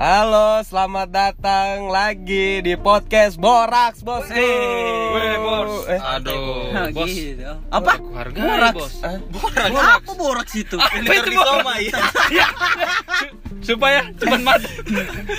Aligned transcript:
Halo, 0.00 0.64
selamat 0.64 1.12
datang 1.12 1.92
lagi 1.92 2.64
di 2.64 2.72
podcast 2.72 3.36
Boraks 3.36 4.00
Bos. 4.00 4.24
Weh, 4.32 5.36
bos. 5.36 5.84
Eh, 5.84 6.00
Aduh, 6.00 6.72
Nah, 6.72 6.88
bos. 6.88 7.04
gitu. 7.04 7.44
Apa? 7.68 8.00
Boraks. 8.00 8.72
bos. 8.72 8.94
eh, 9.04 9.20
Boraks. 9.28 9.76
Apa 9.76 10.12
boraks 10.16 10.54
itu? 10.56 10.76
Apa 10.80 11.12
itu? 11.76 12.00
Iya. 12.32 12.48
Supaya 13.60 14.00
cepat 14.16 14.40
mati. 14.40 14.68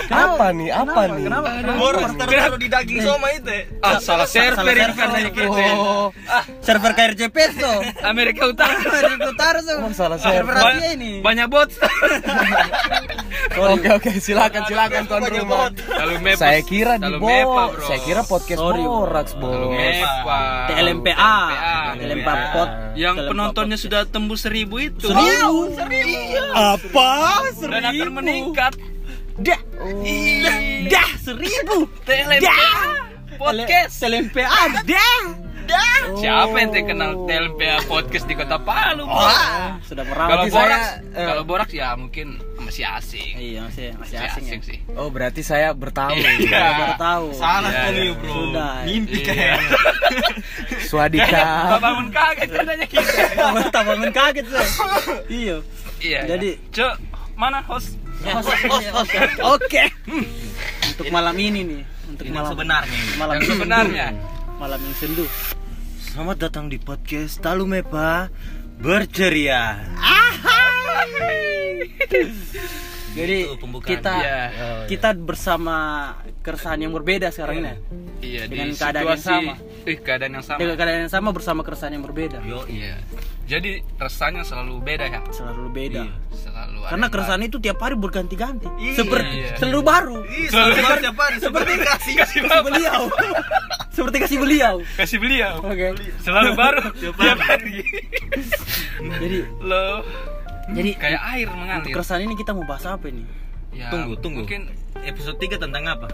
apa 0.10 0.46
nih? 0.54 0.70
Apa 0.70 1.02
nih? 1.10 1.26
Kenapa? 1.26 1.50
Kenapa? 1.62 2.58
di 2.62 2.68
daging 2.70 3.00
soma 3.02 3.28
itu. 3.34 3.50
Ah, 3.82 3.98
salah 3.98 4.28
server 4.30 4.62
ini 4.70 4.94
server. 4.94 4.98
karena 4.98 5.20
gitu. 5.26 5.50
Oh, 5.74 6.08
Server 6.62 6.92
KRCP 6.94 7.38
tuh. 7.58 7.78
Amerika 8.06 8.46
Utara. 8.46 8.78
Amerika 9.02 9.28
Utara 9.34 9.60
tuh. 9.66 9.78
oh, 9.82 9.94
salah 9.94 10.18
Server 10.22 10.54
server. 10.54 10.78
Asia 10.78 10.90
ini. 10.94 11.12
Banyak 11.26 11.46
bot. 11.50 11.70
Oke 13.52 13.90
oke, 13.92 14.12
silakan 14.22 14.64
silakan 14.64 15.02
tuan 15.12 15.24
rumah. 15.28 15.72
Saya 16.40 16.62
kira 16.64 16.96
di 16.96 17.04
Kalau 17.04 17.20
mepa, 17.20 17.64
Bo, 17.68 17.74
bro. 17.76 17.84
saya 17.84 18.00
kira 18.04 18.22
podcast 18.24 18.60
Kalau 18.60 18.72
Bos. 18.72 19.30
TLMPA. 20.72 21.36
TLMPA. 22.00 22.36
Pot. 22.54 22.70
Yang 22.96 23.16
penontonnya 23.28 23.78
sudah 23.80 24.02
tembus 24.08 24.46
seribu 24.48 24.80
itu. 24.80 25.08
Seribu. 25.12 25.72
Apa? 26.54 27.12
Akan 27.72 28.11
meningkat. 28.12 28.74
Dah. 29.38 29.60
Dah 30.88 31.10
seribu. 31.18 31.88
TLMPA. 32.04 32.70
Podcast. 33.36 33.94
TLMPA. 33.98 34.84
Dah. 34.84 35.22
Dah. 35.62 35.98
Siapa 36.14 36.52
yang 36.58 36.72
terkenal 36.74 37.12
TLMPA 37.24 37.88
podcast 37.88 38.28
di 38.28 38.36
Kota 38.36 38.60
Palu? 38.60 39.08
Bos? 39.08 39.24
Wah, 39.24 39.80
sudah 39.80 40.04
Kalau 40.04 40.28
merawat 40.28 40.44
saya, 40.44 40.52
Boraks, 40.52 40.90
eh, 41.16 41.26
kalau 41.26 41.44
Boraks 41.46 41.72
ya 41.72 41.88
mungkin 41.96 42.28
masih 42.60 42.84
asing. 42.84 43.34
Iya, 43.40 43.60
masih 43.64 43.86
masih 43.96 44.16
Masih 44.18 44.18
asing, 44.20 44.44
asing 44.44 44.60
ya. 44.60 44.68
sih. 44.68 44.78
Oh, 44.94 45.08
berarti 45.08 45.42
saya 45.42 45.72
bertamu. 45.72 46.18
Iya. 46.18 46.50
Saya 46.50 46.72
baru 46.76 46.94
tahu. 47.00 47.26
Salah 47.34 47.62
Iya, 47.64 47.78
sekali, 47.78 48.02
iya. 48.04 48.12
bro. 48.20 48.34
Sudah. 48.36 48.74
Mimpi 48.84 49.16
Iya. 49.16 49.26
kayaknya. 49.26 49.78
Swadika. 50.92 51.44
Bapak 51.46 51.80
bangun 51.80 52.08
kaget 52.10 52.50
katanya 52.52 52.86
kita. 52.90 53.12
Bangun 53.72 54.12
kaget 54.12 54.46
saya. 54.50 54.70
Iya. 55.30 55.56
Iya. 56.02 56.20
Jadi 56.28 56.50
Cok, 56.74 56.94
mana 57.38 57.62
host? 57.64 58.01
Oke. 58.22 59.84
Untuk 60.88 61.08
malam 61.10 61.34
ini 61.36 61.60
nih, 61.66 61.82
untuk 62.08 62.26
Ini 62.28 62.34
malam 62.34 62.52
sebenarnya 62.54 62.94
ini. 62.94 63.14
Malam 63.18 63.34
Yang 63.34 63.48
sebenarnya. 63.50 64.08
Malam 64.62 64.80
yang 64.80 64.96
sendu. 64.96 65.26
Selamat 65.98 66.38
datang 66.40 66.70
di 66.70 66.78
podcast 66.78 67.42
Talu 67.42 67.66
Mepa 67.66 68.30
Berceria. 68.78 69.82
Jadi 73.12 73.44
kita 73.84 74.14
Iya. 74.16 74.40
kita 74.88 75.12
bersama 75.14 75.76
keresahan 76.40 76.80
yang 76.80 76.94
berbeda 76.94 77.28
sekarang 77.28 77.60
ini. 77.60 77.74
Iya, 78.22 78.46
Dengan 78.48 78.70
di 78.70 78.78
keadaan 78.78 79.04
yang 79.10 79.20
sama. 79.20 79.54
eh 79.84 79.98
keadaan 79.98 80.32
yang 80.32 80.46
sama. 80.46 80.60
Dengan 80.62 80.76
keadaan 80.78 81.00
yang 81.02 81.12
sama 81.12 81.30
bersama 81.34 81.60
keresahan 81.62 81.92
yang 81.92 82.06
berbeda. 82.06 82.38
Yo, 82.46 82.64
Iya. 82.70 83.02
Jadi 83.50 83.84
rasanya 83.98 84.46
selalu 84.46 84.80
beda 84.80 85.06
ya. 85.10 85.20
Selalu 85.28 85.66
beda. 85.70 86.04
Iya. 86.06 86.16
Selalu 86.82 86.84
ada 86.84 86.92
Karena 86.92 87.08
keresahan 87.08 87.44
itu 87.44 87.58
tiap 87.58 87.78
hari 87.78 87.96
berganti-ganti. 87.96 88.68
Iya. 88.76 88.94
Seperti 88.98 89.36
Iya. 89.38 89.54
selalu 89.56 89.80
baru. 89.82 90.18
Selalu 90.50 90.74
seperti 90.74 91.06
apa? 91.06 91.24
Seperti 91.38 91.72
kasih. 91.80 92.14
kasih 92.18 92.40
beliau. 92.60 93.02
Seperti 93.96 94.18
kasih 94.20 94.38
beliau. 94.40 94.76
Kasih 94.96 95.18
beliau. 95.18 95.54
Oke. 95.62 95.88
Selalu 96.20 96.52
baru 96.54 96.82
tiap 96.96 97.40
hari. 97.40 97.86
Jadi 98.98 99.38
Loh, 99.60 100.02
jadi 100.72 100.92
kayak 100.96 101.22
air 101.32 101.48
mengalir. 101.50 101.92
keresahan 101.92 102.22
ini 102.24 102.34
kita 102.34 102.52
mau 102.52 102.64
bahas 102.64 102.86
apa 102.86 103.06
ini? 103.06 103.26
Ya, 103.72 103.88
Tunggu, 103.90 104.18
tunggu. 104.18 104.44
Mungkin 104.44 104.68
Episode 105.02 105.38
3 105.38 105.58
tentang 105.58 105.84
apa? 105.86 106.08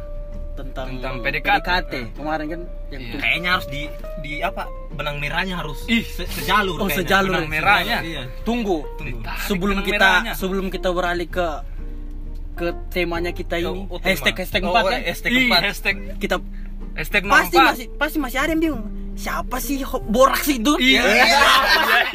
Tentang, 0.57 0.87
Tentang 0.89 1.15
PDKT. 1.21 1.93
Kemarin 2.11 2.45
kan 2.47 2.61
yang 2.89 2.97
Iya. 2.99 3.11
tuh- 3.13 3.21
Kayaknya 3.21 3.49
harus 3.51 3.67
di 3.67 3.81
di 4.19 4.31
apa? 4.41 4.63
Benang 4.89 5.17
merahnya 5.17 5.55
harus 5.55 5.85
Ih. 5.85 6.01
se- 6.01 6.25
sejalur 6.27 6.75
Oh, 6.75 6.85
kayaknya. 6.85 6.97
sejalur. 6.99 7.33
benang 7.37 7.49
merahnya. 7.51 7.97
Iya. 8.01 8.21
Tunggu. 8.41 8.81
Tunggu. 8.97 9.21
Ditarik 9.21 9.45
sebelum 9.45 9.77
kita 9.81 10.09
merahnya. 10.11 10.33
sebelum 10.33 10.65
kita 10.67 10.89
beralih 10.89 11.27
ke 11.27 11.47
ke 12.55 12.67
temanya 12.89 13.29
kita 13.31 13.55
ini 13.55 13.85
Oh, 13.85 13.85
oh, 13.87 13.99
hashtag 14.01 14.33
hashtag 14.35 14.61
Oh, 14.61 14.73
4 14.73 14.81
oh, 14.81 14.89
kan 14.89 15.01
hashtag 15.03 15.29
Ih, 15.31 15.45
empat. 15.45 15.61
hashtag 15.63 15.95
kita 16.17 16.35
hashtag 16.91 17.21
pasti 17.23 17.55
masih 17.55 17.85
pasti 17.93 18.17
masih 18.17 18.37
ada 18.39 18.49
yang 18.49 18.57
bingung 18.59 18.83
siapa 19.13 19.57
sih 19.57 19.77
boraks 20.03 20.47
itu 20.47 20.73
Iya, 20.75 21.01
iya, 21.05 21.25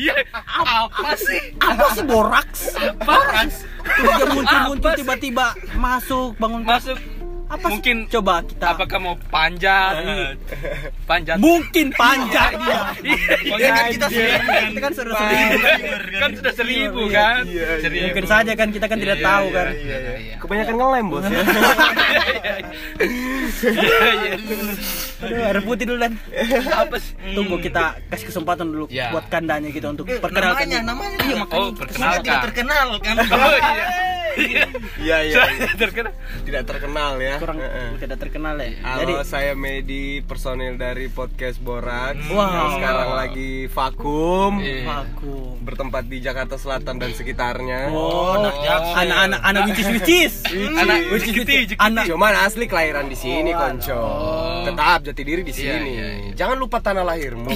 iya. 0.00 0.14
Apa 0.34 1.14
sih? 1.14 1.54
apa 1.56 1.86
sih 1.90 2.02
boraks 2.04 2.60
Boraks. 3.00 3.54
terus 3.84 4.10
dia 4.12 4.26
muncul 4.28 4.58
muncul 4.68 4.90
tiba-tiba 4.92 5.46
masuk 5.76 6.34
bangun 6.36 6.62
Masuk 6.64 6.98
apa 7.52 7.60
sih? 7.60 7.70
mungkin 7.70 7.96
coba 8.08 8.34
kita 8.42 8.66
apakah 8.70 8.98
mau 8.98 9.14
panjat? 9.28 9.92
Panjat. 11.04 11.36
mungkin 11.36 11.92
panjang 11.92 12.52
dia 12.64 12.80
Soalnya 13.44 13.70
kan 13.70 13.84
kita 13.90 14.06
seribu 14.08 14.40
kan. 14.42 14.64
kita 14.64 14.80
kan 14.80 14.92
sudah 14.92 15.14
seribu 15.14 15.58
kan 16.14 16.30
sudah 16.32 16.52
seribu 16.54 17.00
Iya, 17.02 17.12
kan? 17.12 17.42
iya, 17.44 17.64
iya. 17.68 17.76
Seribu. 17.78 18.04
mungkin 18.06 18.24
saja 18.26 18.52
kan 18.54 18.68
kita 18.68 18.86
kan 18.86 18.98
tidak 18.98 19.18
Iya, 19.18 19.26
tahu 19.26 19.44
iya, 19.44 19.54
kan 19.54 19.66
iya, 19.74 19.96
iya. 20.16 20.34
Kebanyakan 20.38 20.74
ngelem 20.74 21.04
bos 21.06 21.24
ya. 21.24 21.40
Iya, 23.62 24.10
iya. 24.16 24.34
Aduh, 25.22 25.38
air 25.44 25.58
putih 25.60 25.84
dulu 25.84 25.98
dan 26.00 26.12
Apa 26.72 26.96
sih? 26.98 27.12
tunggu 27.32 27.56
kita 27.58 27.82
kasih 28.08 28.26
kesempatan 28.28 28.66
dulu 28.66 28.84
buat 28.88 29.24
kandanya 29.28 29.68
gitu 29.68 29.86
untuk 29.86 30.08
Eh, 30.08 30.18
perkenalkan 30.18 30.66
namanya, 30.66 30.78
namanya. 30.82 31.16
Iya, 31.22 31.44
Oh, 31.48 31.70
Kita 31.70 32.40
perkenalkan. 32.42 33.16
Oh 34.32 34.40
iya. 34.40 34.64
Iya. 34.96 35.16
Iya 35.22 35.42
iya. 35.52 35.68
Terkenal. 35.74 36.12
Tidak 36.42 36.62
terkenal 36.64 37.12
ya. 37.18 37.36
kurang 37.36 37.58
Heeh. 37.58 37.88
tidak 37.98 38.18
terkenal 38.18 38.54
ya 38.56 38.70
Halo, 38.82 38.98
jadi 38.98 39.12
saya 39.22 39.52
Medi, 39.52 40.22
personil 40.22 40.74
dari 40.74 41.06
podcast 41.06 41.58
Borak. 41.58 42.16
Wow. 42.26 42.40
Yang 42.40 42.70
sekarang 42.74 43.10
lagi 43.12 43.52
vakum, 43.68 44.52
Iya. 44.58 45.04
aku 45.04 45.32
bertempat 45.60 46.04
di 46.06 46.18
Jakarta 46.18 46.56
Selatan 46.56 46.96
dan 46.96 47.10
sekitarnya. 47.12 47.90
Oh, 47.90 48.36
anak 48.36 48.56
Jaksel. 48.58 48.96
anak-anak 49.02 49.40
anak 49.42 49.62
wicis 49.68 49.88
wicis. 49.90 50.32
Anak 50.72 50.96
wicis 51.10 51.34
wicis. 51.34 51.68
Anak 51.76 52.04
Cuman 52.06 52.32
asli 52.38 52.64
kelahiran 52.64 53.06
di 53.06 53.14
sini, 53.14 53.50
Oh, 53.50 53.58
konco. 53.58 53.92
Oh. 53.94 54.62
Tetap 54.64 54.98
jati 55.02 55.22
diri 55.22 55.42
di 55.42 55.52
Iya, 55.52 55.58
sini. 55.76 55.90
iya, 55.90 56.08
iya. 56.22 56.32
Jangan 56.34 56.56
lupa 56.56 56.78
tanah 56.78 57.04
lahirmu. 57.04 57.50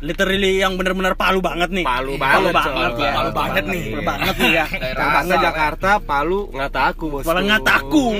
literally 0.00 0.58
yang 0.58 0.74
benar-benar 0.74 1.14
palu 1.14 1.38
banget 1.38 1.70
nih. 1.70 1.84
Palu 1.84 2.14
Palu 2.16 2.48
banget, 2.48 2.54
banget 2.54 2.92
coy. 2.92 3.02
ya. 3.02 3.12
Palu 3.12 3.30
banget 3.32 3.64
nih. 3.66 3.84
Palu 3.84 4.02
banget 4.04 4.34
nih 4.36 4.50
ya. 4.52 4.66
Daerah 4.70 5.38
Jakarta, 5.42 5.90
asal. 5.92 6.02
Palu, 6.22 6.46
ngataku 6.54 7.04
bos. 7.10 7.26
Malah 7.26 7.42
ngataku. 7.42 8.14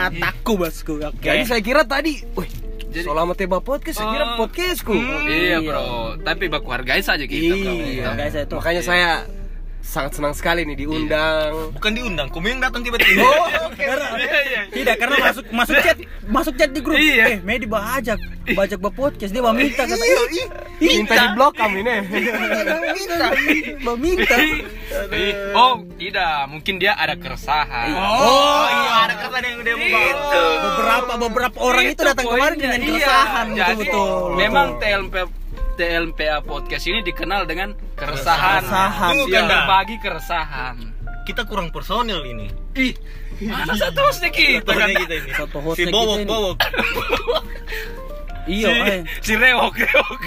Ngataku 0.00 0.52
bosku. 0.56 0.96
Oke. 0.96 1.28
Jadi 1.28 1.44
saya 1.44 1.60
kira 1.60 1.84
tadi, 1.84 2.24
wih, 2.32 2.48
Jadi- 2.88 3.04
Selama 3.04 3.36
Teba 3.36 3.60
Podcast, 3.60 4.00
saya 4.00 4.08
kira 4.16 4.24
Oh. 4.32 4.36
podcastku. 4.40 4.96
Iya 5.28 5.60
bro, 5.60 5.84
tapi 6.24 6.48
baku 6.48 6.72
hargai 6.72 7.04
saja 7.04 7.20
kita 7.28 7.52
bro. 7.52 7.68
Iya, 7.76 8.16
guys 8.16 8.32
itu. 8.32 8.54
Makanya 8.56 8.80
saya 8.80 9.10
sangat 9.84 10.16
senang 10.16 10.32
sekali 10.32 10.64
nih 10.64 10.80
diundang. 10.80 11.70
Bukan 11.70 11.92
diundang, 11.92 12.26
kamu 12.26 12.46
yang 12.50 12.60
datang 12.60 12.80
tiba-tiba. 12.80 13.20
Karena- 13.76 14.16
Iya, 14.16 14.38
iya. 14.42 14.60
Tidak, 14.66 14.94
karena 14.96 15.16
masuk 15.20 15.44
masuk 15.50 15.76
chat, 15.78 15.96
masuk 16.24 16.54
chat 16.56 16.70
di 16.70 16.80
grup. 16.80 16.96
Iya. 16.96 17.24
Eh, 17.28 17.38
Medi 17.38 17.68
bajak, 17.68 18.16
bajak 18.48 18.78
ba 18.78 18.88
podcast 18.88 19.28
dia 19.28 19.38
mau 19.38 19.52
minta 19.52 19.84
kata. 19.84 20.00
Minta 20.80 21.14
di 21.14 21.28
blok 21.32 21.52
kami 21.54 21.84
nih. 21.84 21.98
Minta, 22.94 23.26
minta. 23.94 24.36
Oh 25.52 25.74
tidak, 25.94 26.48
mungkin 26.48 26.74
dia 26.76 26.94
ada 26.94 27.14
keresahan. 27.14 27.88
Oh, 27.92 28.64
iya, 28.64 28.92
ada 29.04 29.14
kata 29.20 29.36
yang 29.40 29.60
udah 29.60 29.74
mau. 29.76 30.10
Beberapa 30.64 31.12
beberapa 31.20 31.56
orang 31.60 31.84
itu 31.86 32.00
datang 32.00 32.26
kemarin 32.26 32.56
dengan 32.56 32.78
Iya. 32.80 32.86
keresahan 32.88 33.46
betul 33.46 33.60
Jadi 33.60 33.76
betul. 33.84 34.08
memang 34.34 34.66
TLP 34.78 35.14
TLPA 35.74 36.38
podcast 36.40 36.84
ini 36.86 37.02
dikenal 37.02 37.44
dengan 37.44 37.74
keresahan. 37.94 38.62
Keresahan. 38.62 39.12
Bukan, 39.20 39.42
dah. 39.42 39.48
berbagi 39.48 39.96
keresahan. 39.98 40.76
Kita 41.24 41.42
kurang 41.44 41.68
personil 41.68 42.20
ini. 42.22 42.46
Ih, 42.74 42.92
mana 43.44 43.72
satu 43.72 44.00
hostnya 44.02 44.28
kita 44.28 44.70
kan? 44.70 44.88
Kita 44.88 45.14
ini. 45.14 45.30
Satu 45.32 45.58
Si 45.58 45.64
hostnya 45.84 45.90
Bobok 45.90 46.16
kita. 46.20 46.28
Bobok. 46.30 46.56
Iya, 48.44 48.68
eh. 48.68 49.00
Si, 49.24 49.32
si 49.32 49.40
rewok 49.40 49.72
rewok. 49.72 50.20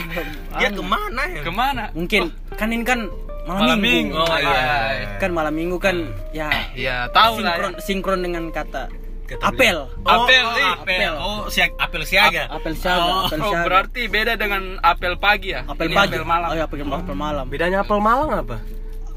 Dia 0.57 0.73
ke 0.73 0.81
mana 0.81 1.21
ya? 1.29 1.41
Ke 1.45 1.51
mana? 1.53 1.83
Mungkin 1.93 2.33
kan 2.57 2.73
ini 2.73 2.81
kan 2.81 3.05
malam, 3.45 3.77
Malam 3.77 3.79
minggu. 3.79 4.17
minggu. 4.17 4.25
Oh, 4.25 4.37
iya. 4.41 5.21
Kan 5.21 5.31
malam 5.37 5.53
minggu 5.53 5.77
kan 5.77 5.95
ya 6.33 6.49
Ya 6.73 7.05
tahu 7.13 7.45
lah. 7.45 7.53
sinkron 7.53 7.71
ya. 7.71 7.81
sinkron 7.85 8.19
dengan 8.25 8.43
kata 8.49 8.89
Kata 9.27 9.43
apel. 9.43 9.77
Apel, 10.01 10.43
oh, 10.47 10.55
ih. 10.55 10.73
apel. 10.73 11.13
Oh, 11.19 11.39
si 11.51 11.59
apel 11.59 12.03
siaga. 12.03 12.47
Apel 12.47 12.73
siaga, 12.73 13.03
Oh, 13.03 13.27
apel 13.27 13.39
siaga. 13.43 13.65
berarti 13.67 14.01
beda 14.07 14.33
dengan 14.33 14.79
apel 14.79 15.19
pagi 15.19 15.51
ya? 15.51 15.67
apel 15.67 15.91
Ini 15.91 15.95
pagi. 15.95 16.15
apel 16.15 16.23
malam. 16.23 16.47
Oh, 16.47 16.55
iya, 16.55 16.63
apel, 16.63 16.79
apel 16.81 17.11
malam. 17.13 17.45
Bedanya 17.45 17.77
apel 17.83 17.99
Malang 17.99 18.29
apa? 18.31 18.57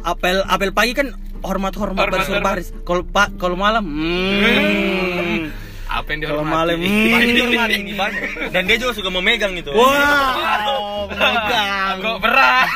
Apel 0.02 0.42
apel 0.44 0.70
pagi 0.70 0.92
kan 0.92 1.14
hormat 1.40 1.72
hormat 1.72 2.04
Hormat, 2.04 2.14
baris 2.16 2.28
hormat. 2.28 2.44
baris. 2.44 2.68
Kalau 2.82 3.02
pak 3.06 3.28
kalau 3.38 3.54
malam 3.54 3.86
hmm. 3.86 5.54
Apa 5.90 6.14
Kalau 6.14 6.46
dihormati. 6.46 6.54
malam 6.54 6.76
hmm. 6.78 7.34
dihormati 7.34 7.75
ini 7.76 7.92
Bang. 7.98 8.14
Dan 8.48 8.62
dia 8.64 8.76
juga 8.78 8.92
suka 8.94 9.10
memegang 9.10 9.58
itu. 9.58 9.75
Wow, 9.75 9.90
memegang. 11.10 11.94
Kok 11.98 12.19
berat? 12.22 12.69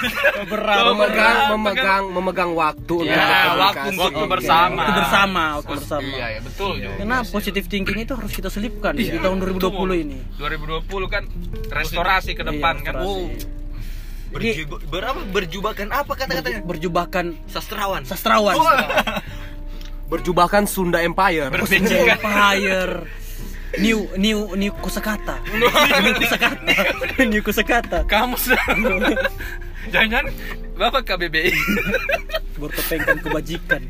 berat. 0.51 0.77
Kok 0.77 0.85
memegang 0.91 1.15
berat? 1.15 1.49
memegang 1.49 2.05
memegang 2.11 2.51
waktu 2.53 2.97
Ya, 3.07 3.55
waktu 3.55 3.95
waktu 3.95 4.25
bersama. 4.27 4.83
Waktu 4.83 4.93
bersama, 4.99 5.43
waktu 5.57 5.73
bersama. 5.79 6.09
Iya, 6.11 6.27
ya 6.29 6.41
betul. 6.43 6.73
juga. 6.77 6.95
Karena 6.99 7.19
positive 7.23 7.67
thinking 7.71 7.99
itu 8.03 8.13
harus 8.13 8.33
kita 8.35 8.51
selipkan 8.51 8.93
di 8.93 9.15
tahun 9.15 9.37
2020 9.39 9.95
ini. 9.95 10.19
2020 10.35 11.07
kan 11.07 11.23
restorasi 11.71 12.35
ke 12.35 12.43
depan 12.43 12.83
Iya, 12.83 12.85
kan. 12.85 12.95
restorasi. 12.99 13.31
Berjuba, 14.35 14.83
berapa 14.91 15.21
berjubakan 15.31 15.89
apa 15.95 16.13
kata-katanya? 16.19 16.67
Berjubahkan 16.67 17.39
Sastrawan. 17.47 18.03
sastrawan. 18.03 18.59
Berjubahkan 20.07 20.65
Sunda 20.65 21.01
Empire 21.01 21.49
Berpenjikan. 21.49 22.17
Empire. 22.17 22.95
New 23.75 24.07
new 24.15 24.55
new 24.55 24.71
kosakata. 24.77 25.43
new 25.51 25.67
kosakata. 26.15 26.75
new 27.25 27.43
kosakata. 27.43 27.99
Kamu 28.05 28.37
sedang- 28.37 29.19
Jangan 29.87 30.25
Bapak 30.75 31.03
KBBI. 31.05 31.53
Bertopengkan 32.61 33.19
kebajikan. 33.21 33.83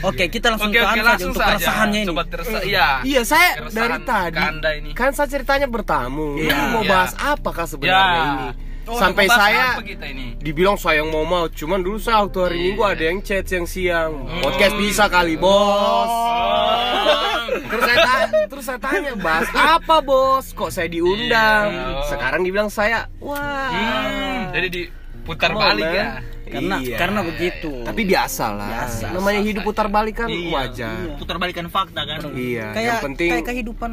Oke, 0.00 0.26
kita 0.26 0.50
langsung 0.50 0.72
ke 0.72 0.78
oke 0.78 0.88
anu 0.88 0.96
saja 0.96 1.04
langsung 1.04 1.30
untuk 1.30 1.44
keresahannya 1.44 2.00
ini. 2.00 2.08
Sobat 2.08 2.26
keresah. 2.26 2.62
Iya. 2.62 2.86
Iya 3.02 3.22
saya 3.22 3.48
Keresahan 3.56 3.76
dari 3.76 3.98
tadi 4.02 4.38
ini. 4.80 4.90
kan 4.92 5.10
saya 5.12 5.28
ceritanya 5.28 5.68
bertamu. 5.68 6.28
Iya. 6.36 6.50
Ini 6.50 6.64
mau 6.68 6.82
Iya. 6.82 6.90
bahas 6.90 7.12
apakah 7.14 7.66
sebenarnya 7.66 7.98
Ya. 8.08 8.24
ini? 8.24 8.48
Oh, 8.82 8.98
Sampai 8.98 9.24
saya 9.26 9.78
kita 9.78 10.06
ini? 10.06 10.34
dibilang 10.36 10.74
saya 10.74 11.00
yang 11.00 11.08
mau 11.08 11.22
mau, 11.22 11.46
cuman 11.46 11.78
dulu 11.78 11.96
saya 11.96 12.20
waktu 12.20 12.38
hari 12.40 12.56
Iya. 12.56 12.64
Minggu 12.68 12.82
ada 12.84 13.02
yang 13.04 13.18
chat 13.20 13.44
siang 13.44 13.62
siang. 13.64 14.10
Hmm. 14.20 14.42
Podcast 14.42 14.74
bisa 14.74 15.04
kali 15.06 15.34
bos. 15.36 16.10
Oh. 16.10 17.46
Terus 17.62 17.82
saya 17.84 17.98
tanya, 18.00 18.26
terus 18.44 18.64
saya 18.64 18.80
tanya 18.80 19.12
bahas 19.16 19.48
apa 19.52 19.96
bos? 19.98 20.50
Kok 20.50 20.68
saya 20.68 20.88
diundang? 20.88 21.66
Iya. 21.68 22.06
Sekarang 22.06 22.40
dibilang 22.42 22.68
saya, 22.68 23.06
wah. 23.18 23.70
Hmm, 23.70 24.50
jadi 24.50 24.66
diputar 24.68 25.50
on, 25.50 25.60
balik 25.62 25.84
man. 25.84 25.94
ya. 25.94 26.06
Karena 26.44 26.76
Iya. 26.78 26.96
karena 26.98 27.20
begitu. 27.22 27.72
Tapi 27.80 28.02
biasa 28.04 28.44
lah. 28.52 28.68
Biasa. 28.68 29.06
Namanya 29.10 29.40
hidup 29.40 29.62
putar 29.62 29.88
balik 29.88 30.14
kan 30.18 30.28
Iya. 30.28 30.52
wajar. 30.52 30.96
Putar 31.16 31.36
balikan 31.38 31.66
fakta 31.66 32.02
kan. 32.02 32.18
Iya. 32.30 32.76
kayak 32.76 32.84
yang 32.84 33.00
penting 33.02 33.30
kayak 33.32 33.46
kehidupan 33.46 33.92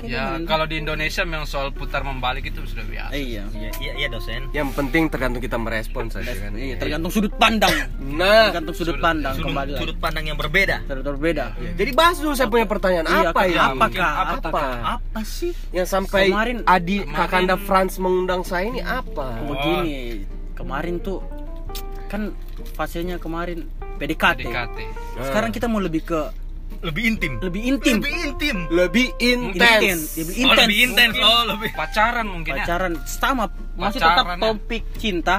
Ya, 0.00 0.30
gimana? 0.32 0.46
kalau 0.46 0.64
di 0.64 0.78
Indonesia 0.78 1.22
memang 1.22 1.42
soal 1.42 1.68
putar 1.70 2.00
membalik 2.00 2.46
itu 2.46 2.62
sudah 2.62 2.82
biasa. 2.82 3.12
iya. 3.12 3.42
Iya, 3.50 3.70
iya, 3.76 3.92
iya 3.96 4.08
dosen. 4.08 4.46
yang 4.52 4.70
penting 4.70 5.08
tergantung 5.08 5.40
kita 5.40 5.56
merespon 5.56 6.06
saja 6.06 6.30
kan. 6.30 6.54
Iya, 6.54 6.78
tergantung 6.78 7.10
sudut 7.10 7.34
pandang. 7.34 7.74
Nah, 7.98 8.48
Tergantung 8.48 8.76
sudut 8.76 8.98
pandang 8.98 9.34
Sudut, 9.34 9.50
kembali 9.50 9.70
lagi. 9.70 9.80
sudut 9.80 9.98
pandang 9.98 10.24
yang 10.24 10.38
berbeda. 10.38 10.76
Sudut 10.84 11.04
berbeda. 11.12 11.44
jadi 11.74 11.90
bahas 11.92 12.16
dulu 12.16 12.32
saya 12.32 12.46
punya 12.46 12.64
pertanyaan 12.64 13.06
Iya, 13.06 13.28
apa 13.28 13.40
ini? 13.44 13.58
Apakah? 13.58 14.10
Apa? 14.14 14.34
Apakah? 14.40 14.70
Apa 14.94 15.20
sih? 15.24 15.52
Yang 15.70 15.88
sampai 15.88 16.22
Kemarin- 16.28 16.62
Adi 16.64 16.96
kemarin- 17.02 17.16
Kakanda 17.18 17.56
Franz 17.58 17.98
mengundang 17.98 18.42
saya 18.42 18.64
ini 18.64 18.78
apa? 18.78 19.34
Begini, 19.42 20.22
kemarin 20.54 20.98
tuh 20.98 21.18
kan 22.06 22.32
fasenya 22.72 23.18
kemarin 23.18 23.66
PDKT. 23.98 24.46
PDKT. 24.46 24.78
Sekarang 25.20 25.50
kita 25.50 25.66
mau 25.66 25.78
lebih 25.78 26.06
ke 26.06 26.20
Lebih 26.78 27.02
intim. 27.08 27.32
lebih 27.40 27.62
intim. 27.64 27.96
Lebih 27.98 28.14
intim. 28.22 28.56
Lebih 28.70 29.06
Intens, 29.18 29.82
intens. 29.82 30.02
lebih 30.14 30.34
Oh, 30.36 30.42
intens. 30.44 30.60
lebih 30.62 30.78
intens. 30.80 31.14
Oh, 31.18 31.42
lebih. 31.48 31.70
Pacaran 31.72 32.26
mungkin 32.26 32.52
ya. 32.52 32.62
Pacaran 32.62 32.92
sama 33.04 33.44
masih 33.74 33.98
Pacaran, 33.98 34.14
tetap 34.14 34.26
ya. 34.28 34.36
topik 34.40 34.84
cinta. 34.94 35.36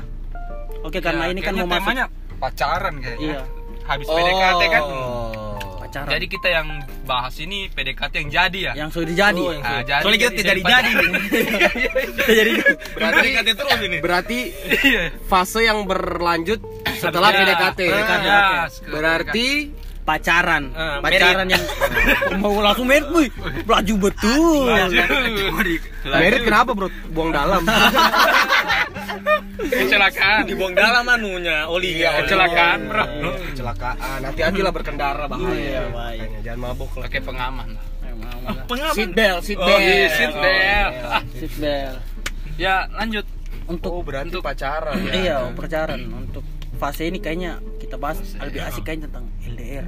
Oke, 0.79 0.99
karena 0.99 1.23
Ya, 1.25 1.31
ini 1.31 1.39
kan 1.39 1.53
mau 1.53 1.63
masuk 1.65 1.79
temanya 1.81 2.05
pacaran 2.37 2.93
kayaknya. 2.97 3.23
Iya. 3.29 3.41
Habis 3.85 4.05
PDKT 4.05 4.61
kan. 4.69 4.81
Oh. 4.83 5.31
pacaran. 5.79 6.11
Jadi 6.11 6.25
kita 6.29 6.47
yang 6.51 6.67
bahas 7.03 7.33
ini 7.35 7.65
PDKT 7.67 8.13
yang 8.15 8.29
jadi 8.29 8.59
ya. 8.61 8.73
yang 8.77 8.89
sudah 8.89 9.09
jadi. 9.09 9.41
Oh, 9.41 9.49
yang 9.49 9.63
Ah, 9.65 9.81
sudah- 9.81 9.99
Soalnya 9.99 10.19
kita 10.21 10.31
tidak. 10.35 10.53
Kita 12.13 12.31
jadi 12.31 12.51
berarti 12.93 13.17
PDKT 13.25 13.49
terus 13.55 13.79
ini. 13.81 13.97
berarti 13.97 14.39
Iya. 14.83 15.03
fase 15.25 15.59
yang 15.61 15.83
berlanjut 15.83 16.59
setelah 16.93 17.29
Ya, 17.29 17.37
PDKT. 17.41 17.79
PDKT, 17.81 18.21
ya, 18.21 18.37
oke. 18.37 18.69
setelah 18.69 18.93
Berarti 18.93 19.47
pacaran. 20.09 20.63
Ah, 20.73 20.97
pacaran 20.97 21.45
yang 21.45 21.63
mau 22.41 22.57
langsung 22.57 22.89
merit, 22.89 23.05
wih. 23.13 23.29
Laju 23.63 23.93
betul. 24.01 24.65
merit 26.03 26.41
kenapa 26.41 26.73
bro? 26.73 26.89
Buang 27.13 27.29
dalam. 27.29 27.61
Kecelakaan. 29.59 30.49
Dibuang 30.49 30.73
dalam 30.73 31.05
anunya, 31.05 31.67
olinya. 31.69 32.23
Kecelakaan, 32.23 32.79
Bro. 32.87 33.03
Iya, 33.05 33.31
Kecelakaan. 33.51 34.19
Hati-hati 34.23 34.59
lah 34.63 34.73
berkendara 34.73 35.25
bahaya. 35.27 35.83
Iya, 36.15 36.25
Jangan 36.41 36.59
mabuk 36.63 36.91
lah. 36.95 37.05
Pakai 37.05 37.21
pengaman. 37.21 37.69
Pengaman. 38.65 38.95
Seat 38.95 39.11
belt, 39.13 39.39
seat 39.45 39.59
Oh, 39.59 39.67
iya, 39.69 40.07
seat 40.09 40.33
belt. 40.33 40.91
Ah, 41.05 41.21
Seat 41.35 41.53
belt. 41.59 41.97
Ya, 42.55 42.87
lanjut. 42.91 43.25
Untuk 43.69 43.91
Oh, 43.91 44.01
berarti 44.01 44.33
Untuk- 44.33 44.41
pacaran 44.41 44.97
ya. 45.05 45.13
iya, 45.13 45.37
pacaran 45.53 46.01
untuk 46.09 46.41
fase 46.81 47.05
ini 47.05 47.21
kayaknya 47.21 47.61
kita 47.77 48.01
bahas 48.01 48.17
lebih 48.39 48.65
asik 48.65 48.81
kayaknya 48.81 49.05
tentang 49.05 49.29
LDR. 49.69 49.87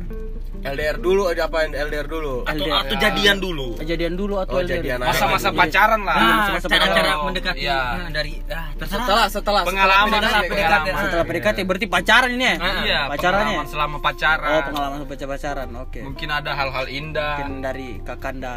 LDR 0.62 0.98
dulu 1.00 1.26
ada 1.26 1.50
apa 1.50 1.66
LDR 1.66 2.06
dulu? 2.06 2.46
Atau, 2.46 2.62
LDR. 2.62 2.82
atau 2.86 2.96
jadian 2.96 3.38
dulu. 3.40 3.68
Kejadian 3.76 4.14
dulu 4.14 4.34
atau 4.38 4.54
Oh, 4.54 4.62
LDR? 4.62 4.78
jadian. 4.78 4.98
Masa-masa 5.02 5.50
Iya. 5.50 5.58
pacaran 5.58 6.02
lah. 6.06 6.14
Ah, 6.14 6.22
Nah, 6.22 6.38
masa 6.54 6.68
cara-cara 6.70 6.86
pacaran. 7.02 7.18
mendekati 7.26 7.60
Iya. 7.60 7.80
ah, 7.82 8.10
dari 8.12 8.34
ah, 8.46 8.68
terserah. 8.76 9.02
Setelah 9.02 9.26
setelah 9.28 9.62
Pengalaman 9.66 10.06
setelah 10.12 10.22
lah, 10.22 10.42
PDKT. 10.44 10.54
pengalaman. 10.54 10.94
Setelah 11.02 11.26
PDKT 11.26 11.60
berarti 11.66 11.88
pacaran 11.90 12.30
ini 12.32 12.46
ya? 12.46 12.54
Ah, 12.54 12.74
Iya, 12.80 13.00
pacarannya. 13.10 13.42
pengalaman 13.42 13.68
selama 13.68 13.98
pacaran. 14.00 14.54
Oh, 14.54 14.62
pengalaman 14.70 14.98
baca 15.04 15.26
pacaran. 15.28 15.70
Oke. 15.82 16.00
Mungkin 16.00 16.30
ada 16.30 16.52
hal-hal 16.54 16.86
indah. 16.88 17.34
Mungkin 17.40 17.52
dari 17.60 17.88
Kakanda 18.00 18.54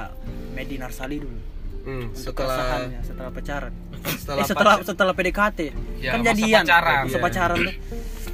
Medi 0.53 0.77
Narsali 0.77 1.17
dulu. 1.19 1.54
Hmm, 1.85 2.07
setelah 2.13 2.57
keresahannya 2.57 3.01
setelah 3.05 3.31
pacaran. 3.31 3.73
setelah, 4.15 4.41
eh, 4.41 4.47
setelah 4.47 4.75
pacar- 4.75 4.85
setelah 4.85 5.13
PDKT. 5.13 5.59
Ya, 5.99 6.11
kan 6.11 6.19
masa 6.19 6.29
jadian. 6.31 6.63
pacaran. 6.63 7.03
Masa 7.05 7.11
Iya. 7.11 7.23
pacaran 7.23 7.57
tuh. 7.59 7.75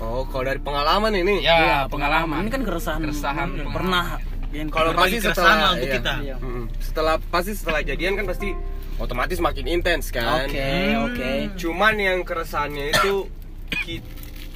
Oh, 0.01 0.23
kalau 0.25 0.45
dari 0.47 0.61
pengalaman 0.61 1.13
ini. 1.13 1.35
Ya, 1.41 1.57
Iya, 1.57 1.79
pengalaman. 1.87 2.41
Ini 2.41 2.51
kan 2.51 2.63
keresahan. 2.63 3.01
Keresahan, 3.03 3.47
Hmm, 3.47 3.57
pengalaman. 3.61 3.77
Pernah. 3.77 4.05
Yang 4.51 4.69
Kalau 4.69 4.91
pasti 4.93 5.17
keresahan 5.17 5.31
setelah 5.33 5.55
lah 5.57 5.71
untuk 5.71 5.87
iya. 5.87 5.97
kita. 5.97 6.13
Iya. 6.21 6.37
Mm-mm. 6.39 6.65
Setelah 6.81 7.15
pasti 7.21 7.53
setelah 7.53 7.81
jadian 7.81 8.13
kan 8.15 8.27
pasti 8.27 8.49
otomatis 8.97 9.39
makin 9.39 9.67
intens 9.69 10.05
kan. 10.09 10.45
Oke, 10.45 10.71
oke. 10.97 11.31
Cuman 11.57 11.95
yang 11.97 12.19
keresahannya 12.21 12.91
itu 12.93 13.27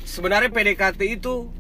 sebenarnya 0.05 0.49
PDKT 0.49 1.00
itu 1.12 1.50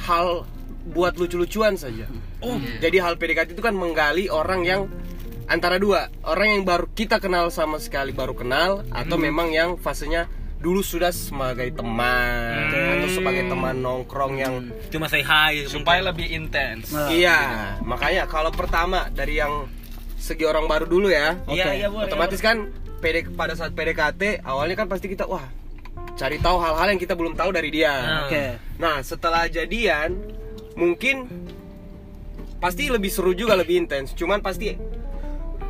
hal 0.00 0.46
buat 0.88 1.14
lucu-lucuan 1.14 1.76
saja. 1.76 2.08
Oh. 2.40 2.56
Jadi 2.80 2.96
hal 2.98 3.14
PDKT 3.14 3.52
itu 3.52 3.60
kan 3.60 3.72
menggali 3.72 4.26
orang 4.26 4.64
yang 4.64 4.80
antara 5.50 5.76
dua, 5.76 6.06
orang 6.22 6.54
yang 6.54 6.62
baru 6.62 6.86
kita 6.94 7.18
kenal 7.18 7.50
sama 7.50 7.82
sekali 7.82 8.14
baru 8.14 8.38
kenal 8.38 8.86
atau 8.88 9.18
Hmm. 9.18 9.26
memang 9.26 9.48
yang 9.50 9.70
fasenya 9.74 10.30
dulu 10.60 10.78
sudah 10.78 11.10
sebagai 11.10 11.72
teman 11.72 12.68
atau 12.70 13.08
sebagai 13.10 13.48
teman 13.48 13.80
nongkrong 13.80 14.34
yang 14.36 14.54
Cuma 14.92 15.08
say 15.08 15.24
hi 15.24 15.66
supaya 15.66 16.04
lebih 16.04 16.28
intens. 16.30 16.92
Nah, 16.92 17.08
Iya, 17.10 17.38
makanya 17.82 18.28
kalau 18.28 18.52
pertama 18.52 19.08
dari 19.10 19.40
yang 19.40 19.66
segi 20.20 20.44
orang 20.44 20.68
baru 20.68 20.84
dulu 20.86 21.08
ya. 21.08 21.34
Iya, 21.48 21.64
Oke. 21.66 21.76
iya, 21.80 21.88
boleh. 21.88 22.06
Otomatis 22.06 22.38
kan 22.38 22.68
PD, 23.00 23.32
pada 23.32 23.56
saat 23.56 23.72
PDKT 23.72 24.44
awalnya 24.44 24.76
kan 24.76 24.86
pasti 24.86 25.08
kita 25.08 25.24
wah 25.24 25.48
cari 26.12 26.36
tahu 26.36 26.60
hal-hal 26.60 26.92
yang 26.92 27.00
kita 27.00 27.16
belum 27.16 27.32
tahu 27.32 27.50
dari 27.50 27.72
dia. 27.72 27.90
Nah. 27.96 28.20
Oke. 28.28 28.44
Nah, 28.76 29.00
setelah 29.00 29.48
jadian 29.48 30.12
mungkin 30.76 31.24
pasti 32.60 32.92
lebih 32.92 33.08
seru 33.08 33.32
juga 33.32 33.56
lebih 33.56 33.80
intens. 33.80 34.12
Cuman 34.12 34.44
pasti 34.44 34.76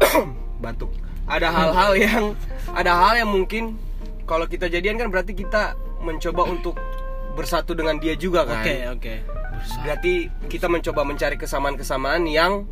batuk. 0.65 0.91
Ada 1.31 1.49
hal-hal 1.53 1.93
yang 1.95 2.25
ada 2.75 2.93
hal 2.97 3.13
yang 3.23 3.31
mungkin 3.31 3.79
kalau 4.27 4.47
kita 4.47 4.67
jadian 4.67 4.99
kan 4.99 5.09
berarti 5.11 5.35
kita 5.35 5.79
mencoba 6.03 6.43
untuk 6.49 6.75
bersatu 7.39 7.77
dengan 7.77 7.99
dia 8.03 8.19
juga 8.19 8.43
kan. 8.47 8.63
Oke, 8.63 8.77
oke. 8.91 9.15
Berarti 9.85 10.15
kita 10.49 10.67
mencoba 10.67 11.05
mencari 11.05 11.37
kesamaan-kesamaan 11.37 12.25
yang 12.27 12.65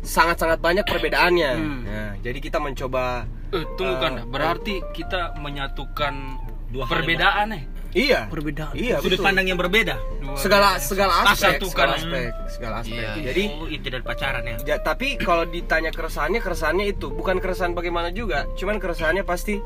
sangat-sangat 0.00 0.62
banyak 0.62 0.86
perbedaannya. 0.86 1.52
Hmm. 1.58 1.82
Nah, 1.82 2.12
jadi 2.22 2.38
kita 2.38 2.58
mencoba 2.62 3.26
Eh, 3.54 3.62
tunggu 3.78 3.94
Eh, 3.94 4.00
kan, 4.02 4.12
berarti 4.26 4.82
kita 4.90 5.38
menyatukan 5.38 6.14
Dua 6.66 6.82
perbedaan 6.90 7.54
nih. 7.54 7.62
Iya. 7.96 8.20
Perbedaan. 8.28 8.76
Iya, 8.76 9.00
Sudut 9.00 9.16
betul. 9.16 9.24
pandang 9.24 9.46
yang 9.48 9.56
berbeda. 9.56 9.96
Dua 9.96 10.36
segala 10.36 10.76
segala 10.76 11.24
aspek, 11.24 11.56
segala 11.64 11.92
aspek, 11.96 12.30
segala 12.52 12.74
aspek. 12.84 13.00
Iya, 13.00 13.32
Jadi 13.32 13.42
oh, 13.56 13.66
itu 13.72 13.86
dari 13.88 14.04
pacaran 14.04 14.44
ya. 14.44 14.56
ja- 14.60 14.82
tapi 14.84 15.16
kalau 15.16 15.48
ditanya 15.48 15.88
keresahannya, 15.88 16.44
keresahannya 16.44 16.86
itu 16.92 17.08
bukan 17.08 17.40
keresahan 17.40 17.72
bagaimana 17.72 18.12
juga, 18.12 18.44
cuman 18.60 18.76
keresahannya 18.76 19.24
pasti 19.24 19.56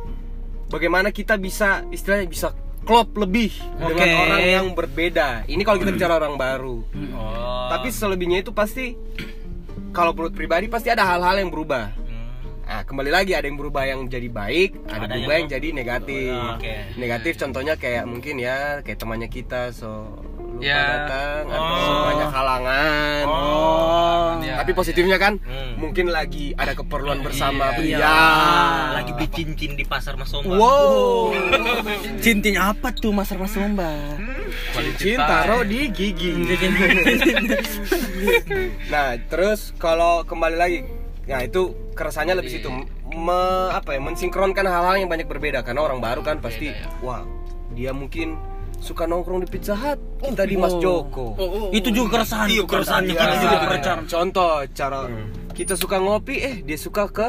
bagaimana 0.70 1.10
kita 1.10 1.34
bisa 1.37 1.82
istilahnya 1.90 2.30
bisa 2.30 2.49
klop 2.87 3.12
lebih 3.18 3.52
dengan 3.76 4.06
Oke. 4.08 4.16
orang 4.25 4.40
yang 4.40 4.66
berbeda. 4.72 5.44
Ini 5.50 5.62
kalau 5.66 5.78
kita 5.82 5.92
bicara 5.92 6.16
orang 6.16 6.38
baru. 6.40 6.80
Oh. 7.12 7.68
Tapi 7.68 7.92
selebihnya 7.92 8.40
itu 8.40 8.54
pasti 8.56 8.96
kalau 9.90 10.14
menurut 10.14 10.32
pribadi 10.32 10.70
pasti 10.70 10.88
ada 10.88 11.04
hal-hal 11.04 11.42
yang 11.42 11.50
berubah. 11.50 11.92
Nah, 12.70 12.86
kembali 12.86 13.10
lagi 13.10 13.34
ada 13.34 13.50
yang 13.50 13.58
berubah 13.58 13.82
yang 13.82 14.06
jadi 14.06 14.30
baik, 14.30 14.86
ada, 14.86 15.02
Ada 15.02 15.18
berubah 15.18 15.34
yang- 15.34 15.42
yang 15.42 15.48
jadi 15.50 15.68
negatif. 15.74 16.30
Oh, 16.30 16.54
oke. 16.54 16.74
Negatif 16.96 17.32
contohnya 17.36 17.74
kayak 17.74 18.06
mungkin 18.06 18.38
ya 18.38 18.78
kayak 18.80 18.94
temannya 18.96 19.26
kita 19.26 19.74
so 19.74 20.06
lupa 20.38 20.62
Ya. 20.62 20.78
datang 21.02 21.50
atau 21.50 21.66
Oh. 21.82 22.02
banyak 22.06 22.30
halangan. 22.30 23.22
Oh. 23.26 24.28
Ya, 24.38 24.54
Tapi 24.62 24.70
positifnya 24.70 25.18
kan 25.18 25.40
Hmm. 25.40 25.82
mungkin 25.82 26.14
lagi 26.14 26.54
ada 26.54 26.70
keperluan 26.72 27.18
bersama 27.20 27.74
Iya. 27.74 27.98
ya. 27.98 28.22
Lagi 28.94 29.10
beli 29.14 29.28
cincin 29.28 29.74
di 29.74 29.82
pasar 29.82 30.14
Mas 30.14 30.30
Somba. 30.30 30.54
Wow. 30.54 31.34
Cincin 32.22 32.54
apa 32.54 32.94
tuh 32.94 33.10
Mas 33.10 33.32
Mas 33.32 33.50
Sumba? 33.50 33.90
Cincin 34.70 35.18
taruh 35.18 35.64
di 35.64 35.90
gigi. 35.90 36.38
nah, 38.86 39.18
terus 39.26 39.74
kalau 39.74 40.22
kembali 40.22 40.54
lagi, 40.54 40.78
nah 41.30 41.40
itu 41.40 41.62
keresahannya 41.94 42.34
lebih 42.34 42.50
situ 42.50 42.68
me- 43.08 43.70
apa 43.70 43.94
ya 43.94 44.00
mensinkronkan 44.00 44.64
hal-hal 44.64 44.96
yang 44.96 45.06
banyak 45.06 45.25
berbeda 45.25 45.62
karena 45.62 45.80
orang 45.80 45.99
baru 45.99 46.20
kan 46.20 46.38
pasti 46.38 46.68
Beda, 46.68 46.82
ya. 46.82 46.88
wah 47.00 47.22
dia 47.70 47.90
mungkin 47.92 48.34
suka 48.76 49.04
nongkrong 49.04 49.40
di 49.40 49.49
Pizza 49.49 49.72
Hut 49.72 49.99
kita 50.20 50.42
di 50.42 50.56
Mas 50.56 50.75
Joko 50.75 51.37
Itu 51.70 51.88
juga 51.90 52.18
keresahan. 52.18 52.49
Iya, 52.49 52.64
keresahan 52.64 53.04
Kita 53.04 53.14
kita 53.14 53.34
juga 53.37 53.46
juga. 53.52 53.56
keresahan. 53.62 54.00
contoh 54.04 54.50
cara 54.72 54.99
kita 55.52 55.75
suka 55.75 55.96
ngopi 55.96 56.34
eh 56.37 56.54
dia 56.60 56.75
suka 56.76 57.06
ke. 57.06 57.28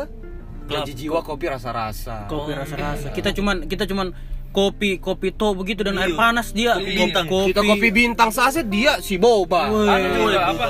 Gaji 0.63 0.93
jiwa 0.96 1.20
kopi 1.20 1.46
rasa-rasa 1.46 2.25
Kopi 2.25 2.55
rasa-rasa. 2.55 3.12
Kita 3.12 3.29
cuman 3.31 3.67
kita 3.67 3.84
cuman 3.84 4.15
kopi 4.50 4.96
kopi 4.98 5.31
to 5.31 5.51
begitu 5.51 5.84
dan 5.84 5.96
air 5.98 6.10
Iya. 6.10 6.17
panas 6.17 6.48
dia 6.50 6.72
Kopi 6.74 6.91
bintang. 6.93 7.25
kita 7.27 7.62
kopi 7.62 7.88
bintang 7.89 8.29
saset 8.29 8.63
dia 8.65 9.00
si 9.00 9.15
boba 9.15 9.67
juga 9.67 10.00
Woi, 10.17 10.36
apa? 10.36 10.67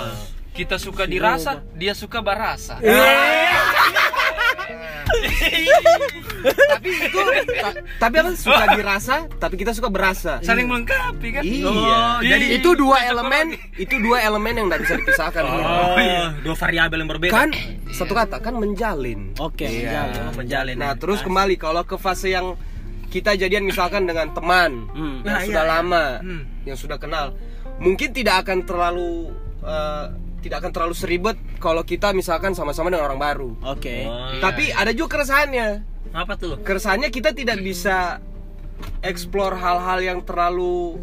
Kita 0.52 0.76
suka 0.76 1.04
dirasa, 1.06 1.64
dia 1.74 1.94
suka 1.94 2.20
barasa. 2.20 2.76
tapi 6.42 6.90
itu 6.90 7.20
ta- 7.54 7.78
tapi 8.00 8.16
apa 8.18 8.30
suka 8.34 8.64
dirasa 8.74 9.16
tapi 9.38 9.56
kita 9.56 9.72
suka 9.72 9.88
berasa 9.88 10.42
Saling 10.42 10.66
melengkapi 10.66 11.28
kan? 11.32 11.44
Iya. 11.44 11.68
Oh, 11.68 12.18
jadi 12.20 12.46
iya. 12.48 12.58
itu 12.58 12.70
dua 12.74 12.98
elemen, 13.06 13.46
itu 13.76 13.96
dua 14.00 14.18
elemen 14.22 14.54
yang 14.56 14.68
tidak 14.68 14.82
bisa 14.82 14.94
dipisahkan. 14.98 15.44
Oh, 15.44 15.96
dua 16.42 16.56
variabel 16.56 16.98
yang 16.98 17.10
berbeda. 17.10 17.32
Kan 17.32 17.50
satu 17.92 18.12
kata 18.12 18.40
kan 18.40 18.56
menjalin. 18.56 19.36
Oke, 19.38 19.68
Iya. 19.68 20.10
menjalin. 20.10 20.34
menjalin. 20.36 20.76
Nah, 20.78 20.92
terus 20.96 21.22
kembali 21.22 21.56
kalau 21.56 21.84
ke 21.84 21.96
fase 21.96 22.32
yang 22.32 22.58
kita 23.08 23.36
jadian 23.36 23.64
misalkan 23.64 24.08
dengan 24.08 24.32
teman 24.32 24.88
Hmm. 24.90 25.22
yang 25.22 25.36
Nah, 25.38 25.44
sudah 25.44 25.64
iya. 25.64 25.74
lama, 25.78 26.06
Hmm. 26.20 26.44
yang 26.64 26.78
sudah 26.80 26.98
kenal, 26.98 27.36
mungkin 27.78 28.10
tidak 28.12 28.42
akan 28.42 28.64
terlalu 28.64 29.30
eh, 29.62 30.06
tidak 30.42 30.66
akan 30.66 30.72
terlalu 30.74 30.96
seribet 30.98 31.38
kalau 31.62 31.86
kita 31.86 32.12
misalkan 32.12 32.58
sama-sama 32.58 32.90
dengan 32.90 33.06
orang 33.08 33.22
baru. 33.22 33.52
Oke. 33.62 34.10
Oh, 34.10 34.34
iya. 34.34 34.42
Tapi 34.42 34.74
ada 34.74 34.92
juga 34.92 35.22
keresahannya. 35.22 35.68
apa 36.12 36.36
tuh? 36.36 36.60
Keresahannya 36.60 37.08
kita 37.08 37.32
tidak 37.32 37.64
bisa 37.64 38.20
explore 39.00 39.56
hal-hal 39.56 40.02
yang 40.04 40.20
terlalu 40.26 41.00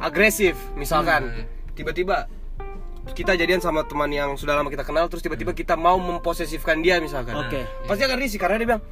agresif. 0.00 0.56
Misalkan 0.78 1.46
tiba-tiba 1.76 2.30
kita 3.12 3.38
jadian 3.38 3.62
sama 3.62 3.86
teman 3.86 4.10
yang 4.10 4.34
sudah 4.34 4.58
lama 4.58 4.66
kita 4.72 4.82
kenal 4.82 5.06
terus 5.06 5.22
tiba-tiba 5.22 5.54
kita 5.54 5.76
mau 5.76 5.98
memposesifkan 6.00 6.80
dia 6.80 6.98
misalkan. 7.02 7.36
Oke. 7.36 7.68
Pasti 7.84 8.02
akan 8.06 8.18
risih 8.18 8.38
karena 8.40 8.56
dia 8.58 8.66
bilang, 8.74 8.82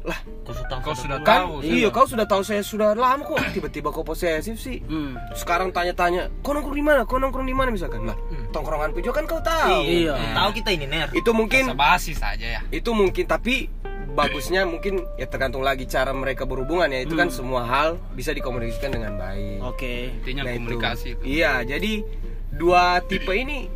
"Lah, 0.00 0.16
Kau 0.42 0.52
sudah 0.52 0.78
Kau 0.80 0.94
sudah 0.94 1.18
kan 1.20 1.44
tahu. 1.44 1.60
iya 1.62 1.88
kau 1.88 2.04
sudah 2.04 2.24
tahu 2.24 2.40
saya 2.40 2.60
sudah 2.60 2.92
lama 2.92 3.20
kok 3.20 3.36
tiba-tiba 3.52 3.88
kau 3.88 4.00
posesif 4.00 4.56
sih." 4.56 4.80
Hmm. 4.82 5.14
Sekarang 5.32 5.68
tanya-tanya, 5.68 6.32
"Kau 6.40 6.50
nongkrong 6.50 6.72
di 6.72 6.80
mana? 6.80 7.04
Kau 7.04 7.16
nongkrong 7.16 7.44
di 7.44 7.52
mana?" 7.52 7.68
misalkan. 7.68 8.02
Lah, 8.02 8.16
tongkrongan 8.48 8.94
juga 8.94 9.14
kan 9.14 9.24
kau 9.26 9.38
tahu. 9.38 9.84
Iya. 9.84 10.16
Tahu 10.34 10.50
kita 10.54 10.70
ini 10.70 10.86
ner. 10.86 11.08
Itu 11.12 11.30
mungkin 11.30 11.72
basi 11.72 12.12
saja 12.12 12.46
ya. 12.50 12.60
itu 12.70 12.90
mungkin 12.90 13.24
tapi 13.24 13.68
bagusnya 14.10 14.64
mungkin 14.64 15.06
ya 15.14 15.24
tergantung 15.24 15.60
lagi 15.60 15.84
cara 15.84 16.10
mereka 16.10 16.42
berhubungan 16.42 16.88
ya 16.88 16.98
itu 17.00 17.14
kan 17.14 17.30
semua 17.30 17.62
hal 17.62 17.94
bisa 18.10 18.32
dikomunikasikan 18.32 18.90
dengan 18.90 19.14
baik 19.14 19.62
Oke. 19.62 20.10
Intinya 20.18 20.42
Nah, 20.42 20.50
itu. 20.50 20.58
komunikasi. 20.60 21.08
iya 21.22 21.62
jadi 21.62 22.02
dua 22.50 22.98
tipe 23.02 23.30
ini 23.30 23.70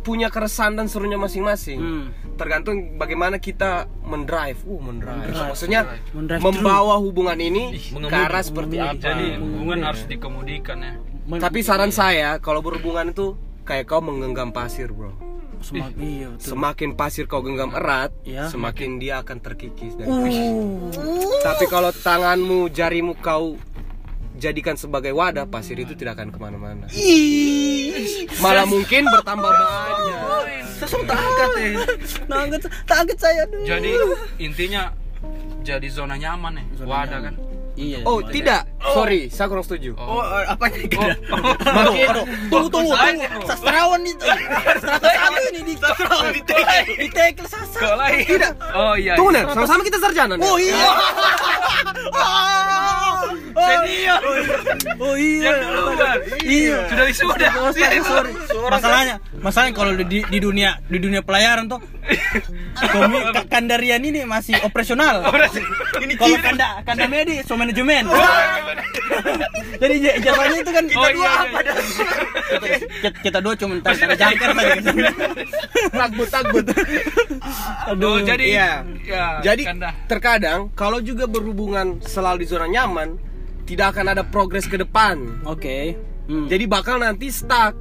punya 0.00 0.26
keresahan 0.26 0.74
dan 0.74 0.88
serunya 0.88 1.14
masing-masing 1.14 1.78
Hmm. 1.78 2.06
Tergantung 2.34 2.96
bagaimana 2.96 3.36
kita 3.36 3.86
mendrive. 4.02 4.58
Uh 4.64 4.80
mendrive. 4.80 5.30
Maksudnya 5.30 5.86
Mendrive. 6.12 6.40
Membawa 6.40 6.96
hubungan 6.98 7.36
ini 7.36 7.76
ke 7.90 8.16
arah 8.16 8.40
seperti 8.40 8.76
apa. 8.76 8.96
Jadi 8.96 9.36
hubungan 9.36 9.82
harus 9.82 10.02
dikemudikan 10.04 10.78
ya. 10.78 10.92
Men- 11.22 11.38
tapi 11.38 11.62
saran 11.62 11.90
saya 11.90 12.36
kalau 12.38 12.60
berhubungan 12.60 13.08
itu 13.08 13.34
kayak 13.62 13.86
kau 13.86 14.02
menggenggam 14.02 14.50
pasir 14.50 14.90
bro. 14.90 15.14
Semak- 15.62 15.94
iya 15.94 16.26
betul. 16.26 16.58
semakin 16.58 16.90
pasir 16.92 17.30
kau 17.30 17.38
genggam 17.38 17.70
erat 17.70 18.10
Ya. 18.26 18.50
semakin 18.50 18.98
dia 18.98 19.22
akan 19.22 19.38
terkikis 19.38 19.94
dan 19.94 20.10
Uh. 20.10 20.90
Tapi 21.38 21.70
kalau 21.70 21.94
tanganmu, 21.94 22.66
jarimu 22.68 23.14
kau 23.14 23.54
jadikan 24.42 24.74
sebagai 24.74 25.14
wadah, 25.14 25.46
pasir 25.46 25.78
itu 25.78 25.94
tidak 25.94 26.18
akan 26.18 26.34
ke 26.34 26.38
mana-mana. 26.42 26.90
Malah 28.42 28.66
mungkin 28.66 29.06
bertambah 29.06 29.52
banyak. 29.54 30.18
Tak 30.82 31.14
angkat 31.14 31.50
eh. 31.62 31.74
Nah, 32.26 32.38
angkat, 32.42 32.60
tak 32.82 32.96
angkat 33.06 33.18
saya 33.22 33.46
dulu. 33.46 33.62
Jadi 33.62 33.90
intinya 34.42 34.90
jadi 35.62 35.86
zona 35.86 36.18
nyaman 36.18 36.58
ya. 36.58 36.64
Wadah 36.82 37.20
kan. 37.30 37.34
Iya. 37.72 38.04
Oh 38.04 38.20
tidak, 38.20 38.68
sorry, 38.84 39.32
saya 39.32 39.48
kurang 39.48 39.64
setuju. 39.64 39.96
Oh, 39.96 40.20
apa 40.44 40.68
nih? 40.68 40.92
Makin, 41.76 42.08
Tunggu 42.52 42.68
tunggu 42.68 42.92
tunggu. 42.92 43.24
Sastrawan 43.48 44.00
itu. 44.02 44.24
Sastrawan 44.76 45.40
ini 45.48 45.60
di 45.64 45.74
sastrawan 45.76 46.28
di 46.30 46.42
tackle. 46.44 46.84
Di 46.94 47.08
tackle 47.08 47.48
sastra. 47.48 47.96
Tidak. 48.12 48.52
Oh 48.76 48.92
iya. 48.92 49.16
tunggu 49.16 49.32
nih, 49.32 49.42
sama-sama 49.48 49.80
kita 49.82 49.98
sarjana 49.98 50.36
nih. 50.36 50.44
Oh 50.44 50.56
iya. 50.56 50.88
Senior. 53.52 54.20
Oh 54.98 55.14
iya. 55.14 55.50
Yang 55.50 55.58
dulu 55.62 55.92
kan. 55.94 56.16
Iya. 56.42 56.76
Sudah 56.88 57.04
wisuda. 57.06 57.48
Sorry, 57.72 57.98
sorry. 58.02 58.32
Masalahnya, 58.68 59.14
masalahnya 59.38 59.72
kalau 59.72 59.92
di, 59.96 60.20
di 60.22 60.38
dunia 60.38 60.80
di 60.86 60.98
dunia 60.98 61.20
pelayaran 61.20 61.68
tuh 61.68 61.80
Komi 62.92 63.18
Ka- 63.30 63.46
Kandarian 63.48 64.02
ini 64.02 64.24
masih 64.24 64.58
operasional. 64.62 65.22
Ini 66.00 66.12
kalau 66.16 66.36
kanda 66.40 66.82
kanda 66.82 67.06
medi 67.06 67.44
so 67.46 67.54
manajemen. 67.62 68.04
Jadi 69.82 69.94
j- 69.98 70.16
ijazahnya 70.16 70.58
itu 70.60 70.70
kan 70.70 70.84
kita 70.84 70.98
Oh, 71.00 71.10
dua 71.10 71.22
iya, 71.22 71.32
apa 71.32 71.46
iya. 71.48 71.62
dah? 71.64 71.76
Kita, 72.92 73.08
kita 73.20 73.38
dua 73.38 73.54
cuma 73.56 73.72
tanda 73.76 73.98
tanda 73.98 74.16
jangkar 74.16 74.50
saja. 74.52 74.90
Takut, 75.92 76.28
takut. 76.28 76.64
Oh, 77.92 78.18
jadi 78.20 78.44
Iya. 78.46 78.70
ya, 79.02 79.24
Jadi 79.42 79.62
Kanda. 79.64 79.90
terkadang 80.06 80.70
kalau 80.72 80.98
juga 81.00 81.26
berhubungan 81.26 81.98
selalu 82.00 82.42
di 82.42 82.48
zona 82.48 82.66
nyaman, 82.66 83.18
tidak 83.64 83.92
akan 83.92 84.06
ada 84.08 84.22
progres 84.24 84.64
ke 84.64 84.76
depan. 84.76 85.42
Oke. 85.42 85.98
Hmm. 86.24 86.46
Jadi 86.46 86.64
bakal 86.64 86.98
nanti 86.98 87.26
stuck. 87.28 87.74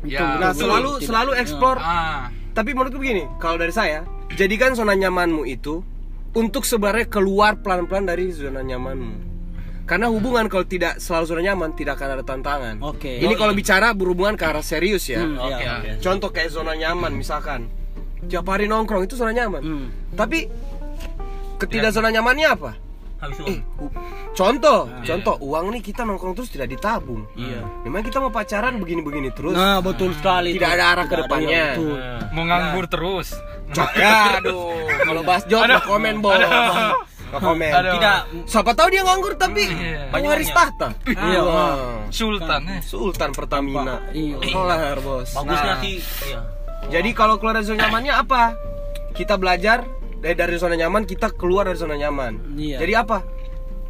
Ya, 0.00 0.38
Nah, 0.38 0.54
betul. 0.54 0.62
selalu 0.62 0.90
Tidak. 0.94 1.06
selalu 1.10 1.30
explore 1.34 1.80
Ah, 1.80 2.30
Tapi 2.48 2.70
menurutku 2.70 2.98
begini, 2.98 3.26
kalau 3.36 3.54
dari 3.54 3.70
saya, 3.70 4.02
jadikan 4.32 4.70
zona 4.72 4.90
nyamanmu 4.92 5.42
itu 5.44 5.82
untuk 6.32 6.62
sebenarnya 6.62 7.06
keluar 7.08 7.54
pelan-pelan 7.56 8.02
dari 8.04 8.30
zona 8.30 8.62
nyamanmu. 8.62 9.27
Karena 9.88 10.12
hubungan 10.12 10.44
kalau 10.52 10.68
tidak 10.68 11.00
selalu 11.00 11.24
zona 11.24 11.42
nyaman 11.42 11.72
tidak 11.72 11.96
akan 11.96 12.20
ada 12.20 12.24
tantangan. 12.24 12.76
Oke. 12.84 13.24
Ini 13.24 13.32
kalau 13.34 13.56
bicara 13.56 13.96
berhubungan 13.96 14.36
ke 14.36 14.44
arah 14.44 14.60
serius 14.60 15.08
ya. 15.08 15.24
Hmm, 15.24 15.40
oke. 15.40 15.48
iya. 15.56 15.72
oke. 15.80 15.90
Contoh 16.04 16.28
kayak 16.28 16.52
zona 16.52 16.76
nyaman 16.76 17.16
misalkan. 17.16 17.72
Tiap 18.28 18.44
hari 18.44 18.68
nongkrong 18.68 19.08
itu 19.08 19.16
zona 19.16 19.32
nyaman. 19.32 19.62
Hmm. 19.64 19.86
Tapi 20.12 20.44
ketidak 21.56 21.96
zona 21.96 22.12
nyamannya 22.12 22.48
apa? 22.52 22.72
Habis 23.18 23.42
Eh, 23.50 23.58
contoh, 24.30 24.86
Ah. 24.86 25.02
contoh 25.02 25.34
uang 25.42 25.74
nih 25.74 25.82
kita 25.82 26.06
nongkrong 26.06 26.38
terus 26.38 26.54
tidak 26.54 26.70
ditabung. 26.70 27.26
Iya. 27.34 27.66
Memang 27.82 28.06
kita 28.06 28.22
mau 28.22 28.30
pacaran 28.30 28.78
begini-begini 28.78 29.34
terus. 29.34 29.58
Nah, 29.58 29.82
betul 29.82 30.14
sekali. 30.14 30.54
Tidak 30.54 30.70
ada 30.70 30.84
arah 30.94 31.06
ke 31.08 31.16
depannya. 31.16 31.50
iya, 31.50 31.66
betul. 31.74 31.98
Mau 32.30 32.44
nganggur 32.46 32.84
terus. 32.86 33.34
Ya, 33.96 34.38
aduh. 34.38 34.86
Kalau 35.02 35.22
bahas 35.26 35.42
job, 35.44 35.66
komen, 35.82 36.22
bos. 36.22 36.38
No 37.28 37.38
komen. 37.38 37.70
Aduh. 37.70 37.92
Tidak 37.96 38.18
Siapa 38.44 38.72
tahu 38.72 38.88
dia 38.88 39.02
nganggur 39.02 39.34
tapi 39.34 39.68
Iya. 39.68 40.08
pewaris 40.08 40.50
tahta. 40.50 40.88
Iya. 41.04 41.40
Wah. 41.42 41.76
Sultan 42.08 42.62
eh. 42.68 42.80
Sultan 42.80 43.30
Pertamina. 43.32 44.00
Iya. 44.10 44.36
Kelar, 44.40 44.96
bos. 44.98 45.30
Bagusnya 45.32 45.74
Nah, 45.74 45.80
sih 45.80 45.96
iya. 46.24 46.40
Jadi 46.88 47.10
kalau 47.12 47.36
keluar 47.36 47.58
dari 47.58 47.66
zona 47.66 47.84
nyamannya 47.84 48.14
apa? 48.16 48.42
Kita 49.12 49.36
belajar 49.36 49.84
dari 50.18 50.32
dari 50.32 50.56
zona 50.56 50.74
nyaman, 50.74 51.04
kita 51.04 51.30
keluar 51.30 51.66
dari 51.66 51.76
zona 51.76 51.94
nyaman. 51.94 52.56
Iya. 52.56 52.80
Jadi 52.80 52.92
apa? 52.94 53.18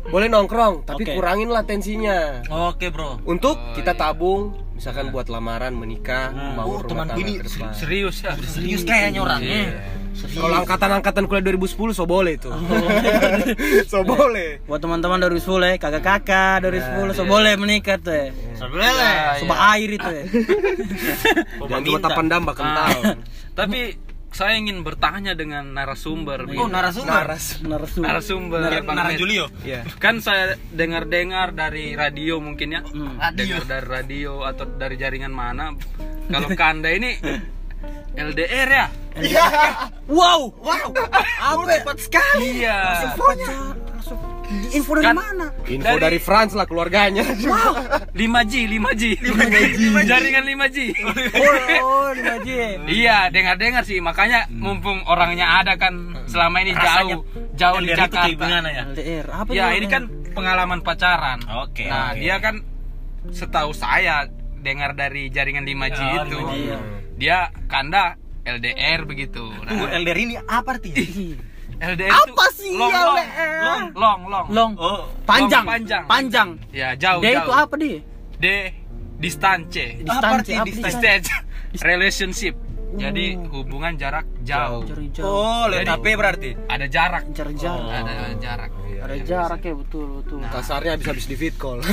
Boleh 0.09 0.26
nongkrong, 0.26 0.88
tapi 0.88 1.04
Oke. 1.04 1.12
kurangin 1.14 1.47
lah 1.47 1.62
tensinya. 1.62 2.40
Oke, 2.73 2.88
Bro. 2.88 3.21
Untuk 3.23 3.54
Oh, 3.54 3.75
kita 3.76 3.92
iya. 3.92 4.00
tabung, 4.00 4.57
misalkan 4.78 5.11
buat 5.11 5.26
lamaran, 5.26 5.75
menikah, 5.75 6.30
Nah. 6.30 6.54
bangun 6.54 6.70
Oh, 6.73 6.80
rumah 6.80 7.04
tangga 7.04 7.18
ini. 7.18 7.42
Serius 7.75 8.23
ya. 8.23 8.32
Serius 8.40 8.82
kayaknya 8.82 9.20
orangnya. 9.20 9.75
Iya. 9.75 10.30
Kalau 10.35 10.56
angkatan-angkatan 10.56 11.26
kuliah 11.26 11.44
2010 11.44 11.94
so 11.94 12.02
boleh 12.02 12.35
tuh. 12.38 12.50
so 13.90 14.02
boleh. 14.02 14.58
Buat 14.66 14.80
teman-teman 14.80 15.18
dari 15.18 15.38
Sule, 15.38 15.78
kakak-kakak 15.78 16.62
dari 16.62 16.78
Sule, 16.80 17.11
so 17.12 17.23
boleh 17.23 17.54
menikah 17.54 17.99
tuh. 17.99 18.11
ya. 18.11 18.30
Sebenarnya. 18.54 19.11
Coba 19.42 19.54
air 19.75 19.88
itu 19.94 20.08
ya. 20.18 20.25
Cuma 21.58 21.99
tapan 22.00 22.26
damba 22.26 22.52
kental. 22.52 23.14
Tapi 23.54 23.94
saya 24.28 24.54
ingin 24.61 24.85
bertanya 24.85 25.32
dengan 25.32 25.73
narasumber. 25.73 26.44
Oh, 26.56 26.68
narasumber. 26.68 27.11
Naras. 27.11 27.58
Narasum. 27.64 28.02
narasumber. 28.04 28.61
Nar- 28.61 28.85
Bang 28.85 28.97
Nara 29.00 29.11
Med. 29.12 29.18
Julio. 29.18 29.49
Iya. 29.64 29.82
Kan 29.99 30.20
saya 30.20 30.54
dengar-dengar 30.70 31.56
dari 31.56 31.97
radio 31.97 32.38
mungkin 32.38 32.68
ya. 32.76 32.80
Hmm. 32.85 33.16
Dengar 33.35 33.64
dari 33.64 33.87
radio 33.88 34.44
atau 34.44 34.68
dari 34.68 35.00
jaringan 35.00 35.32
mana. 35.32 35.73
Kalau 36.32 36.49
Kanda 36.54 36.92
ini 36.92 37.16
LDR 38.18 38.68
ya? 38.68 38.87
Wow. 40.06 40.54
Wow. 40.61 40.88
Apa? 41.40 41.62
Cepat 41.80 41.99
sekali. 41.99 42.62
Iya. 42.62 43.14
Info 44.49 44.93
dari 44.93 45.05
Kan- 45.05 45.17
mana? 45.17 45.47
Info 45.62 45.85
Dari- 45.87 46.00
dari, 46.00 46.19
France 46.19 46.52
lah 46.52 46.64
keluarganya. 46.64 47.21
5G, 47.21 48.55
5G. 48.67 49.02
Jaringan 50.11 50.45
5G. 50.47 50.78
Oh, 50.99 51.12
oh, 51.85 52.09
di 52.11 52.23
Maji. 52.23 52.57
Iya, 52.88 53.28
dengar-dengar 53.28 53.85
sih. 53.85 54.00
Makanya 54.00 54.49
mumpung 54.50 55.05
orangnya 55.05 55.61
ada 55.61 55.76
kan 55.76 55.93
selama 56.25 56.61
ini 56.61 56.73
Rasanya 56.73 57.14
jauh 57.14 57.23
jauh 57.55 57.78
di 57.78 57.87
LDR 57.87 57.97
itu 57.99 58.00
kayak 58.09 58.11
Jakarta. 58.11 58.28
gimana 58.40 58.69
ya? 58.71 58.83
LDR. 58.87 59.26
Apa 59.31 59.49
Ya, 59.50 59.64
itu 59.69 59.76
ini 59.76 59.87
kan 59.87 60.02
pengalaman 60.33 60.81
pacaran. 60.81 61.38
Oke, 61.61 61.85
Nah, 61.85 62.11
oke. 62.11 62.19
dia 62.19 62.37
kan 62.38 62.55
setahu 63.28 63.71
saya 63.73 64.26
dengar 64.59 64.93
dari 64.93 65.28
jaringan 65.28 65.62
5G 65.62 66.00
Oh, 66.00 66.25
itu. 66.25 66.38
5G. 66.38 66.52
Iya. 66.59 66.78
Dia 67.14 67.38
kanda 67.67 68.17
LDR 68.43 69.05
begitu. 69.05 69.45
Nah, 69.45 69.93
LDR 69.93 70.19
ini 70.19 70.35
apa 70.38 70.73
artinya? 70.73 70.97
LDR 71.78 72.11
Apa 72.11 72.26
itu 72.26 72.58
sih 72.58 72.70
long, 72.75 72.90
long, 72.90 73.16
LDR? 73.16 73.62
long, 73.62 73.87
long, 73.94 74.20
long. 74.26 74.47
Long. 74.50 74.73
Oh, 74.76 75.06
Panjang. 75.23 75.62
Long, 75.62 75.73
panjang. 75.73 76.02
Panjang. 76.04 76.49
Ya, 76.70 76.88
jauh, 76.94 77.23
Dia 77.23 77.38
jauh. 77.38 77.47
itu 77.47 77.52
apa 77.54 77.75
dia? 77.76 77.99
D 78.35 78.47
distance. 79.18 79.85
Distansi, 79.99 80.35
arti 80.35 80.52
apa 80.54 80.66
Distance. 80.66 81.28
Relationship. 81.80 82.54
Jadi 82.90 83.37
hubungan 83.47 83.92
jarak 83.95 84.25
jauh. 84.40 84.80
Oh, 85.21 85.68
lihat 85.68 85.87
HP 85.90 86.07
berarti. 86.14 86.50
Ada 86.64 86.87
jarak. 86.87 87.28
Jarak-jarak. 87.30 87.85
Ada 87.85 88.12
jarak. 88.35 88.71
Ada 88.99 89.14
jarak 89.21 89.61
ya 89.61 89.75
betul 89.76 90.07
betul. 90.18 90.38
Kasarnya 90.42 90.90
habis-habis 90.95 91.25
di 91.25 91.37
fit 91.37 91.54
call. 91.54 91.78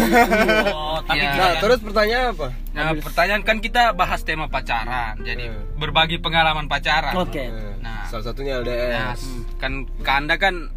Oh, 0.67 0.99
tapi 1.03 1.19
Iya. 1.19 1.29
Nah, 1.29 1.37
kan- 1.37 1.59
terus 1.59 1.79
pertanyaan 1.79 2.25
apa? 2.31 2.47
Nah, 2.71 2.91
pertanyaan 2.97 3.41
kan 3.41 3.57
kita 3.59 3.91
bahas 3.91 4.23
tema 4.23 4.47
pacaran. 4.47 5.19
Jadi 5.19 5.45
Hmm. 5.45 5.75
berbagi 5.75 6.17
pengalaman 6.17 6.65
pacaran. 6.65 7.11
Oke. 7.13 7.43
Eh, 7.43 7.75
Nah. 7.77 8.07
salah 8.07 8.25
satunya 8.25 8.55
Nah, 8.55 8.61
LDR. 8.63 9.15
kan 9.57 9.71
Kanda 10.01 10.35
kan 10.35 10.71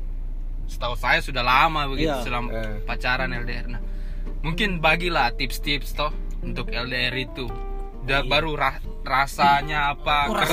setahu 0.67 0.95
saya 0.95 1.19
sudah 1.19 1.41
lama 1.41 1.87
begitu 1.87 2.11
Iya. 2.11 2.23
selama 2.23 2.49
Eh. 2.51 2.77
pacaran 2.83 3.31
LDR. 3.31 3.67
Nah, 3.69 3.81
mungkin 4.41 4.79
bagilah 4.79 5.33
tips-tips 5.33 5.95
toh 5.95 6.11
untuk 6.41 6.69
LDR 6.69 7.15
itu. 7.15 7.47
Udah 8.03 8.21
baru 8.23 8.53
ra- 8.53 8.83
rasanya 9.09 9.79
apa 9.91 10.17
Oh, 10.27 10.37
rasanya. 10.37 10.45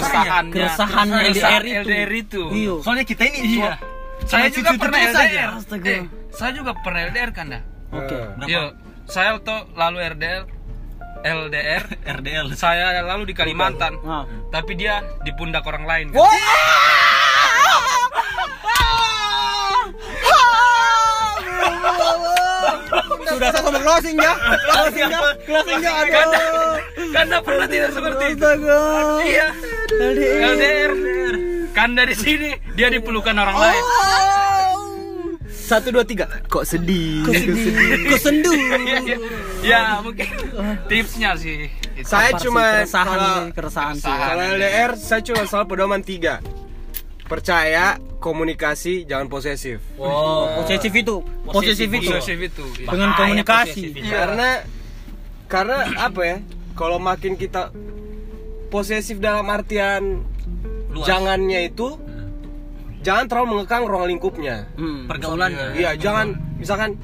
keresahannya 0.47 0.53
Keresahan 0.53 1.07
keresahan 1.11 1.61
LDR 1.61 1.61
itu. 1.61 1.79
LDR 1.83 2.11
itu. 2.15 2.43
Iya. 2.49 2.73
Soalnya 2.81 3.05
kita 3.05 3.23
ini 3.25 3.37
Iya. 3.37 3.45
cuma 3.45 3.71
Saya 4.25 4.47
juga 4.49 4.69
pernah. 4.73 4.99
LDR. 5.03 5.49
Astaga. 5.53 5.87
Eh, 5.91 6.03
saya 6.31 6.51
juga 6.51 6.71
pernah 6.79 6.99
LDR 7.05 7.31
Kanda. 7.31 7.59
Oke. 7.91 8.11
Eh, 8.11 8.25
Berapa? 8.33 8.47
Iya. 8.47 8.63
Saya 9.05 9.29
tuh 9.37 9.59
lalu 9.73 9.97
LDR 10.07 10.43
LDR 11.21 11.83
RDL. 12.17 12.47
saya 12.53 13.01
lalu 13.01 13.29
di 13.29 13.35
Kalimantan. 13.35 13.97
Nah. 13.99 14.23
Tapi 14.49 14.71
dia 14.73 14.95
di 15.21 15.31
pundak 15.31 15.61
orang 15.63 15.83
lain. 15.83 16.05
kan. 16.09 16.21
Sudah 23.35 23.49
saya 23.51 23.63
sama 23.67 23.79
closing 23.83 24.15
ya. 24.15 24.33
Closing 24.63 25.09
ya. 25.11 25.19
Closing 25.43 25.79
ya. 25.83 25.91
Aduh. 26.07 26.75
Kanda 27.11 27.37
pernah 27.43 27.67
tidak 27.67 27.91
seperti 27.91 28.23
itu. 28.31 28.49
Iya. 29.27 29.47
LDR. 29.91 30.91
Kan 31.75 31.91
dari 31.99 32.15
sini 32.15 32.55
dia 32.79 32.87
dipelukan 32.87 33.35
orang 33.35 33.57
lain. 33.59 33.83
Satu 35.51 35.89
dua 35.91 36.05
tiga. 36.05 36.29
Kok 36.45 36.63
sedih? 36.63 37.25
Kok 37.25 37.33
sedih? 37.35 37.65
Kok 38.05 38.19
sendu? 38.21 38.53
ya 39.69 39.97
mungkin 39.99 40.29
tipsnya 40.85 41.33
sih. 41.35 41.67
itu. 41.97 42.05
Saya 42.05 42.37
cuma 42.37 42.85
keresahan 42.85 43.17
kalau. 43.17 43.35
Keresahan. 43.49 43.95
kalau 44.03 44.43
LDR 44.55 44.91
saya 44.93 45.21
cuma 45.25 45.43
soal 45.49 45.65
pedoman 45.65 46.05
tiga. 46.05 46.39
Percaya, 47.25 47.97
komunikasi, 48.21 49.09
jangan 49.09 49.25
posesif. 49.25 49.81
Oh, 49.97 50.45
posesif 50.61 50.93
itu. 50.93 51.25
Posesif 51.45 51.89
itu. 51.89 52.09
Posesif 52.13 52.39
itu. 52.39 52.65
iya. 52.77 52.87
Dengan 52.89 53.09
Bahaya 53.11 53.19
komunikasi. 53.25 53.69
posesif 53.73 53.91
itu. 53.97 54.09
Karena 54.09 54.49
karena 55.45 55.77
apa 55.97 56.21
ya? 56.21 56.37
Kalau 56.75 56.97
makin 56.97 57.33
kita 57.33 57.73
posesif 58.69 59.17
dalam 59.17 59.45
artian 59.47 60.21
Luas. 60.91 61.05
jangannya 61.07 61.69
itu 61.69 61.97
jangan 63.01 63.25
terlalu 63.25 63.47
mengekang 63.57 63.83
ruang 63.85 64.05
lingkupnya. 64.05 64.69
Hmm. 64.77 65.05
Pergaulannya. 65.05 65.77
Iya, 65.77 65.97
jangan 65.97 66.33
misalkan 66.57 66.97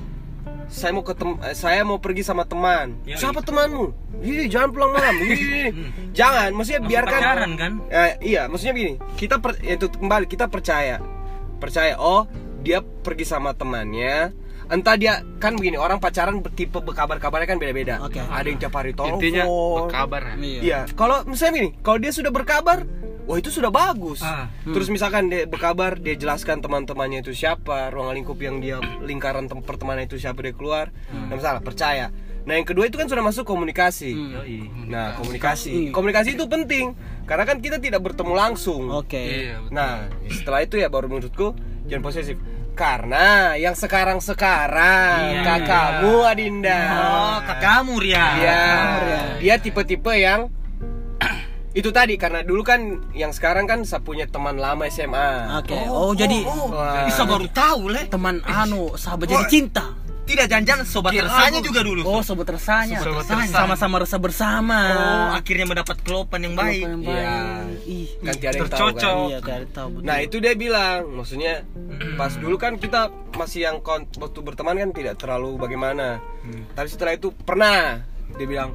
saya 0.71 0.91
mau 0.95 1.03
ketem 1.03 1.35
eh, 1.43 1.53
saya 1.53 1.83
mau 1.83 1.99
pergi 1.99 2.23
sama 2.23 2.47
teman. 2.47 2.95
Iya, 3.03 3.19
Siapa 3.19 3.43
temanmu? 3.43 3.85
Ih, 4.23 4.47
jangan 4.47 4.71
pulang 4.71 4.91
malam. 4.95 5.15
Ih, 5.27 5.69
jangan, 6.15 6.55
maksudnya 6.55 6.81
Masih 6.81 6.91
biarkan 6.95 7.19
pacaran 7.19 7.51
kan? 7.59 7.71
Eh, 7.91 8.11
iya, 8.23 8.47
maksudnya 8.47 8.73
begini, 8.73 8.93
kita 9.19 9.43
per, 9.43 9.59
itu 9.59 9.85
kembali 9.91 10.25
kita 10.31 10.47
percaya, 10.47 11.03
percaya. 11.59 11.99
Oh, 11.99 12.23
dia 12.63 12.79
pergi 12.79 13.27
sama 13.27 13.51
temannya. 13.51 14.31
Entah 14.71 14.95
dia 14.95 15.19
kan 15.43 15.59
begini, 15.59 15.75
orang 15.75 15.99
pacaran 15.99 16.39
tipe 16.55 16.79
berkabar-kabarnya 16.79 17.43
kan 17.43 17.59
beda-beda. 17.59 17.99
Oke. 18.07 18.23
Ada 18.23 18.47
yang 18.47 18.59
tiap 18.63 18.71
hari 18.71 18.95
telepon. 18.95 19.19
Intinya 19.19 19.43
berkabar. 19.83 20.21
ya. 20.39 20.61
Iya, 20.63 20.79
kalau 20.95 21.27
misalnya 21.27 21.53
gini, 21.59 21.69
kalau 21.83 21.99
dia 21.99 22.15
sudah 22.15 22.31
berkabar, 22.31 22.87
wah 23.23 23.35
itu 23.35 23.47
sudah 23.47 23.69
bagus. 23.69 24.19
Ah, 24.19 24.49
Terus 24.63 24.87
misalkan 24.87 25.27
dia 25.27 25.43
berkabar, 25.43 25.95
dia 25.95 26.13
jelaskan 26.13 26.59
teman-temannya 26.59 27.21
itu 27.21 27.31
siapa, 27.31 27.89
ruang 27.89 28.11
lingkup 28.11 28.37
yang 28.37 28.57
dia 28.57 28.75
lingkaran 28.99 29.45
tem- 29.45 29.61
pertemanan 29.61 30.03
itu 30.03 30.15
siapa 30.15 30.39
dia 30.39 30.51
keluar. 30.51 30.89
Nah, 31.09 31.31
misalnya 31.31 31.59
percaya. 31.59 32.07
Nah, 32.41 32.57
yang 32.57 32.65
kedua 32.65 32.85
itu 32.85 32.97
kan 32.97 33.05
sudah 33.05 33.21
masuk 33.21 33.45
komunikasi. 33.45 34.11
Hmm. 34.11 34.89
Nah, 34.89 35.13
komunikasi. 35.13 35.89
Komunikasi 35.89 36.33
itu 36.33 36.45
penting 36.45 36.97
karena 37.23 37.45
kan 37.45 37.57
kita 37.57 37.77
tidak 37.77 38.01
bertemu 38.01 38.33
langsung. 38.33 38.89
Oke. 38.89 39.21
Iya, 39.45 39.61
betul. 39.61 39.71
Nah, 39.71 39.91
setelah 40.27 40.59
itu 40.61 40.75
ya 40.75 40.89
baru 40.89 41.05
menurutku 41.05 41.53
jangan 41.85 42.01
posesif. 42.01 42.41
Karena 42.71 43.53
yang 43.53 43.75
sekarang-sekarang 43.75 45.17
Iya. 45.37 45.43
kakakmu 45.43 46.13
Adinda. 46.23 46.79
Oh, 46.95 47.37
kakakmu 47.43 47.99
Ria. 47.99 48.25
Iya. 48.33 48.61
Ria. 48.97 49.21
Dia 49.37 49.55
tipe-tipe 49.57 50.13
yang 50.13 50.49
itu 51.71 51.89
tadi 51.89 52.15
karena 52.15 52.41
dulu 52.41 52.61
kan 52.61 52.83
yang 53.11 53.31
sekarang 53.31 53.63
kan 53.63 53.81
saya 53.81 53.99
punya 53.99 54.25
teman 54.25 54.55
lama 54.55 54.83
SMA. 54.85 55.55
Oke. 55.57 55.77
Oh, 55.87 56.11
jadi 56.11 56.43
Wah. 56.43 57.07
Bisa 57.07 57.23
baru 57.23 57.47
tahu, 57.47 57.81
Le. 57.87 58.07
teman 58.07 58.43
anu 58.43 58.91
sahabat 58.93 59.25
jadi 59.25 59.47
cinta. 59.47 59.85
Tidak 60.21 60.47
jangan-jangan 60.47 60.85
sobat 60.85 61.11
Kira 61.11 61.27
resanya 61.27 61.59
aku- 61.59 61.67
juga 61.67 61.81
dulu. 61.81 62.01
Oh, 62.05 62.21
sobat 62.21 62.47
resanya. 62.47 62.99
Sobat 62.99 63.25
resanya. 63.25 63.51
Sama-sama 63.51 63.99
resah 63.99 64.15
bersama. 64.15 64.79
Oh, 64.89 65.27
akhirnya 65.33 65.65
mendapat 65.65 65.97
kelopan 65.99 66.39
yang 66.41 66.55
baik. 66.55 66.83
Yang 66.83 67.01
Iya. 67.03 67.35
Ih, 67.83 68.07
Kan 68.21 68.33
tiada 68.37 68.55
yang 68.55 68.69
tahu 68.69 68.79
Tercocok. 68.95 69.15
kan. 69.41 69.59
Iya, 69.59 69.67
tahu 69.67 69.87
betul. 69.91 70.07
Nah 70.07 70.17
itu 70.21 70.35
dia 70.37 70.53
bilang, 70.53 70.97
maksudnya 71.09 71.53
pas 72.15 72.31
dulu 72.33 72.55
kan 72.55 72.77
kita 72.77 73.01
masih 73.33 73.59
yang 73.65 73.77
waktu 73.81 74.39
berteman 74.39 74.75
kan 74.77 74.89
tidak 74.93 75.15
terlalu 75.17 75.55
bagaimana. 75.57 76.19
Tapi 76.69 76.87
setelah 76.87 77.11
itu 77.11 77.31
pernah 77.33 77.99
dia 78.31 78.45
bilang, 78.45 78.71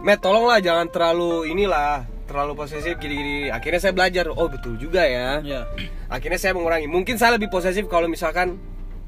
Met 0.00 0.20
tolonglah 0.20 0.60
jangan 0.60 0.86
terlalu 0.86 1.50
inilah 1.50 2.06
terlalu 2.26 2.52
posesif 2.54 2.98
gini-gini. 2.98 3.48
Akhirnya 3.48 3.80
saya 3.80 3.90
belajar, 3.90 4.26
oh 4.28 4.46
betul 4.46 4.74
juga 4.76 5.02
ya. 5.02 5.40
Iya. 5.40 5.62
Akhirnya 6.06 6.36
saya 6.36 6.52
mengurangi. 6.52 6.86
Mungkin 6.86 7.16
saya 7.16 7.34
lebih 7.34 7.48
posesif 7.48 7.86
kalau 7.86 8.06
misalkan 8.06 8.58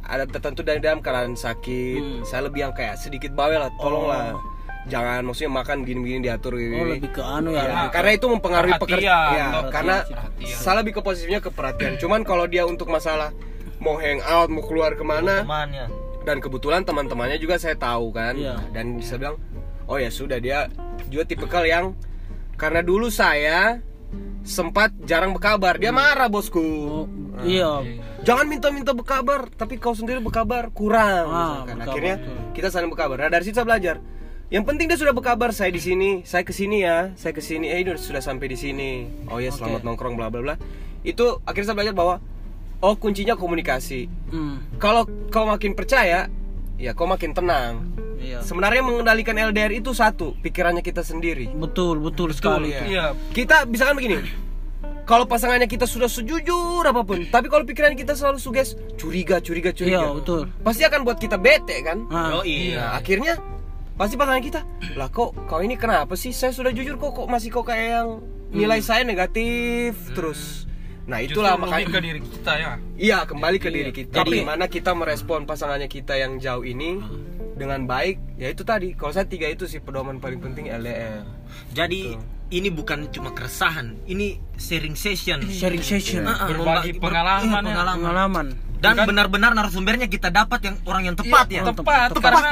ada 0.01 0.25
tertentu 0.25 0.63
dari 0.63 0.79
dalam 0.79 0.99
keadaan 0.99 1.35
sakit. 1.35 2.01
Hmm. 2.01 2.23
Saya 2.23 2.47
lebih 2.47 2.65
yang 2.65 2.73
kayak 2.73 2.97
sedikit 2.97 3.35
bawel 3.35 3.59
lah, 3.59 3.71
tolonglah. 3.77 4.39
Jangan 4.89 5.21
maksudnya 5.21 5.53
makan 5.53 5.85
gini-gini 5.85 6.25
diatur 6.25 6.55
Oh, 6.55 6.59
gini. 6.59 6.97
lebih 6.97 7.13
ke 7.13 7.21
anu 7.21 7.53
ya. 7.53 7.61
Ya, 7.61 7.83
karena 7.93 8.17
itu 8.17 8.25
mempengaruhi 8.25 8.73
Perhatian, 8.73 8.89
pekerjaan. 8.89 9.29
Ya, 9.29 9.45
perhatian, 9.45 9.69
karena 9.69 9.97
perhatian. 10.01 10.57
saya 10.57 10.75
lebih 10.81 10.93
ke 10.97 11.01
posisinya 11.05 11.41
ke 11.43 11.51
perhatian. 11.53 11.93
Cuman 12.01 12.21
kalau 12.25 12.49
dia 12.49 12.65
untuk 12.65 12.89
masalah 12.89 13.29
mau 13.77 14.01
hang 14.01 14.25
out, 14.25 14.49
mau 14.49 14.65
keluar 14.65 14.97
ke 14.97 15.05
mana, 15.05 15.45
Temannya. 15.45 15.93
dan 16.25 16.41
kebetulan 16.41 16.83
teman-temannya 16.83 17.37
juga 17.37 17.61
saya 17.61 17.77
tahu 17.77 18.11
kan, 18.11 18.33
Iya. 18.33 18.57
dan 18.73 18.97
bisa 18.97 19.21
bilang, 19.21 19.37
oh 19.85 20.01
ya 20.01 20.09
sudah 20.09 20.41
dia 20.41 20.73
juga 21.07 21.29
tipikal 21.29 21.63
yang 21.63 21.93
karena 22.59 22.83
dulu 22.83 23.07
saya 23.09 23.79
sempat 24.43 24.91
jarang 25.07 25.31
berkabar, 25.31 25.79
dia 25.79 25.95
marah 25.95 26.27
bosku. 26.27 26.59
Oh, 26.59 27.07
iya. 27.47 27.87
Jangan 28.27 28.51
minta-minta 28.51 28.91
berkabar, 28.91 29.47
tapi 29.55 29.79
kau 29.79 29.95
sendiri 29.95 30.19
berkabar 30.19 30.75
kurang. 30.75 31.27
Ah, 31.31 31.63
berkabar, 31.63 31.87
Akhirnya 31.87 32.17
betul. 32.19 32.37
kita 32.59 32.69
saling 32.75 32.91
berkabar. 32.91 33.17
Nah 33.23 33.31
dari 33.31 33.47
situ 33.47 33.55
saya 33.55 33.69
belajar. 33.69 33.97
Yang 34.49 34.65
penting 34.65 34.87
dia 34.89 34.99
sudah 34.99 35.15
berkabar, 35.15 35.53
saya 35.55 35.71
di 35.71 35.79
sini, 35.79 36.25
saya 36.25 36.43
ke 36.43 36.57
sini 36.57 36.83
ya, 36.83 37.13
saya 37.15 37.37
ke 37.37 37.45
sini, 37.45 37.69
eh 37.69 37.85
ini 37.85 37.95
sudah 37.95 38.25
sampai 38.25 38.49
di 38.49 38.57
sini. 38.59 39.07
Oh 39.29 39.39
ya 39.39 39.53
selamat 39.53 39.85
Oke. 39.85 39.87
nongkrong 39.87 40.17
bla 40.19 40.33
bla 40.33 40.41
bla. 40.41 40.55
Itu 41.05 41.39
akhirnya 41.45 41.71
saya 41.71 41.77
belajar 41.79 41.95
bahwa 41.95 42.15
oh 42.81 42.95
kuncinya 42.99 43.37
komunikasi. 43.37 44.09
Hmm. 44.33 44.65
Kalau 44.81 45.07
kau 45.29 45.45
makin 45.47 45.77
percaya, 45.77 46.27
ya 46.81 46.91
kau 46.97 47.07
makin 47.07 47.37
tenang. 47.37 47.87
Iya. 48.29 48.39
Sebenarnya 48.45 48.83
mengendalikan 48.83 49.33
LDR 49.33 49.73
itu 49.73 49.91
satu, 49.91 50.37
pikirannya 50.39 50.81
kita 50.81 51.01
sendiri. 51.01 51.49
Betul, 51.51 51.97
betul 51.99 52.31
sekali. 52.31 52.71
Iya. 52.71 52.83
Iya. 52.85 53.05
Kita 53.33 53.65
bisa 53.65 53.89
kan 53.89 53.97
begini. 53.97 54.21
kalau 55.03 55.25
pasangannya 55.25 55.65
kita 55.65 55.89
sudah 55.89 56.05
sejujur 56.05 56.85
apa 56.85 57.01
pun, 57.01 57.25
tapi 57.27 57.49
kalau 57.49 57.65
pikiran 57.65 57.97
kita 57.97 58.13
selalu 58.13 58.37
suges 58.37 58.77
curiga, 58.95 59.41
curiga, 59.41 59.73
curiga. 59.73 60.05
Iya, 60.05 60.13
betul. 60.13 60.53
Pasti 60.61 60.85
akan 60.85 61.01
buat 61.01 61.17
kita 61.17 61.41
bete 61.41 61.81
kan? 61.81 62.05
Ah. 62.09 62.37
Yoi. 62.37 62.77
Nah, 62.77 62.93
akhirnya 62.93 63.41
pasti 63.97 64.15
pasangan 64.15 64.45
kita, 64.45 64.61
lah 64.95 65.09
kok 65.09 65.33
kau 65.49 65.65
ini 65.65 65.75
kenapa 65.75 66.13
sih? 66.13 66.29
Saya 66.31 66.53
sudah 66.53 66.77
jujur 66.77 67.01
kok, 67.01 67.17
kok 67.17 67.25
masih 67.25 67.49
kok 67.49 67.65
kayak 67.65 67.89
yang 67.89 68.09
nilai 68.53 68.85
saya 68.85 69.01
negatif 69.01 69.97
terus. 70.13 70.69
Nah, 71.09 71.25
itulah 71.25 71.57
Justru 71.57 71.65
lebih 71.65 71.73
ke 71.73 71.89
makanya 71.89 72.01
diri 72.05 72.21
kita 72.21 72.53
ya 72.53 72.73
Iya, 73.01 73.19
kembali 73.25 73.57
ke 73.57 73.69
diri 73.73 73.93
kita. 73.97 74.13
Tapi- 74.21 74.45
Gimana 74.45 74.69
kita 74.69 74.93
merespon 74.93 75.49
pasangannya 75.49 75.89
kita 75.89 76.21
yang 76.21 76.37
jauh 76.37 76.61
ini 76.61 77.01
dengan 77.59 77.85
baik? 77.85 78.39
Ya 78.39 78.49
itu 78.49 78.63
tadi. 78.63 78.95
Kalau 78.95 79.11
saya 79.11 79.27
tiga 79.27 79.51
itu 79.51 79.67
sih 79.67 79.83
pedoman 79.83 80.23
paling 80.23 80.39
penting 80.39 80.71
LDR. 80.71 81.27
Jadi 81.75 82.15
ini 82.49 82.69
bukan 82.73 83.13
cuma 83.13 83.35
keresahan, 83.37 83.99
ini 84.09 84.41
sharing 84.57 84.97
session. 84.97 85.45
sharing 85.53 85.85
session 85.85 86.25
Ah, 86.25 86.47
ah, 86.47 86.49
Berbagi 86.49 86.97
pengalaman 86.97 87.45
iya, 87.45 87.53
ya. 87.53 87.77
pengalaman. 87.77 87.97
pengalaman 88.01 88.47
Dan 88.79 88.95
benar-benar 88.95 89.51
narasumbernya 89.59 90.07
kita 90.07 90.31
dapat 90.31 90.63
yang 90.63 90.77
orang 90.87 91.03
yang 91.13 91.17
tepat 91.19 91.51
ya. 91.51 91.67
Iya, 91.67 91.75
tepat, 91.75 92.15
Tepat, 92.15 92.23
karena 92.23 92.51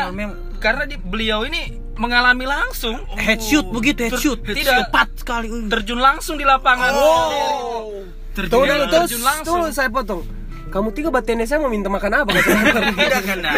karena 0.58 0.82
di, 0.90 0.98
beliau 0.98 1.46
ini 1.46 1.78
mengalami 1.96 2.44
langsung 2.44 2.98
headshot 3.16 3.70
begitu 3.72 4.10
headshot 4.10 4.42
Tidak. 4.44 4.90
tepat 4.90 5.08
sekali 5.16 5.48
uh. 5.48 5.70
terjun 5.70 5.96
langsung 5.96 6.36
di 6.36 6.44
lapangan 6.44 6.92
dulu, 6.92 8.04
Iya, 8.36 8.84
terus, 8.84 9.08
terjun 9.08 9.22
langsung. 9.24 9.64
tunggu 9.64 9.72
saya 9.72 9.88
potong. 9.88 10.20
Kamu 10.66 10.90
tiga 10.92 11.09
batene 11.14 11.46
saya 11.46 11.62
mau 11.62 11.70
minta 11.70 11.87
makan 11.87 12.26
apa? 12.26 12.31
Kata 12.37 12.81
Tidak 12.98 13.22
kan? 13.22 13.38
Nah. 13.38 13.55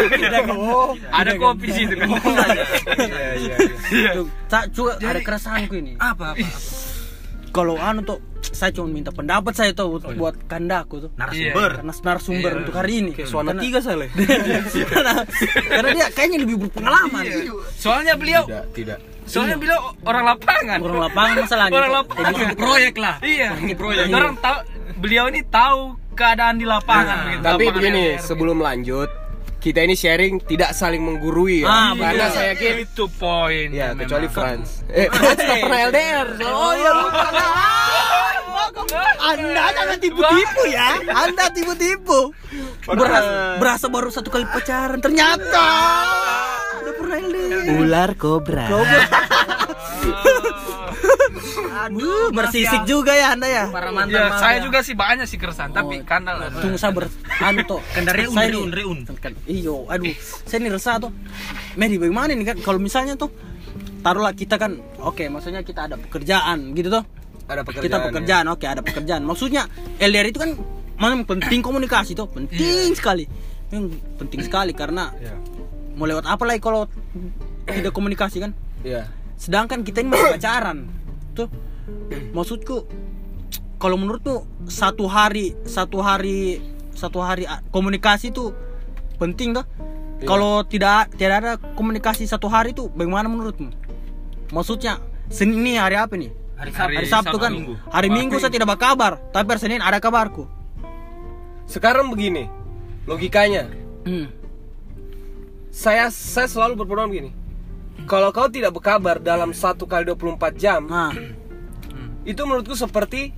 oh, 0.54 0.92
ada 1.08 1.32
kopi 1.40 1.68
sih 1.72 1.84
itu 1.88 1.94
kan 1.96 2.08
iya, 2.08 3.28
iya, 3.34 3.56
iya. 3.90 4.10
Tuh, 4.12 4.26
tak 4.46 4.70
juga 4.76 5.00
ada 5.00 5.20
keresahanku 5.24 5.74
ini. 5.76 5.96
Apa 5.96 6.36
apa? 6.36 6.44
apa? 6.44 6.88
kalau 7.48 7.74
anu 7.80 8.04
tuh 8.04 8.20
saya 8.44 8.70
cuma 8.70 8.88
minta 8.88 9.10
pendapat 9.10 9.52
saya 9.56 9.70
tuh 9.74 9.98
buat, 9.98 10.04
buat 10.14 10.34
kandaku 10.46 11.08
tuh. 11.08 11.10
Narasumber. 11.18 11.70
karena 11.82 11.92
narasumber 11.92 12.52
untuk 12.64 12.74
hari 12.76 12.92
ini. 13.02 13.10
Karena- 13.16 13.60
tiga 13.60 13.78
saya. 13.82 13.96
Le. 14.04 14.06
karena, 14.92 15.12
karena 15.68 15.88
dia 15.96 16.06
kayaknya 16.12 16.38
lebih 16.46 16.56
berpengalaman. 16.68 17.24
Soalnya 17.76 18.14
beliau 18.14 18.46
Tidak, 18.46 18.64
tidak. 18.76 18.98
soalnya 19.26 19.56
beliau 19.58 19.80
orang 20.06 20.24
lapangan. 20.36 20.78
Orang 20.80 20.98
lapangan 21.08 21.34
masalahnya 21.44 21.76
orang 21.76 21.92
lapangan. 22.04 22.32
Proyek 22.54 22.94
lah. 23.00 23.16
Iya. 23.20 23.48
Orang 24.12 24.34
tahu 24.38 24.58
beliau 25.02 25.24
ini 25.28 25.40
tahu 25.46 25.98
keadaan 26.18 26.58
di 26.58 26.66
lapangan 26.66 27.16
begitu. 27.24 27.40
Tapi 27.40 27.64
Lapangan 27.64 27.76
begini, 27.78 28.04
sebelum 28.18 28.58
lanjut, 28.58 29.08
kita 29.58 29.80
ini 29.80 29.94
sharing 29.94 30.42
tidak 30.42 30.70
saling 30.72 30.98
menggurui 31.00 31.62
ya. 31.62 31.66
Ah, 31.66 31.90
Karena 31.92 32.26
betul. 32.26 32.34
saya 32.36 32.48
yakin 32.52 32.74
itu 32.80 33.04
poin 33.12 33.66
Ya, 33.68 33.86
memang. 33.88 33.98
kecuali 34.00 34.26
Franz. 34.28 34.68
Eh, 34.88 35.06
Franz 35.08 35.38
nggak 35.38 35.58
pernah 35.60 35.80
LDR. 35.88 36.26
Oh 36.44 36.72
ya 36.72 36.90
lupa. 36.92 37.26
anda 39.20 39.64
jangan 39.70 39.98
tipu-tipu 39.98 40.60
ya 40.66 40.88
anda 41.06 41.50
tipu-tipu 41.50 42.32
berasa, 42.86 43.30
berasa 43.58 43.86
baru 43.86 44.08
satu 44.08 44.28
kali 44.28 44.46
pacaran 44.46 44.96
ternyata 44.98 45.66
udah 46.78 46.94
pernah 46.94 47.16
LDR 47.18 47.64
Ular 47.76 48.10
kobra. 48.14 48.64
Aduh, 51.80 52.30
bersisik 52.30 52.82
juga 52.84 53.12
ya 53.12 53.32
anda 53.32 53.44
ya 53.44 53.68
Para 53.68 53.88
Ya, 53.88 53.92
mantan 53.92 54.22
mafia. 54.24 54.38
saya 54.38 54.58
juga 54.60 54.78
sih 54.80 54.94
banyak 54.94 55.24
sih 55.24 55.36
keresahan, 55.36 55.70
tapi 55.70 56.00
kandal 56.02 56.38
lah. 56.38 56.48
tunggu 56.52 56.76
sabar 56.76 57.06
anu 57.38 57.62
Saya 57.94 58.12
reun, 58.14 58.34
nih- 58.34 58.72
reun. 58.72 58.98
kan 59.14 59.32
iyo 59.44 59.84
aduh 59.86 60.12
saya 60.44 60.58
nih 60.58 60.70
resah 60.70 60.96
tuh 60.98 61.12
Medi 61.74 61.96
bagaimana 61.96 62.30
nih 62.30 62.46
kan 62.46 62.56
kalau 62.58 62.78
misalnya 62.78 63.14
tuh 63.14 63.30
taruhlah 63.98 64.32
kita 64.32 64.56
kan 64.56 64.78
oke 64.98 65.20
maksudnya 65.26 65.60
kita 65.60 65.84
ada 65.84 65.96
pekerjaan 65.96 66.72
gitu 66.72 66.88
tuh 66.90 67.04
Ada 67.46 67.62
pekerjaan. 67.62 67.84
kita 67.84 67.98
pekerjaan 68.04 68.44
oke 68.48 68.64
ada 68.64 68.80
pekerjaan 68.80 69.22
maksudnya 69.22 69.66
LDR 69.96 70.26
itu 70.26 70.38
kan 70.38 70.50
memang 70.96 71.22
penting 71.24 71.60
komunikasi 71.60 72.12
tuh 72.12 72.26
penting 72.26 72.92
sekali 72.92 73.24
memang 73.68 73.90
penting 74.16 74.40
sekali 74.40 74.72
karena 74.72 75.12
Ya. 75.16 75.34
mau 75.92 76.04
lewat 76.04 76.24
apa 76.24 76.44
lagi 76.44 76.58
kalau 76.58 76.86
tidak 77.64 77.90
komunikasi 77.90 78.40
kan 78.40 78.52
Iya. 78.80 79.06
sedangkan 79.34 79.80
kita 79.80 80.00
ini 80.00 80.08
masih 80.08 80.34
pacaran 80.34 80.78
tuh 81.38 81.48
maksudku 82.34 82.82
kalau 83.78 83.94
menurutmu 83.94 84.42
satu 84.66 85.06
hari 85.06 85.54
satu 85.62 86.02
hari 86.02 86.58
satu 86.92 87.22
hari 87.22 87.46
ah, 87.46 87.62
komunikasi 87.70 88.34
tuh 88.34 88.50
penting 89.16 89.54
tuh 89.54 89.62
Iya. 90.18 90.26
kalau 90.26 90.66
tidak 90.66 91.14
tidak 91.14 91.36
ada 91.38 91.52
komunikasi 91.78 92.26
satu 92.26 92.50
hari 92.50 92.74
tuh 92.74 92.90
bagaimana 92.90 93.30
menurutmu 93.30 93.70
maksudnya 94.50 94.98
Senin 95.30 95.62
ini 95.62 95.78
hari 95.78 95.94
apa 95.94 96.18
nih 96.18 96.34
Hari 96.58 96.74
Hari 96.74 96.94
hari 96.98 97.06
Sabtu 97.06 97.30
Sabtu 97.30 97.36
kan 97.38 97.52
Minggu. 97.54 97.78
hari 97.86 98.08
Minggu 98.10 98.34
saya 98.42 98.50
tidak 98.50 98.66
berkabar 98.66 99.22
tapi 99.30 99.46
hari 99.46 99.62
Senin 99.62 99.78
ada 99.78 100.02
kabarku 100.02 100.50
Sekarang 101.68 102.08
begini, 102.08 102.48
logikanya. 103.04 103.68
hmm. 104.08 104.26
Saya 105.68 106.08
saya 106.08 106.48
selalu 106.48 106.80
berpedoman 106.80 107.12
begini. 107.12 107.30
Kalau 108.06 108.30
kau 108.30 108.46
tidak 108.46 108.76
berkabar 108.76 109.18
dalam 109.18 109.50
satu 109.50 109.84
kali 109.88 110.06
24 110.06 110.54
jam, 110.54 110.86
nah 110.86 111.10
itu 112.22 112.40
menurutku 112.44 112.76
seperti 112.76 113.32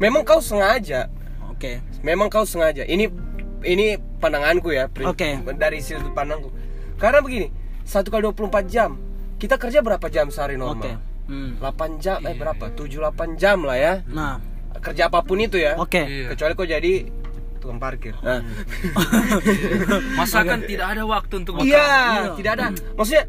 memang 0.00 0.24
kau 0.24 0.40
sengaja. 0.40 1.12
oke 1.52 1.80
Memang 2.04 2.28
kau 2.28 2.44
sengaja. 2.44 2.84
Ini 2.84 3.08
ini 3.64 3.96
pandanganku 4.20 4.72
ya, 4.76 4.92
Oke. 5.08 5.40
dari 5.56 5.80
sudut 5.80 6.12
pandangku. 6.12 6.52
Karena 7.00 7.24
begini, 7.24 7.48
satu 7.84 8.12
kali 8.12 8.24
24 8.28 8.68
jam, 8.68 9.00
kita 9.40 9.56
kerja 9.56 9.80
berapa 9.80 10.04
jam 10.12 10.28
sehari 10.28 10.60
oke 10.60 10.84
normal? 10.84 11.00
hmm. 11.28 11.50
8 11.64 12.02
jam, 12.04 12.18
eh 12.28 12.36
berapa? 12.36 12.64
7-8 12.76 13.40
jam 13.40 13.64
lah 13.64 13.76
ya. 13.80 13.94
nah 14.08 14.36
Kerja 14.84 15.08
apa 15.08 15.24
pun 15.24 15.40
itu 15.40 15.56
ya. 15.56 15.80
oke 15.80 15.96
Iya. 15.96 16.36
Kecuali 16.36 16.52
kau 16.52 16.68
jadi 16.68 17.08
tukang 17.56 17.80
parkir. 17.80 18.12
Nah. 18.20 18.44
Masa 20.20 20.44
kan 20.44 20.60
tidak 20.68 20.92
ada 20.92 21.02
waktu 21.08 21.34
untuk 21.40 21.64
Iya, 21.64 22.36
tidak 22.36 22.52
ada. 22.60 22.66
Maksudnya 22.92 23.24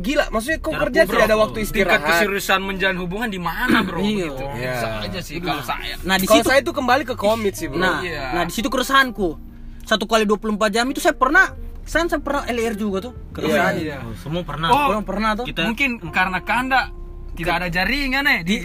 gila, 0.00 0.24
maksudnya 0.28 0.58
kau 0.58 0.72
kerja 0.72 1.00
tidak 1.02 1.24
ada 1.24 1.36
waktu 1.36 1.58
Tingkat 1.60 1.68
istirahat. 1.70 2.00
keseriusan 2.02 2.60
menjalin 2.60 2.98
hubungan 2.98 3.28
di 3.28 3.38
mana, 3.38 3.80
Bro? 3.80 4.00
Iya. 4.00 4.26
Gitu. 4.26 4.44
Iya. 4.50 4.72
Bisa 4.72 4.88
aja 5.00 5.20
sih 5.20 5.36
kalau 5.38 5.62
saya. 5.62 5.94
nah 6.00 6.16
di 6.16 6.24
Kalau 6.24 6.36
situ 6.36 6.48
saya 6.48 6.58
itu 6.58 6.72
kembali 6.72 7.04
ke 7.04 7.14
komit 7.14 7.54
sih, 7.54 7.66
Bro. 7.66 7.78
Nah, 7.78 8.00
Iya. 8.00 8.32
nah 8.32 8.42
di 8.42 8.52
situ 8.52 8.66
keresahanku. 8.66 9.36
Satu 9.82 10.04
kali 10.04 10.24
24 10.24 10.40
jam 10.70 10.86
itu 10.86 10.98
saya 10.98 11.12
pernah 11.12 11.52
saya, 11.82 12.06
saya 12.06 12.18
pernah 12.18 12.42
LR 12.44 12.74
juga 12.74 12.98
tuh. 13.02 13.14
Keresahan. 13.30 13.74
Iya. 13.76 13.96
Oh, 14.00 14.14
semua 14.16 14.42
pernah. 14.42 14.68
Oh, 14.68 14.86
Orang 14.90 15.02
pernah 15.02 15.34
tuh. 15.34 15.44
Kita- 15.44 15.64
Mungkin 15.64 15.98
karena 16.08 16.38
kanda 16.40 16.90
tidak 17.32 17.54
ada 17.56 17.68
jaringan 17.68 18.24
eh 18.26 18.40
di 18.40 18.56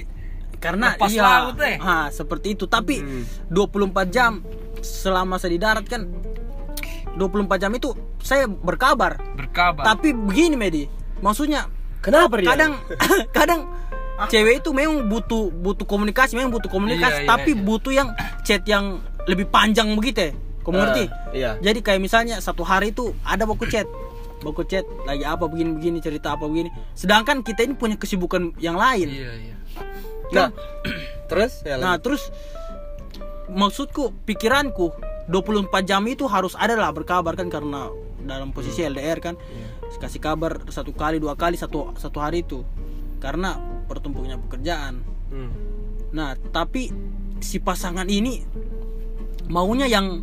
Karena 0.55 0.93
lepas 0.93 1.09
iya. 1.09 1.21
laut, 1.21 1.57
eh. 1.59 1.77
Ah, 1.77 2.09
seperti 2.09 2.53
itu. 2.53 2.65
Tapi 2.65 2.97
Hmm. 2.97 3.23
24 3.47 4.07
jam 4.07 4.41
selama 4.79 5.35
saya 5.35 5.51
di 5.51 5.59
darat 5.59 5.85
kan 5.85 6.09
24 7.13 7.57
jam 7.59 7.71
itu 7.71 7.93
saya 8.19 8.45
berkabar. 8.45 9.17
berkabar. 9.35 9.83
Tapi 9.85 10.11
begini 10.11 10.55
Medi. 10.55 10.83
Maksudnya 11.25 11.65
Kenapa 11.99 12.37
Rian? 12.37 12.45
kadang 12.45 12.71
kadang 13.37 13.61
cewek 14.29 14.61
itu 14.61 14.69
memang 14.71 15.09
butuh 15.09 15.49
butuh 15.51 15.83
komunikasi, 15.83 16.37
memang 16.37 16.53
butuh 16.53 16.69
komunikasi, 16.69 17.19
Iya, 17.19 17.25
iya, 17.25 17.27
tapi 17.27 17.51
iya. 17.51 17.59
butuh 17.59 17.91
yang 17.91 18.09
chat 18.45 18.61
yang 18.63 19.01
lebih 19.25 19.49
panjang 19.49 19.89
begitu 19.91 20.29
ya. 20.29 20.31
Kamu 20.61 20.71
Ah, 20.71 20.81
ngerti? 20.85 21.03
iya. 21.33 21.51
Jadi 21.59 21.79
kayak 21.81 21.97
misalnya 21.99 22.37
satu 22.37 22.61
hari 22.61 22.89
itu 22.89 23.09
ada 23.21 23.43
baku 23.43 23.65
chat. 23.65 23.89
Baku 24.39 24.61
chat 24.63 24.85
lagi 25.03 25.21
apa 25.21 25.45
begini-begini 25.45 25.97
cerita 25.97 26.31
apa 26.31 26.45
begini. 26.45 26.69
Sedangkan 26.93 27.41
kita 27.41 27.65
ini 27.65 27.73
punya 27.73 27.97
kesibukan 27.97 28.53
yang 28.57 28.77
lain. 28.77 29.09
Iya, 29.09 29.31
iya. 29.35 29.55
Nah, 30.31 30.47
terus 31.29 31.61
ya 31.61 31.75
Nah, 31.75 31.97
terus 31.97 32.29
maksudku 33.47 34.13
pikiranku 34.23 34.89
24 35.27 35.69
jam 35.83 36.01
itu 36.05 36.25
harus 36.25 36.53
ada 36.55 36.73
lah 36.73 36.89
berkabar 36.89 37.33
kan 37.33 37.49
karena 37.49 37.89
dalam 38.21 38.49
posisi 38.49 38.81
Hmm. 38.81 38.93
LDR 38.93 39.19
kan 39.19 39.35
Iya. 39.37 39.67
Kasih 40.05 40.19
kabar 40.19 40.61
satu 40.67 40.91
kali 40.91 41.17
dua 41.17 41.33
kali 41.33 41.55
satu 41.55 41.91
satu 41.93 42.17
hari 42.17 42.41
itu 42.41 42.61
karena 43.17 43.57
pertumpuknya 43.85 44.37
pekerjaan 44.39 45.01
Hmm. 45.25 45.49
nah 46.11 46.31
tapi 46.47 46.93
si 47.39 47.57
pasangan 47.57 48.05
ini 48.05 48.45
maunya 49.47 49.85
yang 49.85 50.21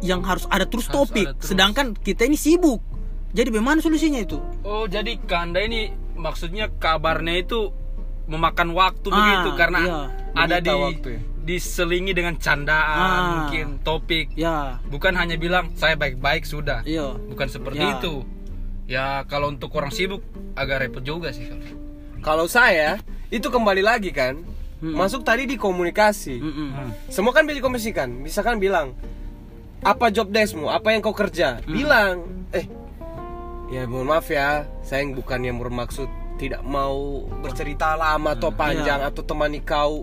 yang 0.00 0.20
harus 0.20 0.44
ada 0.48 0.66
terus 0.66 0.86
Harus 0.86 0.96
topik 1.08 1.24
ada 1.24 1.34
terus. 1.36 1.48
sedangkan 1.48 1.86
kita 1.94 2.22
ini 2.24 2.34
sibuk 2.34 2.82
jadi 3.30 3.48
bagaimana 3.48 3.78
solusinya 3.78 4.18
itu 4.18 4.38
Oh, 4.60 4.84
jadi 4.84 5.14
kanda 5.20 5.58
ini 5.60 5.88
maksudnya 6.14 6.68
kabarnya 6.72 7.38
itu 7.40 7.70
memakan 8.24 8.70
waktu 8.72 9.08
Ah, 9.08 9.14
begitu 9.14 9.48
karena 9.56 9.78
iya. 9.80 10.00
ada 10.36 10.56
di 10.58 10.70
waktu 10.70 11.08
ya. 11.08 11.20
diselingi 11.40 12.12
dengan 12.12 12.34
candaan 12.36 12.98
Ah. 13.10 13.22
mungkin 13.40 13.78
topik 13.80 14.34
ya 14.34 14.78
bukan 14.84 15.14
hanya 15.14 15.34
bilang 15.34 15.70
saya 15.72 15.94
baik-baik 15.94 16.42
sudah 16.44 16.82
iya 16.82 17.14
bukan 17.24 17.46
seperti 17.46 17.80
Ya. 17.80 17.94
itu 17.96 18.22
ya 18.86 19.24
kalau 19.30 19.50
untuk 19.50 19.72
orang 19.78 19.90
sibuk 19.94 20.22
agak 20.58 20.86
repot 20.86 21.02
juga 21.02 21.30
sih 21.30 21.46
kalau 21.48 21.66
Kalau 22.22 22.46
saya 22.46 23.02
itu 23.34 23.50
kembali 23.50 23.82
lagi 23.82 24.14
kan, 24.14 24.38
Hmm. 24.82 24.98
masuk 24.98 25.22
tadi 25.22 25.46
di 25.46 25.54
komunikasi. 25.54 26.42
Mm-mm. 26.42 26.90
Semua 27.06 27.30
kan 27.30 27.46
bisa 27.46 27.62
dikomunikasikan. 27.62 28.10
Misalkan 28.10 28.58
bilang, 28.58 28.98
apa 29.78 30.10
job 30.10 30.26
deskmu, 30.34 30.66
apa 30.66 30.90
yang 30.90 30.98
kau 30.98 31.14
kerja, 31.14 31.62
bilang, 31.70 32.26
eh, 32.50 32.66
ya 33.70 33.86
mohon 33.86 34.10
maaf 34.10 34.26
ya, 34.26 34.66
saya 34.82 35.06
bukan 35.06 35.38
yang 35.46 35.62
bermaksud 35.62 36.10
tidak 36.34 36.66
mau 36.66 37.22
bercerita 37.46 37.94
lama 37.94 38.34
atau 38.34 38.50
panjang 38.50 39.06
atau 39.06 39.22
temani 39.22 39.62
kau 39.62 40.02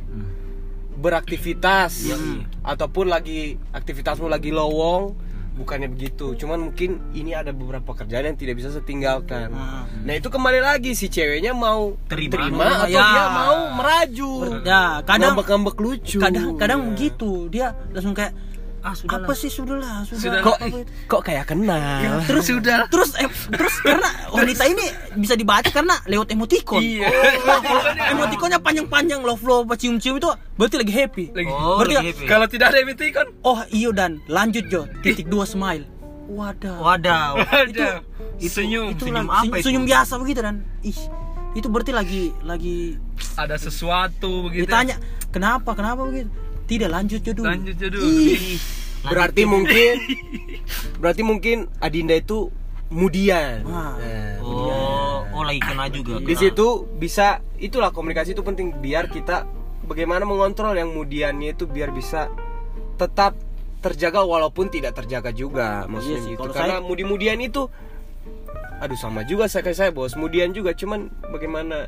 beraktivitas 0.96 2.16
ataupun 2.64 3.12
lagi 3.12 3.60
aktivitasmu 3.76 4.32
lagi 4.32 4.52
lowong 4.56 5.16
bukannya 5.60 5.88
begitu 5.88 6.34
cuman 6.34 6.72
mungkin 6.72 7.04
ini 7.12 7.32
ada 7.32 7.52
beberapa 7.52 7.84
pekerjaan 7.86 8.24
yang 8.26 8.38
tidak 8.38 8.56
bisa 8.56 8.72
setinggalkan 8.72 9.52
Ah. 9.52 9.84
nah 10.02 10.14
itu 10.14 10.26
kembali 10.26 10.60
lagi 10.60 10.96
si 10.96 11.06
ceweknya 11.06 11.52
mau 11.52 12.00
Terima. 12.08 12.88
atau 12.88 12.88
Ya. 12.88 13.04
dia 13.04 13.26
mau 13.28 13.58
meraju 13.76 14.32
Ya, 14.62 14.84
kadang 15.04 15.36
ngambek-ngambek 15.36 15.78
lucu 15.78 16.18
kadang 16.18 16.56
kadang 16.56 16.80
begitu 16.90 17.46
dia 17.48 17.76
langsung 17.92 18.16
kayak 18.16 18.32
Ah, 18.80 18.96
sudah 18.96 19.20
apa 19.20 19.34
sih? 19.34 19.48
Sudahlah 19.48 20.04
sudah, 20.04 20.20
Sudah. 20.20 20.40
kok 20.42 20.56
apa 20.56 20.68
itu?" 20.70 20.92
kok 21.06 21.22
kayak 21.22 21.46
kenal? 21.46 22.24
Terus 22.24 22.46
sudah 22.48 22.88
terus 22.88 23.12
eh, 23.16 23.28
terus 23.50 23.76
karena 23.80 24.10
wanita 24.30 24.64
ini 24.66 24.86
bisa 25.16 25.34
dibaca 25.34 25.68
karena 25.68 26.00
lewat 26.06 26.32
emoticon. 26.32 26.80
Iya. 26.80 27.08
Oh, 27.42 27.60
kalau 27.60 27.82
emoticonnya 28.10 28.60
panjang-panjang 28.60 29.20
love 29.20 29.42
love 29.42 29.68
cium-cium 29.74 30.18
itu 30.18 30.30
berarti 30.56 30.76
lagi 30.78 30.94
happy. 30.94 31.26
Lagi- 31.32 31.52
Oh, 31.52 31.78
berarti 31.78 31.96
lagi 31.96 32.10
happy. 32.12 32.26
Kalau 32.26 32.46
tidak 32.46 32.66
ada 32.70 32.80
emoticon, 32.80 33.28
oh 33.42 33.60
iyo 33.70 33.92
dan. 33.92 34.24
Lanjut 34.26 34.64
Jo. 34.68 34.88
Titik 35.00 35.28
dua 35.28 35.44
smile. 35.44 35.84
Wadah. 36.30 36.78
Wadaw. 36.78 37.42
ada 37.42 38.06
senyum. 38.38 38.94
itu 38.94 39.04
senyum 39.04 39.28
apa 39.28 39.56
itu? 39.56 39.66
senyum 39.66 39.84
biasa 39.84 40.14
begitu 40.16 40.40
dan. 40.40 40.62
Ih 40.82 40.96
itu 41.50 41.66
berarti 41.66 41.90
lagi 41.90 42.30
lagi 42.40 42.94
Ada 43.34 43.58
sesuatu 43.58 44.46
begitu. 44.46 44.70
ditanya 44.70 45.02
kenapa? 45.28 45.74
Kenapa? 45.74 46.06
begitu 46.06 46.30
tidak 46.70 46.90
lanjut 46.92 47.20
Jo 47.20 47.34
dulu 47.34 47.50
Lanjut. 47.50 47.76
Ih, 47.82 48.62
berarti 49.02 49.44
mungkin 49.44 49.94
berarti 51.02 51.22
mungkin 51.22 51.58
Adinda 51.80 52.14
itu 52.14 52.54
kemudian 52.88 53.66
Wah. 53.66 53.98
Nah, 53.98 54.38
Oh, 54.40 55.22
oh 55.32 55.44
lagi 55.44 55.60
kena 55.60 55.86
juga. 55.88 56.18
di 56.20 56.34
situ 56.34 56.68
bisa 56.96 57.38
itulah 57.56 57.90
komunikasi 57.90 58.34
itu 58.34 58.42
penting. 58.42 58.74
Biar 58.76 59.08
kita 59.08 59.46
bagaimana 59.84 60.24
mengontrol 60.24 60.74
yang 60.74 60.90
kemudiannya 60.90 61.54
itu 61.54 61.66
biar 61.66 61.90
bisa 61.90 62.34
tetap 62.96 63.38
terjaga 63.80 64.22
walaupun 64.22 64.68
tidak 64.68 64.94
terjaga 64.96 65.30
juga. 65.30 65.86
Maksudnya 65.86 66.18
Iya 66.18 66.26
sih, 66.26 66.34
gitu. 66.34 66.50
karena 66.50 66.76
saya- 66.76 66.84
mudi-mudian 66.84 67.38
itu 67.40 67.70
aduh 68.80 68.96
sama 68.96 69.22
juga 69.22 69.46
saya 69.46 69.62
kayak 69.62 69.78
saya 69.78 69.92
bos. 69.92 70.16
Mudian 70.16 70.50
juga 70.50 70.74
cuman 70.74 71.08
bagaimana 71.30 71.88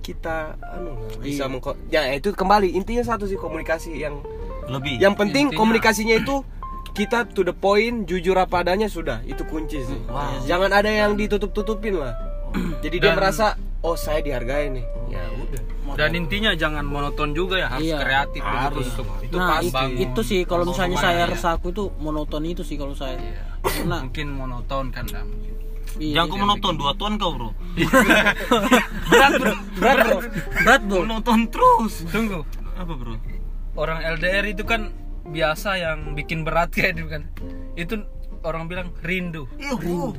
kita 0.00 0.36
anu 0.68 0.92
bisa 1.18 1.44
Iya. 1.44 1.48
mengko 1.48 1.70
ya 1.86 2.02
itu 2.10 2.30
kembali 2.30 2.72
intinya 2.72 3.02
satu 3.02 3.24
sih 3.24 3.34
komunikasi 3.34 3.96
yang 3.96 4.20
Lebih. 4.66 4.98
yang 4.98 5.14
penting 5.14 5.48
Intinya- 5.48 5.58
komunikasinya 5.58 6.14
itu 6.16 6.42
kita 6.90 7.28
to 7.28 7.42
the 7.42 7.52
point, 7.52 8.04
jujur 8.04 8.32
apa 8.34 8.64
adanya 8.64 8.88
sudah, 8.88 9.20
itu 9.22 9.44
kunci 9.44 9.84
sih. 9.84 10.00
Wow. 10.08 10.40
Jangan 10.42 10.72
ada 10.72 10.88
yang 10.88 11.12
ditutup-tutupin 11.12 11.92
lah. 11.92 12.16
Jadi 12.80 12.96
dia 12.96 13.12
Dan- 13.12 13.20
merasa 13.20 13.52
oh 13.80 13.92
saya 13.94 14.24
dihargai 14.24 14.72
nih. 14.72 14.84
Ya 15.06 15.20
udah. 15.30 15.60
Dan 15.92 16.16
intinya 16.16 16.50
jangan 16.52 16.82
monoton 16.82 17.30
juga 17.30 17.56
ya, 17.58 17.68
harus 17.68 17.84
Iya. 17.86 18.00
kreatif 18.00 18.40
begitu 18.40 18.64
Harus. 18.80 18.86
untuk 18.90 19.06
Itu 19.22 19.36
nah 19.36 19.48
pasti. 19.54 19.68
itu, 19.68 19.80
itu 20.02 20.20
sih 20.24 20.40
kalau 20.42 20.64
misalnya 20.64 20.96
saya 20.98 21.20
ya. 21.20 21.30
resah 21.30 21.52
aku 21.52 21.68
itu 21.68 21.84
monoton 21.96 22.42
itu 22.42 22.64
sih 22.64 22.74
kalau 22.74 22.92
saya 22.92 23.14
Iya. 23.14 23.44
karena 23.62 23.96
mungkin 24.02 24.26
monoton 24.32 24.84
kan 24.88 25.04
dah. 25.04 25.24
Iya, 25.98 26.22
Jangan 26.22 26.28
kau 26.28 26.38
menonton 26.38 26.72
dua 26.76 26.92
ton 26.98 27.12
kau 27.16 27.30
bro. 27.34 27.50
berat 29.10 29.32
bro 29.38 29.54
berat 29.78 29.98
bro 30.02 30.18
berat 30.62 30.82
bro 30.84 31.00
Menonton 31.04 31.38
terus. 31.48 32.04
Tunggu. 32.10 32.42
Apa 32.76 32.92
bro? 32.92 33.14
Orang 33.76 34.00
LDR 34.02 34.44
itu 34.48 34.64
kan 34.64 34.92
biasa 35.26 35.76
yang 35.80 36.14
bikin 36.16 36.44
berat 36.46 36.72
kayak 36.74 36.98
itu 37.00 37.06
kan. 37.08 37.22
Itu 37.76 37.94
orang 38.46 38.70
bilang 38.70 38.94
rindu. 39.02 39.50
Rindu. 39.58 40.14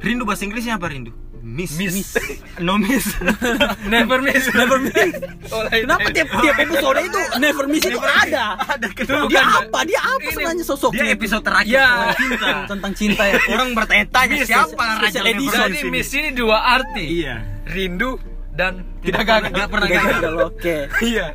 Rindu 0.00 0.22
bahasa 0.24 0.48
Inggrisnya 0.48 0.80
apa 0.80 0.88
rindu? 0.88 1.12
Miss. 1.40 1.72
Miss. 1.74 2.12
No 2.60 2.76
miss. 2.76 3.16
Never 3.88 4.20
miss. 4.20 4.44
Never 4.52 4.76
miss. 4.78 5.16
Oh, 5.50 5.66
lain- 5.66 5.82
kenapa 5.82 6.06
lain. 6.06 6.14
tiap 6.14 6.28
tiap 6.36 6.56
episode 6.60 6.98
itu 7.02 7.20
never 7.36 7.64
miss 7.66 7.82
itu 7.82 7.98
ada 7.98 8.54
Ada 8.54 8.86
Tuh, 8.94 9.26
dia 9.26 9.42
kan, 9.42 9.66
apa 9.66 9.78
dia 9.82 9.98
apa 9.98 10.22
Ini- 10.22 10.30
sebenarnya 10.30 10.64
sosoknya 10.64 11.02
Dia 11.02 11.16
episode 11.16 11.42
terakhir 11.42 11.74
Ya. 11.74 11.88
tentang 11.90 12.14
cinta. 12.14 12.50
tentang 12.68 12.92
cinta 12.94 13.22
ya 13.24 13.34
Orang 13.50 13.68
bertanya-tanya 13.74 14.36
Miss, 14.36 14.46
siapa 14.46 14.84
raja. 15.00 15.20
Lebanon 15.20 15.50
Jadi 15.66 15.80
miss 15.88 16.10
ini 16.12 16.30
dua 16.30 16.58
arti. 16.70 17.04
Iya. 17.18 17.36
Rindu 17.66 18.10
dan 18.50 18.72
tidak 19.00 19.24
gagal. 19.24 19.50
nggak 19.50 19.68
pernah 19.68 19.88
gagal. 19.88 20.32
oke 20.46 20.76
Iya. 21.00 21.26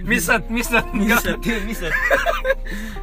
Misat, 0.00 0.48
misat. 0.48 0.88
Misat, 0.90 1.36
misat. 1.62 1.92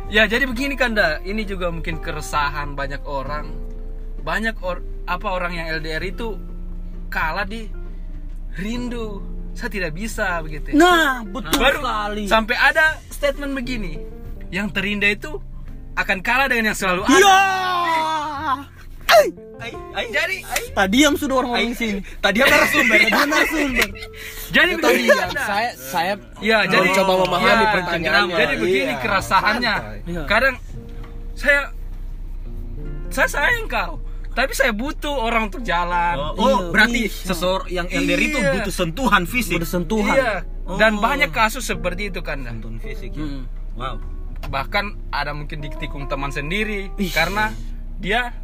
Ya 0.09 0.25
jadi 0.25 0.43
begini 0.43 0.73
kan 0.73 0.91
dah, 0.91 1.21
ini 1.21 1.45
juga 1.45 1.69
mungkin 1.69 1.97
keresahan 1.97 2.73
banyak 2.73 3.05
orang. 3.05 3.53
Banyak 4.19 4.57
or, 4.59 4.81
apa 5.03 5.27
orang 5.27 5.53
yang 5.53 5.67
LDR 5.73 6.03
itu 6.03 6.35
kalah 7.07 7.43
di 7.43 7.67
rindu. 8.55 9.21
Saya 9.53 9.69
tidak 9.69 9.93
bisa 9.93 10.41
begitu. 10.41 10.73
nah 10.73 11.21
betul 11.21 11.61
Baru 11.61 11.77
sekali 11.79 12.23
sampai 12.25 12.55
ada 12.57 12.97
statement 13.07 13.53
begini, 13.53 14.01
yang 14.49 14.65
terindah 14.67 15.09
itu 15.09 15.37
akan 15.93 16.19
kalah 16.19 16.49
dengan 16.49 16.73
yang 16.73 16.77
selalu 16.77 17.05
ada. 17.05 17.13
ya 17.13 17.37
Jadi 20.09 20.35
tadiam 20.73 21.13
sudah 21.13 21.35
orang 21.39 21.51
orang 21.53 21.71
sini 21.71 22.01
Tadi 22.17 22.41
apa 22.41 22.49
narasumber? 22.51 22.97
dia 22.99 23.23
narasumber 23.23 23.87
jadi 24.49 24.71
kan 24.75 25.29
dah. 25.31 25.45
Saya 25.45 25.69
saya 25.73 26.13
Ya, 26.41 26.65
jadi 26.65 26.87
coba 26.93 27.13
memahami 27.23 27.63
ya, 27.63 27.71
pertanyaannya. 27.71 28.35
Jadi 28.35 28.53
begini 28.59 28.91
Iya. 28.91 29.01
kerasahannya. 29.01 29.75
Iya. 30.03 30.21
Kadang 30.25 30.55
saya 31.33 31.61
saya 33.07 33.29
sayang 33.29 33.65
kau, 33.65 34.01
tapi 34.33 34.51
saya 34.51 34.69
butuh 34.69 35.13
orang 35.13 35.47
untuk 35.47 35.61
jalan. 35.61 36.17
Oh, 36.33 36.35
Iya, 36.35 36.57
berarti 36.69 37.01
iya. 37.03 37.09
seseorang 37.23 37.67
yang 37.67 37.87
itu 37.87 38.35
Iya. 38.35 38.51
butuh 38.55 38.73
sentuhan 38.73 39.23
fisik. 39.23 39.57
bersentuhan 39.57 40.11
Iya. 40.11 40.33
Dan 40.75 40.97
Oh. 40.97 41.01
banyak 41.01 41.29
kasus 41.29 41.63
seperti 41.63 42.09
itu 42.09 42.19
kan. 42.19 42.41
Dan 42.41 42.57
Sentuhan 42.57 42.77
fisik. 42.79 43.11
ya. 43.11 43.21
Hmm. 43.21 43.43
Wow. 43.73 43.97
bahkan 44.43 44.99
ada 45.07 45.31
mungkin 45.31 45.61
ditikung 45.61 46.05
teman 46.05 46.27
sendiri 46.27 46.91
Ih. 46.93 47.09
karena 47.09 47.55
dia 47.97 48.35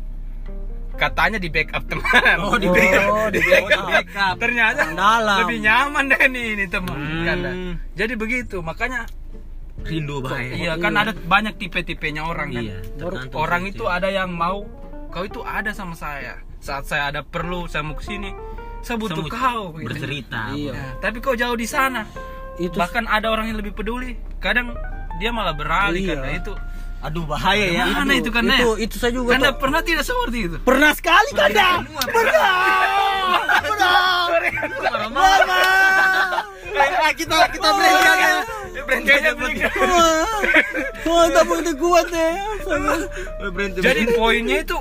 katanya 0.96 1.36
di 1.36 1.48
backup 1.48 1.84
teman. 1.88 2.38
Oh, 2.40 2.56
di 2.56 2.68
backup. 2.68 3.04
Oh, 3.10 3.28
di 3.28 3.40
backup. 3.42 4.36
Ternyata 4.38 4.82
Orang 4.86 4.96
dalam. 4.96 5.38
lebih 5.44 5.60
nyaman 5.60 6.04
deh 6.08 6.24
nih 6.26 6.46
ini 6.54 6.66
teman. 6.68 6.96
Hmm. 6.96 7.24
kan, 7.24 7.38
Dan. 7.42 7.56
Jadi 7.96 8.14
begitu, 8.16 8.58
makanya 8.60 9.08
Rindu 9.80 10.20
bahaya. 10.20 10.52
iya 10.52 10.74
kan 10.76 10.92
ada 10.94 11.12
banyak 11.16 11.56
tipe-tipenya 11.58 12.24
orang 12.24 12.52
kan. 12.52 12.64
Iya, 12.64 12.80
Orang 13.32 13.64
itu 13.66 13.84
ya. 13.84 13.96
ada 13.96 14.08
yang 14.10 14.28
mau 14.30 14.68
kau 15.10 15.24
itu 15.24 15.40
ada 15.42 15.72
sama 15.72 15.94
saya. 15.94 16.38
Saat 16.60 16.86
saya 16.86 17.10
ada 17.10 17.22
perlu, 17.22 17.66
saya 17.66 17.82
mau 17.82 17.94
ke 17.94 18.04
sini, 18.04 18.30
saya 18.80 18.96
butuh 18.96 19.22
Semut- 19.22 19.32
kau. 19.32 19.74
gitu. 19.74 19.86
bercerita. 19.86 20.52
Iya. 20.52 20.72
Ya, 20.72 20.86
tapi 21.00 21.18
kau 21.20 21.34
jauh 21.34 21.56
di 21.56 21.66
sana. 21.66 22.04
itu 22.58 22.76
Bahkan 22.76 23.08
ada 23.08 23.28
orang 23.28 23.48
yang 23.48 23.58
lebih 23.58 23.72
peduli. 23.72 24.20
Kadang 24.38 24.76
dia 25.16 25.32
malah 25.32 25.54
beralih 25.54 26.04
Iya. 26.04 26.12
karena 26.14 26.30
itu. 26.36 26.54
Aduh 27.00 27.24
bahaya 27.24 27.64
ya. 27.64 27.88
Mana 27.88 28.12
Aduh, 28.12 28.20
itu 28.20 28.30
kan 28.30 28.44
itu 28.44 28.52
ya? 28.52 28.76
itu 28.78 28.96
saya 29.00 29.16
juga 29.16 29.40
tuh. 29.40 29.56
pernah 29.56 29.80
tidak 29.80 30.04
seperti 30.04 30.52
itu? 30.52 30.58
pernah 30.60 30.92
sekali 30.92 31.32
kanda 31.32 31.80
pernah 32.12 32.60
pernah 34.68 35.08
Mama. 35.08 35.64
Ah, 37.00 37.12
kita 37.16 37.36
kita 37.50 37.70
break 37.72 37.96
ya. 38.20 38.36
Kayaknya 39.00 39.32
begitu. 39.34 39.80
Wah, 41.06 41.26
tak 41.32 41.44
boleh 41.46 41.74
kuat 41.74 42.06
deh. 42.12 42.34
Berhenti. 43.48 43.80
Jadi 43.80 44.02
poinnya 44.12 44.58
itu 44.60 44.78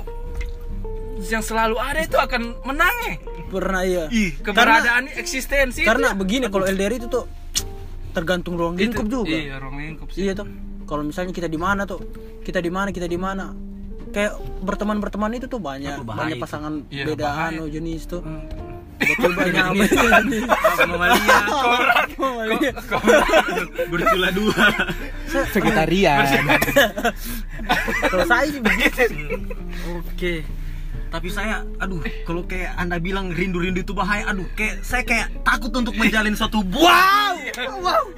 yang 1.27 1.43
selalu 1.43 1.75
ada 1.75 1.99
itu 1.99 2.15
akan 2.15 2.41
menang 2.63 2.95
ya. 3.03 3.15
Pernah 3.49 3.83
ya. 3.83 4.03
Ih, 4.07 4.31
Keberadaan 4.39 5.11
eksistensi 5.11 5.83
itu. 5.83 5.89
Karena 5.89 6.13
begini 6.13 6.47
kalau 6.47 6.63
LDR 6.63 6.95
itu 6.95 7.07
tuh 7.07 7.27
tergantung 8.09 8.55
ruang 8.55 8.75
Itu- 8.75 8.95
lingkup 8.95 9.05
juga. 9.05 9.35
Iya, 9.35 9.59
ruang 9.59 9.75
lingkup 9.75 10.07
sih. 10.09 10.23
Iya 10.23 10.33
tuh. 10.33 10.47
Kalau 10.85 11.03
misalnya 11.03 11.29
kita 11.29 11.45
di 11.45 11.59
mana 11.59 11.83
tuh, 11.83 12.01
kita 12.41 12.57
di 12.57 12.71
mana, 12.71 12.89
kita 12.89 13.05
di 13.05 13.17
mana. 13.17 13.53
Kayak 14.09 14.41
berteman-berteman 14.65 15.37
itu 15.37 15.45
tuh 15.45 15.61
banyak, 15.61 16.01
banyak 16.01 16.37
itu. 16.37 16.41
pasangan 16.41 16.81
Iya, 16.89 17.05
beda 17.13 17.25
bahaya. 17.29 17.61
anu 17.61 17.69
jenis 17.69 18.09
tuh. 18.09 18.25
Hmm. 18.25 18.41
Betul 18.99 19.31
banyak 19.31 19.63
apa 19.63 19.85
jenis. 19.85 20.43
Mamalia 20.83 21.37
Mamalia. 22.17 22.71
bercula 23.87 24.29
dua. 24.33 24.65
vegetarian. 25.53 26.25
Kalau 28.11 28.25
saya 28.25 28.49
sih 28.49 28.59
begitu. 28.59 29.03
Oke. 29.93 30.33
Tapi 31.09 31.25
saya, 31.33 31.65
aduh, 31.81 32.05
kalau 32.21 32.45
kayak 32.45 32.77
anda 32.77 33.01
bilang 33.01 33.33
rindu-rindu 33.33 33.81
itu 33.81 33.97
bahaya, 33.97 34.29
aduh, 34.29 34.45
kayak 34.53 34.85
saya 34.85 35.01
kayak 35.01 35.33
takut 35.41 35.73
untuk 35.73 35.97
menjalin 35.97 36.37
suatu 36.37 36.61
hubungan. 36.61 37.33
Wow. 37.81 38.13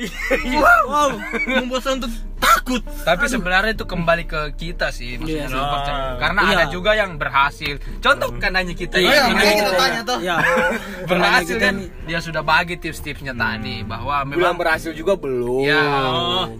Wow, 0.91 1.09
membuat 1.47 1.87
saya 1.87 2.03
untuk 2.03 2.11
takut. 2.41 2.81
Tapi 2.81 3.25
sebenarnya 3.25 3.71
itu 3.71 3.85
kembali 3.85 4.23
ke 4.25 4.41
kita 4.55 4.89
sih 4.89 5.15
maksudnya 5.15 5.45
Iya. 5.45 5.53
support. 5.53 5.81
Karena 6.17 6.39
Iya. 6.41 6.53
ada 6.53 6.65
juga 6.67 6.91
yang 6.93 7.15
berhasil. 7.15 7.77
Contoh 7.99 8.33
kan 8.35 8.51
hanya 8.51 8.73
kita 8.73 8.97
Iya, 8.97 9.07
ini 9.27 9.31
makanya 9.31 9.45
kan 9.45 9.55
kita 9.55 9.71
tanya 9.77 10.01
tuh. 10.03 10.19
Ya. 10.27 10.35
berhasil 11.03 11.55
kan 11.57 11.75
dia 12.03 12.19
sudah 12.19 12.41
bagi 12.41 12.75
tips-tipsnya 12.75 13.33
tadi 13.33 13.81
bahwa 13.81 14.23
Belum 14.23 14.35
memang 14.35 14.55
berhasil 14.57 14.91
juga 14.91 15.13
belum. 15.13 15.63
Ya. 15.63 15.81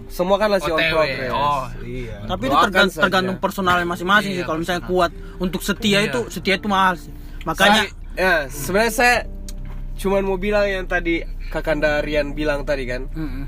Semua 0.08 0.36
kan 0.36 0.48
masih 0.48 0.70
on 0.70 0.80
progress. 0.80 1.30
Oh. 1.30 1.64
Iya. 1.82 2.16
Tapi 2.24 2.42
itu 2.44 2.56
tergantung, 2.56 2.92
saja. 2.92 3.02
tergantung 3.02 3.36
personalnya 3.38 3.84
masing-masing 3.84 4.32
Iya, 4.32 4.38
sih. 4.38 4.44
Kalau 4.44 4.58
misalnya 4.58 4.84
kuat 4.84 5.10
untuk 5.36 5.60
setia 5.60 5.98
Iya. 5.98 6.08
itu, 6.08 6.20
setia 6.28 6.54
itu 6.54 6.66
mahal 6.66 6.94
sih. 6.94 7.10
Makanya 7.42 7.82
Saya- 7.84 7.94
ya 8.14 8.34
sebenarnya 8.46 8.92
saya 8.92 9.16
cuman 9.94 10.22
mau 10.22 10.36
bilang 10.36 10.62
yang 10.64 10.84
tadi 10.84 11.22
Kakanda 11.48 12.00
Rian 12.00 12.32
bilang 12.32 12.62
tadi 12.62 12.84
kan. 12.84 13.08
Mm-mm. 13.08 13.44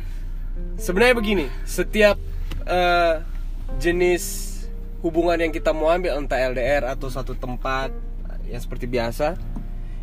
Sebenarnya 0.77 1.15
begini 1.15 1.47
setiap 1.65 2.17
eh, 2.65 3.15
jenis 3.77 4.53
hubungan 5.01 5.37
yang 5.39 5.53
kita 5.53 5.71
mau 5.71 5.89
ambil 5.89 6.17
entah 6.17 6.41
LDR 6.41 6.89
atau 6.89 7.09
satu 7.09 7.35
tempat 7.35 7.93
yang 8.45 8.61
seperti 8.61 8.85
biasa 8.85 9.37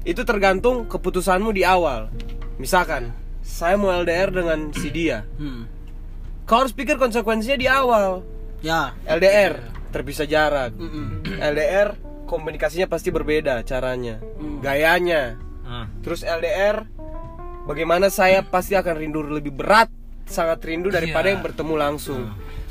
itu 0.03 0.21
tergantung 0.21 0.85
keputusanmu 0.85 1.49
di 1.49 1.61
awal 1.61 2.09
misalkan 2.57 3.13
saya 3.41 3.73
mau 3.75 3.89
LDR 3.91 4.29
dengan 4.31 4.69
si 4.71 4.89
dia 4.89 5.25
Hmm. 5.37 5.65
kau 6.43 6.61
harus 6.61 6.73
pikir 6.73 6.97
konsekuensinya 6.97 7.57
di 7.57 7.67
awal 7.67 8.21
Ya. 8.61 8.93
LDR 9.03 9.57
terpisah 9.89 10.23
jarak 10.23 10.77
Mm-mm. 10.77 11.25
LDR 11.33 11.97
komunikasinya 12.29 12.85
pasti 12.85 13.09
berbeda 13.09 13.61
caranya 13.61 14.21
gayanya 14.61 15.35
Ah. 15.61 15.89
terus 16.01 16.21
LDR 16.21 16.85
bagaimana 17.63 18.07
saya 18.07 18.41
pasti 18.41 18.73
akan 18.73 18.95
rindu 18.95 19.23
lebih 19.23 19.49
berat 19.51 19.89
sangat 20.31 20.63
rindu 20.63 20.87
daripada 20.87 21.27
Iya. 21.27 21.31
yang 21.31 21.41
bertemu 21.43 21.75
langsung 21.75 22.21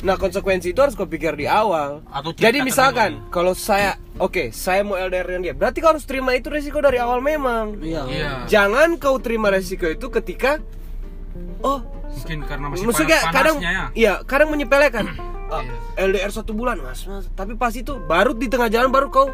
nah 0.00 0.16
konsekuensi 0.16 0.72
itu 0.72 0.80
harus 0.80 0.92
kau 0.92 1.04
pikir 1.04 1.34
di 1.34 1.44
awal 1.44 2.00
Atau 2.08 2.32
jadi 2.32 2.58
misalkan 2.60 3.20
kalau 3.28 3.52
saya 3.52 3.94
oke 4.16 4.48
saya 4.50 4.80
mau 4.80 4.96
LDR 4.96 5.28
dengan 5.28 5.42
dia 5.42 5.54
berarti 5.54 5.78
kau 5.78 5.92
harus 5.92 6.02
terima 6.02 6.32
itu 6.32 6.48
resiko 6.48 6.80
dari 6.80 6.96
awal 6.96 7.20
memang 7.20 7.76
Iya. 7.78 8.02
Iya. 8.06 8.30
jangan 8.46 8.96
kau 8.96 9.16
terima 9.16 9.48
resiko 9.48 9.84
itu 9.86 10.08
ketika 10.10 10.56
oh 11.60 11.84
Mungkin 12.10 12.42
karena 12.42 12.66
masih 12.66 12.84
maksudnya 12.84 13.18
panas 13.22 13.34
kadang 13.36 13.56
ya. 13.60 13.82
iya 13.94 14.12
kadang 14.24 14.48
menyepelekan 14.48 15.06
Ah, 15.46 15.60
Iya. 15.60 16.06
LDR 16.06 16.30
satu 16.32 16.52
bulan 16.52 16.78
mas, 16.78 17.04
mas 17.04 17.26
tapi 17.30 17.54
pas 17.54 17.70
itu 17.70 17.98
baru 18.00 18.32
di 18.32 18.46
tengah 18.46 18.66
jalan 18.66 18.88
baru 18.88 19.06
kau 19.06 19.28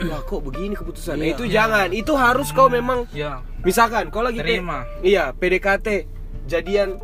wah 0.00 0.20
kok 0.20 0.40
begini 0.40 0.74
keputusan 0.74 1.14
Nah, 1.14 1.22
Iya. 1.22 1.32
itu 1.32 1.42
jangan 1.46 1.88
itu 1.90 2.12
harus 2.12 2.50
kau 2.50 2.68
memang 2.68 3.08
Iya. 3.10 3.40
misalkan 3.60 4.08
kau 4.08 4.20
lagi 4.20 4.38
Terima. 4.38 4.84
iya 5.00 5.32
PDKT 5.32 6.04
jadian 6.44 6.98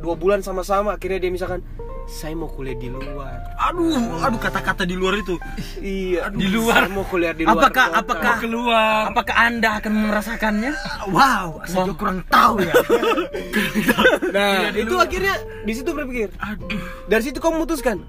dua 0.00 0.14
bulan 0.14 0.40
sama-sama 0.40 0.96
akhirnya 0.96 1.20
dia 1.20 1.28
misalkan 1.28 1.60
saya 2.04 2.34
mau 2.34 2.48
kuliah 2.48 2.74
di 2.74 2.88
luar 2.88 3.38
Aduh, 3.60 3.94
aduh 4.18 4.40
kata-kata 4.40 4.82
di 4.82 4.96
luar 4.96 5.20
itu. 5.20 5.36
iya 5.78 6.26
Di 6.26 6.48
luar. 6.48 6.88
saya 6.88 6.90
mau 6.90 7.04
kuliah 7.04 7.30
di 7.30 7.44
luar 7.44 7.60
Apakah 7.60 7.86
kota. 7.86 8.00
apakah 8.02 8.34
keluar. 8.40 9.00
apakah 9.06 9.36
Anda 9.36 9.68
akan 9.78 9.92
merasakannya? 10.08 10.72
Wow, 11.06 11.60
saya 11.62 11.86
juga 11.86 11.94
kurang 11.94 12.18
tahu 12.26 12.64
ya. 12.64 12.74
nah 14.34 14.72
itu 14.72 14.94
akhirnya 14.96 15.34
di 15.62 15.72
situ 15.72 15.90
berpikir 15.92 16.32
dari 17.06 17.22
situ 17.22 17.38
kau 17.38 17.52
memutuskan 17.52 18.00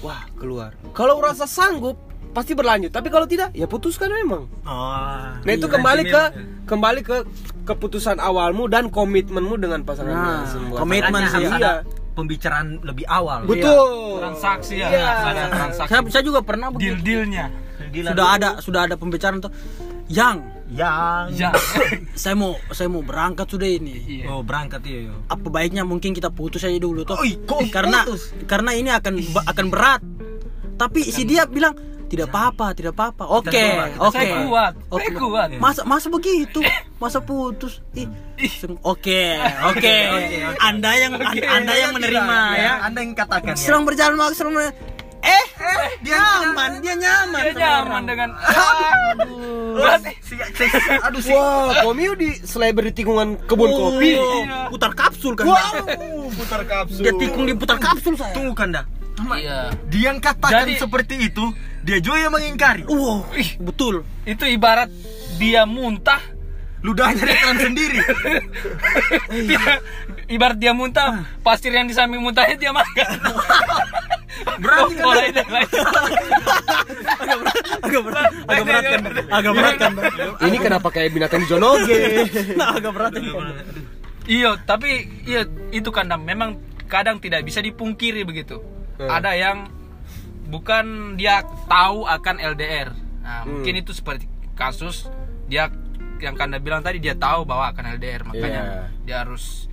wah 0.00 0.24
keluar 0.34 0.72
kalau 0.94 1.20
rasa 1.20 1.44
sanggup 1.44 1.98
pasti 2.30 2.52
berlanjut 2.52 2.88
tapi 2.88 3.08
kalau 3.08 3.24
tidak 3.24 3.50
ya 3.52 3.66
putuskan 3.66 4.08
memang 4.08 4.46
Oh. 4.62 5.26
Nah 5.36 5.50
itu 5.50 5.64
iya, 5.64 5.72
kembali 5.72 6.02
nanti 6.02 6.12
ke 6.12 6.22
memang. 6.22 6.64
kembali 6.64 7.00
ke 7.00 7.16
keputusan 7.64 8.16
awalmu 8.16 8.66
dan 8.66 8.86
komitmenmu 8.86 9.54
dengan 9.56 9.82
pasangan 9.82 10.10
Nah, 10.10 10.42
semua. 10.44 10.76
komitmen 10.78 11.22
sih. 11.24 11.34
harus 11.36 11.48
Iya. 11.48 11.58
ada 11.58 11.72
pembicaraan 12.12 12.68
lebih 12.80 13.06
awal. 13.06 13.44
Betul. 13.44 14.18
Transaksi 14.18 14.74
ya. 14.76 14.88
Iya. 14.88 15.06
Ada 15.24 15.44
transaksi. 15.48 15.88
Saya, 15.88 16.00
saya 16.10 16.22
juga 16.22 16.40
pernah 16.40 16.68
begitu. 16.68 16.98
Deal-dealnya. 16.98 17.46
Gila 17.90 18.08
Sudah 18.10 18.26
ada 18.28 18.48
sudah 18.60 18.80
ada 18.84 18.94
pembicaraan 18.94 19.40
tuh. 19.40 19.50
Yang 20.06 20.38
yang 20.70 21.26
Ya. 21.32 21.50
saya 22.14 22.34
mau 22.34 22.54
saya 22.70 22.86
mau 22.86 23.02
berangkat 23.02 23.46
sudah 23.48 23.66
ini. 23.66 24.22
Iya. 24.22 24.26
Oh, 24.28 24.42
berangkat 24.42 24.82
iya. 24.84 25.06
iya. 25.06 25.14
Apa 25.26 25.46
baiknya 25.48 25.82
mungkin 25.82 26.10
kita 26.12 26.30
putus 26.30 26.62
aja 26.62 26.76
dulu 26.76 27.02
tuh. 27.02 27.14
Oi, 27.16 27.38
kok 27.40 27.58
karena 27.68 28.06
putus? 28.06 28.30
karena 28.46 28.70
ini 28.72 28.86
akan 28.88 29.14
akan 29.44 29.66
berat. 29.66 30.02
Tapi 30.76 31.02
si 31.04 31.22
dia 31.22 31.44
bilang 31.44 31.74
tidak 32.10 32.26
apa-apa, 32.34 32.74
tidak 32.74 32.92
apa-apa. 32.98 33.22
Oke, 33.38 33.54
oke. 34.02 34.18
Saya 34.18 34.42
kuat. 34.42 34.72
Oke. 34.90 35.06
Saya 35.06 35.10
kuat. 35.14 35.48
Masa 35.62 35.86
masa 35.86 36.10
begitu? 36.10 36.58
Masa 37.02 37.22
putus? 37.22 37.78
Ih. 37.94 38.10
Oke, 38.82 39.36
oke. 39.68 39.72
oke. 39.72 39.96
Anda 40.60 40.90
yang 40.96 41.12
Anda 41.20 41.72
yang 41.76 41.92
menerima 41.96 42.38
ya. 42.56 42.72
Anda 42.84 42.98
yang 43.04 43.12
katakan 43.16 43.52
ya. 43.52 43.60
Selang 43.60 43.84
berjalan 43.84 44.16
waktu 44.16 44.36
selang 44.36 44.56
ber- 44.56 44.72
eh, 45.20 45.46
dia 46.00 46.16
nyaman, 46.16 46.80
dia 46.80 46.94
nyaman. 46.96 47.40
Dia 47.40 47.52
nyaman 47.56 47.84
orang. 47.84 48.04
dengan 48.08 48.28
Berarti 49.76 50.12
Aduh 51.04 51.20
sih. 51.20 51.32
Wah, 51.36 51.84
Komiu 51.84 52.12
di 52.16 52.32
selebriti 52.40 53.04
tikungan 53.04 53.36
kebun 53.44 53.70
kopi. 53.70 54.16
Oh, 54.16 54.44
putar 54.72 54.92
kapsul 54.96 55.32
kan. 55.36 55.44
Wow, 55.48 56.28
putar 56.32 56.62
kapsul. 56.64 57.02
Dia 57.04 57.12
tikung 57.16 57.44
di 57.48 57.54
putar 57.56 57.76
kapsul 57.76 58.16
saya. 58.16 58.32
Tunggu 58.32 58.52
Kanda. 58.56 58.84
Iya. 59.36 59.68
Dia 59.92 60.12
yang 60.12 60.18
katakan 60.18 60.64
Jadi- 60.64 60.80
seperti 60.80 61.14
itu, 61.28 61.44
dia 61.80 61.98
juga 61.98 62.16
yang 62.20 62.32
mengingkari. 62.32 62.84
Wow, 62.84 63.24
betul. 63.64 64.04
Itu 64.28 64.44
ibarat 64.44 64.92
dia 65.40 65.64
muntah 65.64 66.20
Ludahnya 66.80 67.28
dia 67.28 67.36
telan 67.44 67.58
sendiri. 67.60 67.98
dia, 69.48 69.60
ibarat 70.32 70.56
dia 70.56 70.72
muntah 70.72 71.28
pasir 71.44 71.76
yang 71.76 71.84
di 71.84 71.92
samping 71.92 72.24
muntahnya 72.24 72.56
dia 72.56 72.72
makan 72.72 73.08
Berarti 74.64 74.92
kan 74.96 75.04
oh, 75.04 75.12
lain, 75.12 75.34
lain. 75.36 75.68
Agak 77.84 78.02
berat, 78.06 78.32
agak 78.48 78.64
berat 78.64 78.84
kan. 78.84 79.00
Agak 79.28 79.52
berat 79.52 79.74
kan. 79.76 79.92
Ini 80.48 80.56
kenapa 80.56 80.88
kayak 80.88 81.10
binatang 81.12 81.44
di 81.44 81.48
Jonoge? 81.52 82.00
Nah, 82.56 82.72
agak 82.72 82.92
berat 82.96 83.12
kan. 83.12 83.24
iya 84.24 84.56
tapi 84.64 85.04
iya 85.28 85.44
itu 85.76 85.90
kan 85.92 86.08
Dam. 86.08 86.24
memang 86.24 86.56
kadang 86.88 87.20
tidak 87.20 87.44
bisa 87.44 87.60
dipungkiri 87.60 88.24
begitu 88.24 88.60
Hmm. 89.00 89.08
ada 89.08 89.32
yang 89.32 89.64
bukan 90.50 90.84
dia 91.14 91.40
tahu 91.64 92.04
akan 92.04 92.36
LDR 92.36 92.90
nah, 93.20 93.42
Hmm. 93.42 93.62
mungkin 93.62 93.74
itu 93.76 93.90
seperti 93.90 94.26
kasus 94.52 95.06
dia 95.46 95.70
yang 96.18 96.34
kanda 96.34 96.58
bilang 96.58 96.80
tadi 96.80 96.98
dia 96.98 97.14
tahu 97.14 97.42
bahwa 97.42 97.70
akan 97.70 97.96
LDR 97.96 98.22
makanya 98.24 98.62
Iya. 98.62 98.82
dia 99.00 99.16
harus 99.22 99.70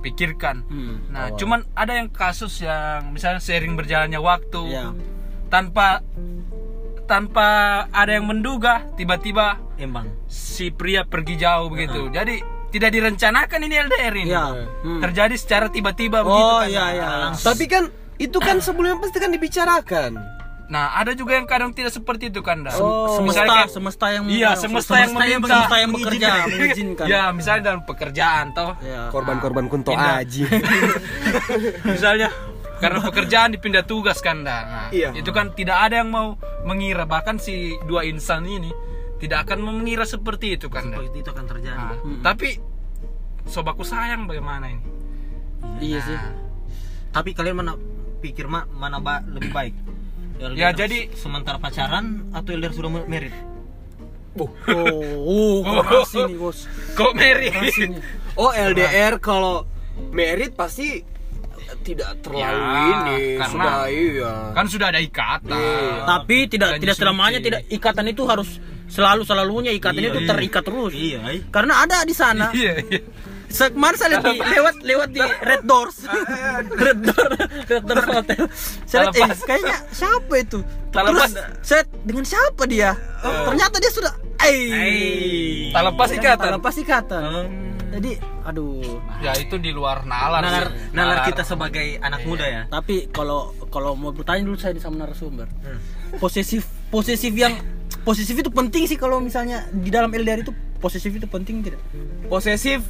pikirkan 0.00 0.64
Hmm. 0.64 0.96
nah 1.10 1.28
Awal. 1.28 1.36
cuman 1.36 1.60
ada 1.74 1.92
yang 1.94 2.08
kasus 2.08 2.58
yang 2.58 3.10
misalnya 3.10 3.38
sering 3.38 3.74
berjalannya 3.74 4.18
waktu 4.18 4.62
Iya. 4.68 4.94
tanpa 5.46 6.00
tanpa 7.04 7.46
ada 7.88 8.12
yang 8.12 8.24
menduga 8.24 8.86
tiba-tiba 8.94 9.58
Emang. 9.76 10.06
si 10.26 10.70
pria 10.70 11.02
pergi 11.02 11.34
jauh 11.36 11.68
begitu. 11.68 12.08
Jadi 12.08 12.40
tidak 12.72 12.88
direncanakan 12.90 13.60
ini 13.62 13.74
LDR 13.76 14.14
ini. 14.16 14.30
Iya. 14.32 14.44
Hmm. 14.80 15.00
Terjadi 15.02 15.34
secara 15.36 15.66
tiba-tiba 15.68 16.24
begitu 16.24 16.40
Oh, 16.48 16.62
iya 16.64 16.84
iya. 16.90 17.10
Tapi 17.34 17.64
kan 17.68 17.84
itu 18.22 18.38
kan 18.38 18.56
sebelumnya 18.58 18.98
pasti 18.98 19.18
kan 19.18 19.30
dibicarakan. 19.30 20.12
Nah, 20.64 20.96
ada 20.96 21.12
juga 21.12 21.36
yang 21.36 21.44
kadang 21.44 21.68
tidak 21.70 21.92
seperti 21.92 22.32
itu 22.32 22.40
kan, 22.40 22.64
Dah. 22.64 22.72
Oh. 22.74 23.12
Semesta, 23.12 23.44
kayak- 23.44 23.68
semesta 23.68 24.06
yang 24.08 24.24
Iya, 24.24 24.56
semesta 24.56 24.94
yang 24.96 25.12
meminta. 25.12 25.52
semesta 25.52 25.76
yang 25.76 25.90
bekerja 25.92 26.28
mengizinkan. 26.48 27.04
Ya, 27.04 27.22
misalnya 27.28 27.62
dalam 27.68 27.82
pekerjaan 27.84 28.56
toh. 28.56 28.72
Iya. 28.80 29.10
Korban-korban 29.10 29.68
kunto 29.68 29.92
aji. 29.92 30.48
misalnya 31.84 32.32
karena 32.78 32.98
pekerjaan 33.00 33.52
dipindah 33.52 33.84
tugas 33.84 34.18
kan, 34.18 34.42
Dah. 34.42 34.62
Nah, 34.64 34.86
Iya. 34.88 35.12
itu 35.12 35.28
kan 35.28 35.52
tidak 35.52 35.76
ada 35.78 36.00
yang 36.00 36.08
mau 36.08 36.34
mengira 36.62 37.04
bahkan 37.04 37.36
si 37.36 37.52
dua 37.84 38.02
insan 38.02 38.42
ini 38.42 38.72
tidak 39.18 39.44
akan 39.44 39.62
mengira 39.62 40.02
seperti 40.02 40.56
itu 40.56 40.66
kan, 40.66 40.88
Dah. 40.88 40.98
Seperti 40.98 41.16
itu 41.20 41.30
akan 41.30 41.46
terjadi. 41.46 41.76
Nah, 41.76 41.94
Hmm. 41.96 42.20
tapi 42.24 42.58
sobaku 43.44 43.82
sayang 43.82 44.24
bagaimana 44.24 44.66
ini? 44.66 44.82
Iya 45.80 46.00
sih. 46.00 46.16
Nah, 46.16 46.40
Tapi 47.12 47.36
kalian 47.36 47.60
mana 47.60 47.76
pikir 48.22 48.46
ma- 48.46 48.70
mana 48.70 49.02
ba- 49.02 49.20
lebih 49.20 49.50
baik? 49.50 49.74
Ya, 50.38 50.70
LDR 50.70 50.74
jadi- 50.86 51.10
sementara 51.12 51.58
pacaran 51.58 52.30
atau 52.30 52.50
LDR 52.50 52.72
sudah 52.72 52.90
merit? 53.04 53.34
Oh, 54.32 54.48
oh, 55.20 55.56
keras 55.60 56.14
ini, 56.16 56.34
Bos. 56.34 56.64
Kok 56.94 57.12
ini. 57.12 58.00
Oh, 58.32 58.48
LDR 58.48 59.20
kalau 59.20 59.68
merit 60.08 60.56
pasti 60.56 61.04
tidak 61.84 62.20
terlalu 62.20 62.40
Ya, 62.40 62.50
ini 62.90 63.18
karena- 63.36 63.48
sudah 63.48 63.76
iya. 63.88 64.32
kan 64.52 64.66
sudah 64.66 64.86
ada 64.88 65.00
ikatan. 65.00 65.52
Iya. 65.52 66.04
Tapi 66.06 66.36
tidak 66.46 66.68
Janji 66.72 66.80
tidak 66.80 66.96
selamanya 66.96 67.38
tidak 67.40 67.60
ikatan 67.68 68.06
itu 68.08 68.22
harus 68.24 68.48
selalu 68.88 69.24
selalunya 69.24 69.72
ikatan 69.72 70.00
Iya, 70.00 70.10
itu 70.12 70.20
iya. 70.20 70.28
terikat 70.28 70.62
terus. 70.62 70.92
Iya, 70.92 71.20
iya. 71.28 71.42
Karena 71.48 71.74
ada 71.80 71.98
di 72.04 72.14
sana. 72.14 72.52
Iya, 72.52 72.72
iya. 72.88 73.00
Se- 73.52 73.68
Kemarin 73.70 73.96
saya 73.96 74.08
lihat 74.10 74.24
di, 74.24 74.32
lewat 74.40 74.74
lewat 74.80 75.08
di 75.10 75.20
Red 75.20 75.62
Doors, 75.62 75.96
Red 76.84 76.98
Door, 77.02 77.28
Red 77.68 77.84
Doors 77.84 78.06
Hotel. 78.08 78.42
Saya 78.82 79.00
lihat, 79.06 79.14
eh, 79.14 79.28
kayaknya 79.38 79.76
siapa 79.92 80.34
itu? 80.34 80.58
Terlepas. 80.88 81.30
Terus 81.30 81.44
saya 81.60 81.82
dengan 82.00 82.24
siapa 82.24 82.62
dia? 82.64 82.96
Oh, 83.20 83.46
ternyata 83.46 83.76
dia 83.76 83.92
sudah, 83.92 84.12
eh, 84.40 85.68
Tak 85.70 85.82
lepas 85.84 86.08
ikatan. 86.10 86.40
tak 86.40 86.52
lepas 86.56 86.74
ikatan. 86.74 87.22
Jadi, 87.92 88.16
aduh. 88.42 88.80
Ya 89.20 89.36
itu 89.36 89.60
di 89.60 89.68
luar 89.68 90.02
nalar. 90.02 90.40
Nalar, 90.40 90.64
sih. 90.66 90.96
nalar 90.96 91.18
kita 91.28 91.44
sebagai 91.44 92.00
anak 92.00 92.24
muda 92.24 92.48
ya. 92.48 92.62
Tapi 92.66 93.12
kalau 93.12 93.52
kalau 93.68 93.92
mau 93.92 94.10
bertanya 94.10 94.42
dulu 94.42 94.56
saya 94.56 94.72
sama 94.80 95.04
narasumber. 95.04 95.44
Posesif 96.16 96.64
posesif 96.88 97.32
yang 97.32 97.52
posesif 98.02 98.32
itu 98.34 98.48
penting 98.48 98.88
sih 98.88 98.96
kalau 98.96 99.20
misalnya 99.20 99.68
di 99.70 99.92
dalam 99.92 100.08
LDR 100.08 100.40
itu 100.40 100.52
posesif 100.80 101.12
itu 101.12 101.28
penting 101.28 101.60
tidak? 101.60 101.80
Posesif 102.26 102.80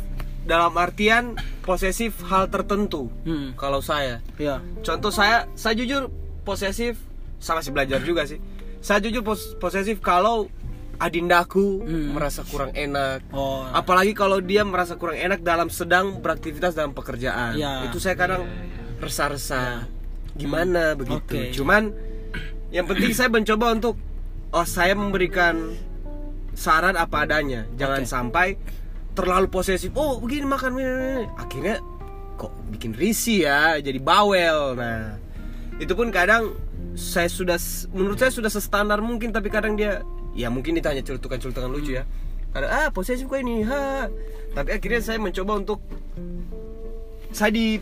dalam 0.42 0.74
artian 0.74 1.38
posesif 1.60 2.18
hal 2.26 2.48
tertentu. 2.48 3.06
Hmm. 3.22 3.54
Kalau 3.54 3.78
saya, 3.78 4.18
Iya. 4.34 4.58
contoh 4.82 5.08
saya, 5.08 5.46
saya 5.54 5.74
jujur 5.74 6.10
posesif 6.42 6.98
sama 7.38 7.60
si 7.60 7.70
belajar 7.70 8.00
juga 8.00 8.22
sih. 8.24 8.42
Saya 8.78 8.98
jujur 9.00 9.22
pos- 9.22 9.54
posesif 9.56 9.98
kalau 9.98 10.50
adindaku 10.98 11.82
Hmm. 11.82 12.14
merasa 12.14 12.42
kurang 12.42 12.70
enak. 12.72 13.22
Oh. 13.30 13.62
Apalagi 13.68 14.12
kalau 14.12 14.38
dia 14.38 14.62
merasa 14.62 14.94
kurang 14.94 15.16
enak 15.16 15.40
dalam 15.40 15.66
sedang 15.66 16.18
beraktivitas 16.18 16.72
dalam 16.72 16.90
pekerjaan. 16.90 17.54
Iya. 17.54 17.86
Itu 17.86 17.98
saya 17.98 18.14
kadang 18.14 18.46
resah-resah 18.98 19.86
gimana 20.32 20.94
begitu. 20.94 21.18
Oke. 21.38 21.50
Cuman 21.52 21.90
yang 22.70 22.86
penting 22.86 23.12
saya 23.12 23.28
mencoba 23.28 23.74
untuk 23.74 23.94
oh 24.50 24.64
saya 24.64 24.94
memberikan 24.94 25.74
saran 26.52 26.94
apa 26.94 27.22
adanya. 27.22 27.66
Jangan 27.74 28.02
Oke. 28.02 28.10
sampai 28.10 28.46
terlalu 29.12 29.48
posesif. 29.48 29.92
Oh, 29.94 30.20
begini 30.20 30.48
makan 30.48 30.76
ini, 30.76 30.82
ini, 30.82 31.08
ini." 31.22 31.24
Akhirnya 31.36 31.76
kok 32.36 32.52
bikin 32.72 32.92
risih 32.96 33.46
ya, 33.46 33.76
jadi 33.78 33.98
bawel. 34.00 34.74
Nah, 34.74 35.16
itu 35.78 35.92
pun 35.92 36.08
kadang 36.08 36.56
saya 36.98 37.28
sudah 37.30 37.56
menurut 37.96 38.20
saya 38.20 38.32
sudah 38.34 38.52
sestandar 38.52 39.00
mungkin 39.00 39.32
tapi 39.32 39.48
kadang 39.48 39.80
dia 39.80 40.04
ya 40.36 40.52
mungkin 40.52 40.76
ditanya 40.76 41.00
celutukan-celutukan 41.04 41.70
lucu 41.70 41.96
ya. 42.00 42.04
Kadang 42.52 42.70
ah 42.72 42.88
posesif 42.92 43.28
kok 43.28 43.40
ini, 43.40 43.64
ha. 43.64 44.08
Tapi 44.52 44.76
akhirnya 44.76 45.00
saya 45.00 45.16
mencoba 45.16 45.56
untuk 45.56 45.80
saya 47.32 47.48
di 47.48 47.80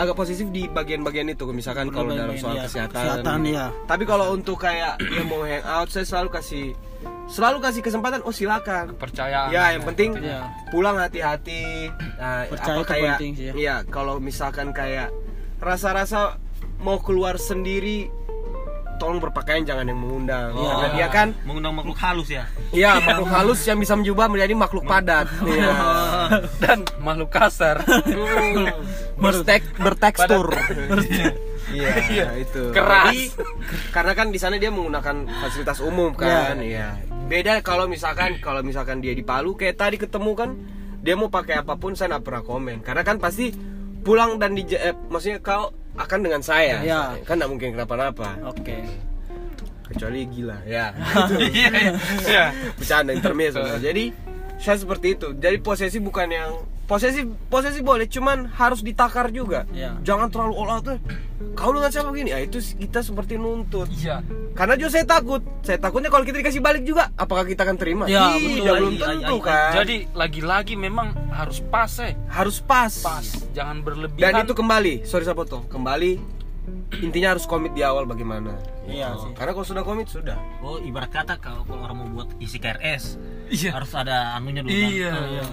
agak 0.00 0.16
positif 0.16 0.48
di 0.48 0.64
bagian-bagian 0.72 1.28
itu 1.28 1.44
misalkan 1.52 1.92
kalau 1.92 2.16
dalam 2.16 2.32
soal 2.40 2.56
Iya, 2.56 2.64
kesehatan, 2.64 2.96
kesehatan, 2.96 3.38
iya. 3.44 3.66
tapi 3.84 4.08
kalau 4.08 4.32
untuk 4.32 4.56
kayak 4.56 4.96
dia 4.96 5.20
mau 5.28 5.44
hang 5.44 5.60
out 5.68 5.92
saya 5.92 6.08
selalu 6.08 6.40
kasih 6.40 6.72
selalu 7.30 7.58
kasih 7.60 7.80
kesempatan 7.80 8.20
oh 8.20 8.30
silakan 8.30 8.92
Percayaan. 8.94 9.48
ya 9.48 9.70
yang 9.70 9.86
penting 9.86 10.18
Iya. 10.18 10.50
pulang 10.68 10.98
hati-hati 10.98 11.86
nah, 12.16 12.42
Percaya 12.44 12.74
apa 12.74 12.82
itu 12.82 12.90
kayak 12.90 13.06
penting 13.14 13.32
sih 13.32 13.46
ya. 13.46 13.52
iya 13.54 13.76
kalau 13.86 14.18
misalkan 14.18 14.70
kayak 14.70 15.14
rasa-rasa 15.56 16.36
mau 16.78 16.98
keluar 16.98 17.36
sendiri 17.36 18.10
tolong 18.96 19.16
berpakaian 19.16 19.62
jangan 19.62 19.86
yang 19.86 19.96
mengundang 19.96 20.52
Iya. 20.52 20.68
karena 20.68 20.88
dia 20.92 21.08
kan 21.08 21.28
mengundang 21.42 21.72
makhluk 21.72 21.96
halus 21.96 22.28
ya. 22.28 22.44
Iya 22.68 23.00
makhluk 23.00 23.30
halus 23.30 23.60
yang 23.64 23.78
bisa 23.78 23.94
menjubah 23.94 24.26
menjadi 24.26 24.52
makhluk 24.52 24.84
padat 24.84 25.24
Iya 25.48 25.72
Dan 26.58 26.78
makhluk 26.98 27.30
kasar. 27.30 27.80
Berstek, 29.22 29.62
bertekstur 29.76 30.48
Iya 32.14 32.28
itu. 32.38 32.74
Keras. 32.74 33.14
Jadi, 33.14 33.20
karena 33.94 34.12
kan 34.14 34.26
di 34.34 34.38
sana 34.38 34.58
dia 34.58 34.70
menggunakan 34.74 35.26
fasilitas 35.40 35.78
umum 35.82 36.12
kan. 36.14 36.58
Iya. 36.58 36.98
Beda 37.30 37.62
kalau 37.62 37.86
misalkan 37.86 38.42
kalau 38.42 38.60
misalkan 38.66 38.98
dia 38.98 39.14
di 39.14 39.22
Palu 39.22 39.54
kayak 39.54 39.78
tadi 39.78 39.96
ketemu 39.98 40.32
kan 40.34 40.50
dia 41.00 41.14
mau 41.16 41.32
pakai 41.32 41.62
apa 41.62 41.78
pun 41.78 41.94
saya 41.94 42.18
nggak 42.18 42.24
pernah 42.26 42.42
komen. 42.42 42.76
Karena 42.82 43.02
kan 43.06 43.16
pasti 43.22 43.54
pulang 44.00 44.40
dan 44.40 44.56
di 44.56 44.66
eh, 44.74 44.96
maksudnya 45.08 45.38
kau 45.40 45.70
akan 45.96 46.18
dengan 46.22 46.42
saya. 46.42 46.82
Iya. 46.82 47.02
kan 47.22 47.38
nggak 47.38 47.50
mungkin 47.50 47.68
kenapa-napa. 47.78 48.38
Oke. 48.50 49.08
kecuali 49.90 50.22
gila 50.30 50.54
ya. 50.70 50.94
Iya, 51.50 51.70
iya. 51.74 51.92
Iya. 52.22 52.44
bercanda 52.78 53.10
intermezzo. 53.10 53.58
Jadi 53.82 54.14
saya 54.62 54.78
seperti 54.78 55.18
itu. 55.18 55.34
Jadi 55.34 55.58
posesif 55.58 55.98
bukan 55.98 56.30
yang 56.30 56.50
posesif 56.90 57.22
posesif 57.46 57.80
boleh 57.80 58.04
cuman 58.04 58.50
harus 58.50 58.82
ditakar 58.82 59.30
juga 59.30 59.62
Iya. 59.70 60.02
jangan 60.02 60.26
terlalu 60.26 60.54
all 60.56 60.70
out 60.72 60.82
tuh 60.82 60.98
kau 61.52 61.70
dengan 61.70 61.86
siapa 61.86 62.10
begini 62.10 62.30
ya 62.30 62.42
itu 62.42 62.58
kita 62.58 62.98
seperti 63.00 63.38
nuntut 63.38 63.86
Iya. 63.88 64.26
karena 64.52 64.74
juga 64.74 64.90
saya 64.90 65.06
takut 65.06 65.38
saya 65.62 65.78
takutnya 65.78 66.10
kalau 66.10 66.26
kita 66.26 66.36
dikasih 66.36 66.58
balik 66.58 66.82
juga 66.82 67.14
apakah 67.14 67.46
kita 67.46 67.62
akan 67.62 67.76
terima 67.76 68.04
Ya, 68.04 68.34
Tidak, 68.34 68.42
betul. 68.58 68.74
belum 68.76 68.92
Iya, 68.92 69.06
tentu 69.06 69.22
iya, 69.30 69.38
iya. 69.38 69.46
kan 69.46 69.72
Jadi 69.76 69.96
lagi-lagi 70.12 70.74
memang 70.76 71.08
harus 71.30 71.62
pas 71.62 71.92
eh. 72.00 72.18
harus 72.26 72.58
pas 72.58 72.90
Pas. 72.90 73.26
Jangan 73.52 73.76
berlebihan. 73.80 74.18
dan 74.18 74.42
itu 74.42 74.52
kembali 74.52 74.94
sorry 75.04 75.22
saya 75.22 75.32
potong 75.32 75.62
kembali 75.64 76.18
intinya 77.00 77.32
harus 77.32 77.46
komit 77.46 77.70
di 77.70 77.80
awal 77.80 78.02
bagaimana 78.04 78.58
Iya 78.84 79.14
Gitu. 79.14 79.22
sih. 79.22 79.32
karena 79.32 79.54
kalau 79.54 79.66
sudah 79.68 79.84
komit 79.84 80.06
sudah 80.06 80.34
Oh, 80.58 80.76
ibarat 80.76 81.08
kata 81.08 81.38
kalau 81.38 81.62
kalau 81.62 81.82
orang 81.84 81.96
mau 81.96 82.08
buat 82.16 82.34
isi 82.36 82.58
KRS 82.58 83.14
Iya. 83.48 83.70
harus 83.72 83.90
ada 83.92 84.34
anunya 84.34 84.60
dulu. 84.60 84.70
Iya. 84.72 85.14
Iya. 85.32 85.44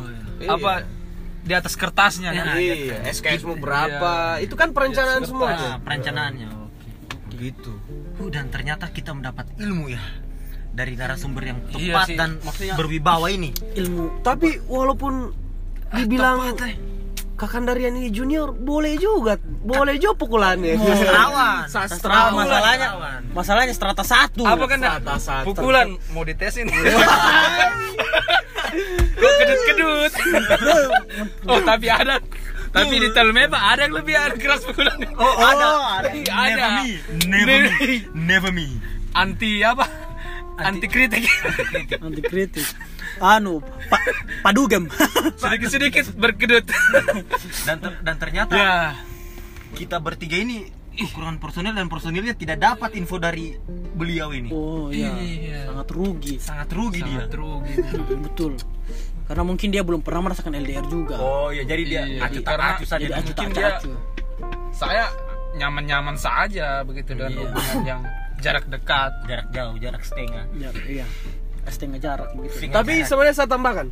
Apa 0.50 0.82
di 1.48 1.56
atas 1.56 1.74
kertasnya 1.74 2.30
kan? 2.30 2.60
iya 2.60 3.00
SKS 3.08 3.48
mau 3.48 3.56
berapa 3.56 4.38
itu 4.44 4.54
kan 4.54 4.76
perencanaan 4.76 5.24
Iya, 5.24 5.30
semuanya 5.32 5.68
Nah, 5.70 5.80
perencanaannya. 5.82 6.48
Oke. 6.52 6.92
gitu 7.40 7.74
Uh, 8.18 8.34
dan 8.34 8.50
ternyata 8.50 8.90
kita 8.90 9.14
mendapat 9.14 9.46
ilmu 9.62 9.94
ya 9.94 10.02
dari 10.74 10.98
narasumber 10.98 11.44
yang 11.46 11.60
Iya 11.70 11.94
tepat 11.94 12.06
sih, 12.10 12.18
dan 12.18 12.30
maksudnya- 12.42 12.74
berwibawa 12.74 13.30
ini. 13.30 13.54
Ilmu 13.78 14.22
Tapi 14.22 14.58
walaupun 14.66 15.34
dibilang 15.94 16.58
Kakandarian 17.38 17.94
ini 17.94 18.10
junior 18.10 18.50
boleh 18.50 18.98
juga, 18.98 19.38
boleh 19.62 20.02
juga 20.02 20.18
pukulannya. 20.18 20.74
Sastrawan. 20.74 21.70
Sastrawan. 21.70 22.34
masalahnya 22.34 22.88
masalahnya 23.30 23.74
strata 23.78 24.02
satu. 24.02 24.42
Apa 24.42 24.66
kan? 24.66 24.82
Strata 24.82 25.16
satu. 25.22 25.46
Pukulan 25.54 25.94
mau 26.10 26.26
ditesin. 26.26 26.66
Kok 29.18 29.34
kedut-kedut. 29.42 30.12
oh, 31.52 31.60
tapi 31.66 31.88
ada 31.90 32.22
tapi 32.68 32.96
di 33.00 33.10
Telmeba 33.10 33.58
ada 33.58 33.88
yang 33.88 33.96
lebih 33.96 34.14
keras 34.38 34.62
pukulan. 34.62 34.98
Oh, 35.18 35.34
ada. 35.40 35.68
ada. 36.06 36.14
Never 36.30 36.70
me. 36.78 36.90
Never 37.26 37.60
me. 37.66 37.90
Never 38.14 38.52
me. 38.54 38.68
Anti 39.18 39.66
apa? 39.66 39.86
Anti 40.62 40.86
kritik. 40.90 41.26
Anti 42.02 42.22
kritik. 42.22 42.68
Anu, 43.18 43.66
pa, 43.90 43.98
padugem. 44.46 44.90
Sedikit-sedikit 45.42 46.14
berkedut. 46.14 46.66
Dan 47.66 47.82
ter- 47.82 48.00
dan 48.06 48.16
ternyata 48.22 48.54
ya. 48.54 48.74
kita 49.74 49.98
bertiga 49.98 50.38
ini 50.38 50.70
kekurangan 51.00 51.38
personil 51.38 51.72
dan 51.72 51.86
personilnya 51.86 52.34
tidak 52.34 52.58
dapat 52.58 52.94
info 52.94 53.16
dari 53.16 53.54
beliau 53.94 54.30
ini. 54.30 54.50
oh 54.50 54.90
iya. 54.90 55.14
Iya. 55.14 55.60
Sangat 55.70 55.88
rugi. 55.90 56.36
Sangat 56.38 56.70
rugi 56.70 57.00
dia. 57.00 57.22
Sangat 57.22 57.34
rugi. 57.34 57.74
Mm, 57.78 58.22
Betul. 58.24 58.54
Karena 59.24 59.44
mungkin 59.44 59.68
dia 59.70 59.84
belum 59.84 60.02
pernah 60.02 60.22
merasakan 60.26 60.56
LDR 60.56 60.86
juga. 60.88 61.16
Oh 61.18 61.50
iya, 61.50 61.62
jadi 61.62 61.84
dia 61.84 62.02
Iya, 62.04 62.22
acu 62.24 62.40
tak 62.42 62.56
acu 62.58 62.84
saja. 62.84 63.04
Jadi 63.04 63.14
acu 63.14 63.32
tak 63.32 63.44
mungkin 63.44 63.54
dia- 63.54 63.78
acu. 63.78 63.92
Saya 64.72 65.04
nyaman-nyaman 65.54 66.16
saja 66.16 66.82
begitu 66.82 67.12
dengan 67.12 67.32
Iya. 67.32 67.42
hubungan 67.44 67.78
yang 67.84 68.02
jarak 68.38 68.66
dekat. 68.68 69.12
jarak 69.26 69.48
jauh, 69.50 69.76
jarak 69.78 70.02
setengah. 70.02 70.46
Ya, 70.56 70.70
iya. 70.86 71.06
Setengah 71.68 72.00
jarak 72.00 72.30
gitu. 72.34 72.70
Tapi 72.70 73.04
sebenarnya 73.04 73.36
saya 73.36 73.50
tambahkan, 73.50 73.92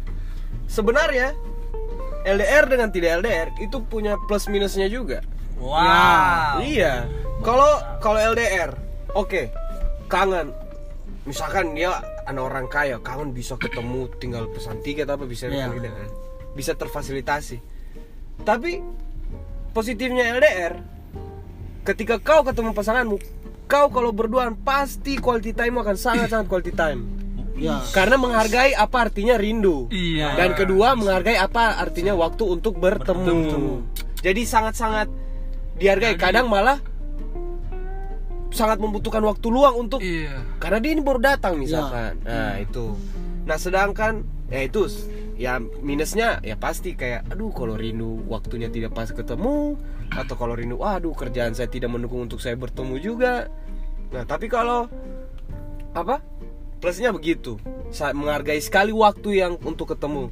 sebenarnya 0.65 1.35
LDR 2.23 2.65
dengan 2.65 2.89
tidak 2.89 3.19
LDR 3.19 3.49
itu 3.59 3.77
punya 3.83 4.15
plus 4.25 4.47
minusnya 4.47 4.87
juga. 4.87 5.19
Wow. 5.59 6.59
Iya. 6.61 7.07
Kalau 7.41 7.71
kalau 7.99 8.19
LDR, 8.21 8.71
oke, 9.13 9.49
kangen. 10.07 10.51
Misalkan 11.25 11.73
dia 11.73 11.89
anak 12.25 12.43
orang 12.53 12.67
kaya, 12.69 13.01
kangen 13.01 13.33
bisa 13.33 13.57
ketemu, 13.57 14.05
tinggal 14.21 14.45
pesan 14.53 14.77
tiket 14.81 15.09
apa 15.09 15.25
bisa 15.25 15.49
Iya. 15.49 15.73
gitu 15.73 15.89
kan. 15.89 16.09
bisa 16.55 16.71
terfasilitasi. 16.71 17.59
Tapi 18.47 18.79
positifnya 19.75 20.31
LDR, 20.31 20.79
ketika 21.83 22.15
kau 22.15 22.47
ketemu 22.47 22.71
pasanganmu, 22.71 23.19
kau 23.67 23.91
kalau 23.91 24.15
berduaan 24.15 24.55
pasti 24.55 25.19
quality 25.19 25.51
time 25.51 25.83
akan 25.83 25.99
sangat 25.99 26.31
sangat 26.31 26.47
quality 26.47 26.71
time. 26.71 27.03
Ya. 27.59 27.83
Karena 27.91 28.15
menghargai 28.15 28.71
apa 28.71 29.11
artinya 29.11 29.35
rindu. 29.35 29.91
Iya. 29.91 30.39
Dan 30.39 30.55
kedua 30.55 30.95
menghargai 30.95 31.35
apa 31.35 31.75
artinya 31.75 32.15
waktu 32.15 32.43
untuk 32.47 32.79
bertemu. 32.79 33.83
Jadi 34.23 34.41
sangat-sangat 34.47 35.07
dihargai. 35.77 36.15
Kadang 36.15 36.47
malah 36.47 36.79
sangat 38.55 38.79
membutuhkan 38.79 39.19
waktu 39.27 39.47
luang 39.51 39.75
untuk 39.87 39.99
Iya. 39.99 40.39
karena 40.63 40.79
dia 40.79 40.91
ini 40.95 41.03
baru 41.03 41.19
datang 41.19 41.59
misalkan. 41.59 42.15
Nah, 42.23 42.55
itu. 42.55 42.95
Nah, 43.43 43.59
sedangkan 43.59 44.23
ya 44.47 44.63
itu 44.63 44.87
ya 45.35 45.59
minusnya 45.83 46.39
ya 46.39 46.55
pasti 46.55 46.95
kayak 46.95 47.27
aduh 47.27 47.51
kalau 47.51 47.75
rindu 47.75 48.23
waktunya 48.31 48.71
tidak 48.71 48.95
pas 48.95 49.11
ketemu 49.11 49.75
atau 50.07 50.35
kalau 50.39 50.55
rindu 50.55 50.79
waduh 50.79 51.11
kerjaan 51.11 51.51
saya 51.51 51.67
tidak 51.67 51.91
mendukung 51.91 52.23
untuk 52.23 52.39
saya 52.39 52.55
bertemu 52.55 52.95
juga. 53.03 53.51
Nah, 54.15 54.23
tapi 54.23 54.47
kalau 54.47 54.87
apa? 55.91 56.23
Plusnya 56.79 57.11
begitu. 57.11 57.59
Saya 57.91 58.15
menghargai 58.15 58.63
sekali 58.63 58.95
waktu 58.95 59.43
yang 59.43 59.59
untuk 59.63 59.91
ketemu. 59.91 60.31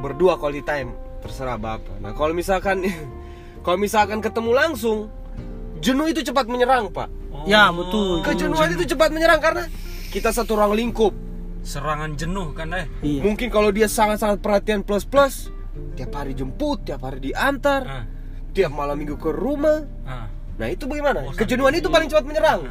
Berdua 0.00 0.40
quality 0.40 0.64
time 0.64 0.92
terserah 1.20 1.56
Bapak. 1.60 2.00
Nah, 2.00 2.12
kalau 2.16 2.32
misalkan 2.32 2.84
kalau 3.64 3.76
misalkan 3.76 4.20
ketemu 4.20 4.52
langsung 4.52 5.08
jenuh 5.80 6.06
itu 6.06 6.20
cepat 6.22 6.44
menyerang, 6.46 6.92
Pak. 6.92 7.08
Ya, 7.44 7.68
betul. 7.68 8.20
Kejenuhan 8.20 8.72
itu 8.72 8.84
cepat 8.86 9.10
menyerang 9.10 9.40
karena 9.40 9.64
kita 10.08 10.30
satu 10.30 10.54
ruang 10.54 10.72
lingkup. 10.72 11.12
Serangan 11.60 12.12
jenuh 12.14 12.52
kan 12.52 12.70
eh. 12.72 12.86
Iya. 13.00 13.24
Mungkin 13.24 13.48
kalau 13.48 13.72
dia 13.72 13.88
sangat-sangat 13.88 14.38
perhatian 14.38 14.84
plus-plus, 14.84 15.48
tiap 15.96 16.12
hari 16.12 16.32
jemput, 16.32 16.84
tiap 16.84 17.00
hari 17.02 17.24
diantar, 17.24 17.82
Ah, 17.82 18.04
tiap 18.52 18.68
malam 18.70 18.94
minggu 18.94 19.16
ke 19.16 19.28
rumah. 19.28 19.82
ah. 20.04 20.28
Nah, 20.54 20.68
itu 20.68 20.84
bagaimana? 20.84 21.24
Bosan. 21.24 21.40
Kejenuhan 21.40 21.74
itu 21.74 21.88
paling 21.88 22.06
cepat 22.06 22.22
menyerang. 22.22 22.68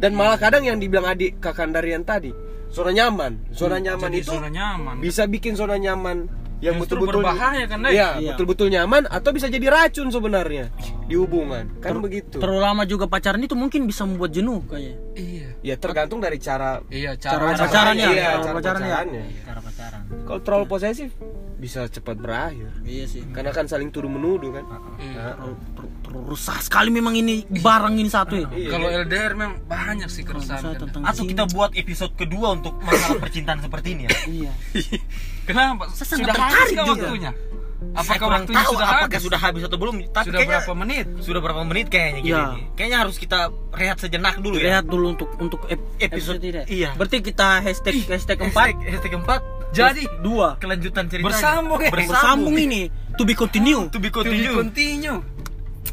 Dan 0.00 0.16
malah 0.16 0.40
kadang 0.40 0.64
yang 0.64 0.80
dibilang 0.80 1.04
adik 1.04 1.36
kakandarian 1.38 2.00
tadi, 2.00 2.32
zona 2.72 2.88
nyaman. 2.88 3.36
Zona 3.52 3.76
nyaman 3.76 4.08
Jadi 4.08 4.18
itu 4.18 4.32
zona 4.32 4.48
nyaman. 4.48 4.96
bisa 4.96 5.28
bikin 5.28 5.52
zona 5.52 5.76
nyaman 5.76 6.24
yang 6.60 6.76
betul-betul 6.76 7.20
berbahaya 7.20 7.64
kan, 7.64 7.78
Dai? 7.80 7.92
Iya, 7.92 8.08
Iya. 8.16 8.28
betul-betul 8.32 8.68
nyaman 8.68 9.02
atau 9.04 9.30
bisa 9.32 9.48
jadi 9.48 9.66
racun 9.66 10.08
sebenarnya 10.08 10.68
di 11.04 11.14
hubungan. 11.14 11.80
Kan 11.80 11.98
begitu. 11.98 12.36
Terlalu 12.36 12.60
lama 12.60 12.82
juga 12.84 13.04
pacaran 13.04 13.40
itu 13.40 13.52
mungkin 13.52 13.84
bisa 13.84 14.04
membuat 14.04 14.30
jenuh 14.30 14.60
kayaknya. 14.64 14.96
Iya. 15.14 15.48
Ya 15.60 15.74
tergantung 15.74 16.20
dari 16.20 16.36
cara 16.36 16.80
Iya, 16.86 17.16
Cara 17.16 17.50
cara, 17.50 17.64
pacarannya, 17.64 18.06
Iya, 18.06 18.12
cara 18.12 18.32
cara 18.38 18.54
pacarannya. 18.54 18.88
pacarannya. 18.88 19.22
Cara 19.42 19.60
pacaran. 19.60 20.00
Kalau 20.22 20.40
terlalu 20.40 20.66
posesif 20.66 21.10
bisa 21.56 21.84
cepat 21.86 22.16
berakhir. 22.16 22.70
Iya 22.82 23.04
sih. 23.04 23.24
Karena 23.26 23.50
kan 23.50 23.64
saling 23.64 23.88
tuduh 23.88 24.08
menuduh 24.08 24.48
kan. 24.50 24.64
Iya. 24.96 25.34
Terlalu 25.34 25.54
ter- 25.74 25.92
rusak 26.10 26.58
sekali 26.60 26.90
memang 26.90 27.14
ini 27.14 27.46
barang 27.46 27.94
ini 27.94 28.06
satu 28.06 28.34
ya. 28.34 28.48
Iya. 28.50 28.68
Kalau 28.68 28.88
LDR 28.90 29.32
memang 29.32 29.62
banyak 29.62 30.06
sih 30.06 30.22
keresahan. 30.22 30.74
tentang 30.76 31.02
Atau 31.02 31.22
kita 31.24 31.46
buat 31.46 31.70
episode 31.72 32.12
kedua 32.14 32.52
untuk 32.52 32.74
masalah 32.80 33.16
percintaan 33.18 33.62
seperti 33.62 33.94
ini 33.94 34.02
ya. 34.04 34.10
Iya. 34.26 34.52
Kenapa? 35.48 35.88
Saya 35.90 36.18
Sudah 36.18 36.34
tertarik 36.34 36.74
juga. 36.74 36.82
waktunya? 36.84 37.32
Saya 37.80 37.96
Apakah 37.96 38.18
kurang 38.20 38.42
waktunya 38.44 38.60
tahu 38.60 38.72
sudah 38.76 38.86
apakah 38.86 39.00
habis? 39.08 39.22
sudah 39.24 39.40
habis 39.40 39.62
atau 39.64 39.78
belum. 39.80 39.94
Tapi 40.04 40.26
Sudah 40.28 40.38
kayaknya 40.38 40.58
berapa 40.60 40.74
menit? 40.76 41.06
sudah 41.24 41.40
berapa 41.40 41.62
menit 41.64 41.86
kayaknya 41.88 42.20
gini. 42.20 42.36
Nih. 42.36 42.64
Kayaknya 42.76 42.98
harus 43.00 43.16
kita 43.16 43.38
rehat 43.72 43.96
sejenak 43.96 44.34
dulu 44.36 44.54
ya. 44.60 44.64
Lihat 44.68 44.84
dulu 44.84 45.06
untuk 45.08 45.30
untuk 45.40 45.60
ep- 45.66 45.80
Episode- 45.96 46.44
episode 46.44 46.68
iya. 46.68 46.92
Berarti 46.92 47.24
kita 47.24 47.64
hashtag 47.64 48.04
hashtag 48.04 48.36
Hashtag, 48.36 48.38
empat 48.44 48.68
hashtag 48.84 49.10
keempat. 49.10 49.40
Jadi 49.70 50.02
dua 50.20 50.60
kelanjutan 50.60 51.08
ceritanya. 51.08 51.30
Bersambung 51.32 51.80
ya. 51.80 51.90
bersambung 51.90 52.56
ini 52.58 52.80
to 53.16 53.22
be 53.24 53.32
continue. 53.32 53.88
To 53.88 53.96
be 53.96 54.12
to 54.12 54.28
be 54.28 54.44
continue. 54.44 55.39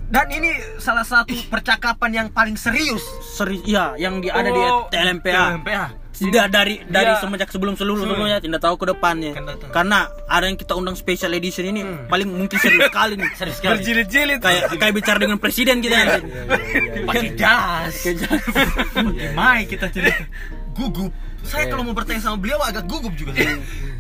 Dan 0.08 0.26
ini 0.32 0.49
salah 0.80 1.03
satu 1.03 1.36
percakapan 1.47 2.12
yang 2.16 2.28
paling 2.32 2.55
serius. 2.55 3.03
Seri, 3.22 3.60
ya 3.62 3.91
yang 3.95 4.24
di 4.24 4.32
ada 4.32 4.47
di 4.47 4.55
Oh, 4.58 4.88
TLMPA. 4.88 5.60
TLMPA. 5.60 5.86
Tidak 6.18 6.45
dari 6.49 6.82
dari 6.82 7.14
Iya. 7.14 7.22
semenjak 7.22 7.51
sebelum 7.51 7.78
sebelum 7.78 7.99
sebelumnya 7.99 8.41
tidak 8.41 8.58
tahu 8.58 8.74
ke 8.74 8.89
depannya. 8.89 9.38
Karena 9.70 10.10
ada 10.26 10.49
yang 10.49 10.58
kita 10.58 10.74
undang 10.74 10.97
special 10.97 11.30
edition 11.32 11.68
ini 11.68 11.82
paling 12.08 12.26
mungkin 12.26 12.58
serius 12.58 12.89
sekali 12.89 13.20
nih. 13.20 13.30
Serius 13.38 13.62
sekali. 13.62 13.78
Berjilid-jilid. 13.78 14.39
kayak 14.41 14.64
kayak 14.76 14.93
bicara 14.95 15.20
dengan 15.20 15.38
presiden 15.38 15.78
kita 15.78 15.93
nanti. 15.93 16.26
Pakai 17.05 17.30
jas. 17.38 17.93
Pakai 17.93 18.14
jas. 18.18 18.41
Gimana 19.22 19.62
kita 19.62 19.86
cerita? 19.91 20.24
Gugup. 20.74 21.14
Saya 21.45 21.70
kalau 21.70 21.86
mau 21.86 21.93
bertanya 21.93 22.22
sama 22.24 22.41
beliau 22.41 22.58
agak 22.60 22.89
gugup 22.89 23.14
juga. 23.14 23.38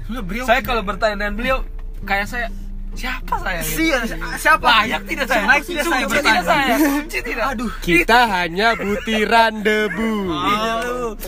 Beliau 0.09 0.43
Saya 0.43 0.65
kalau 0.65 0.81
bertanya 0.81 1.21
dengan 1.21 1.35
beliau 1.37 1.57
kayak 2.01 2.25
saya 2.25 2.47
siapa 2.97 3.35
saya? 3.37 3.61
Sia- 3.61 4.05
siapa? 4.35 4.65
Layak 4.65 5.03
tidak 5.05 5.25
saya? 5.29 5.43
Layak 5.45 5.63
tidak 5.63 5.83
saya 5.83 6.01
Kunci 6.01 6.11
bertanya. 6.11 6.33
tidak 6.33 6.43
saya? 6.43 6.75
Kunci 6.77 7.19
tidak. 7.21 7.45
Aduh. 7.47 7.71
Kita 7.79 8.19
hanya 8.27 8.67
butiran 8.73 9.53
debu. 9.61 10.13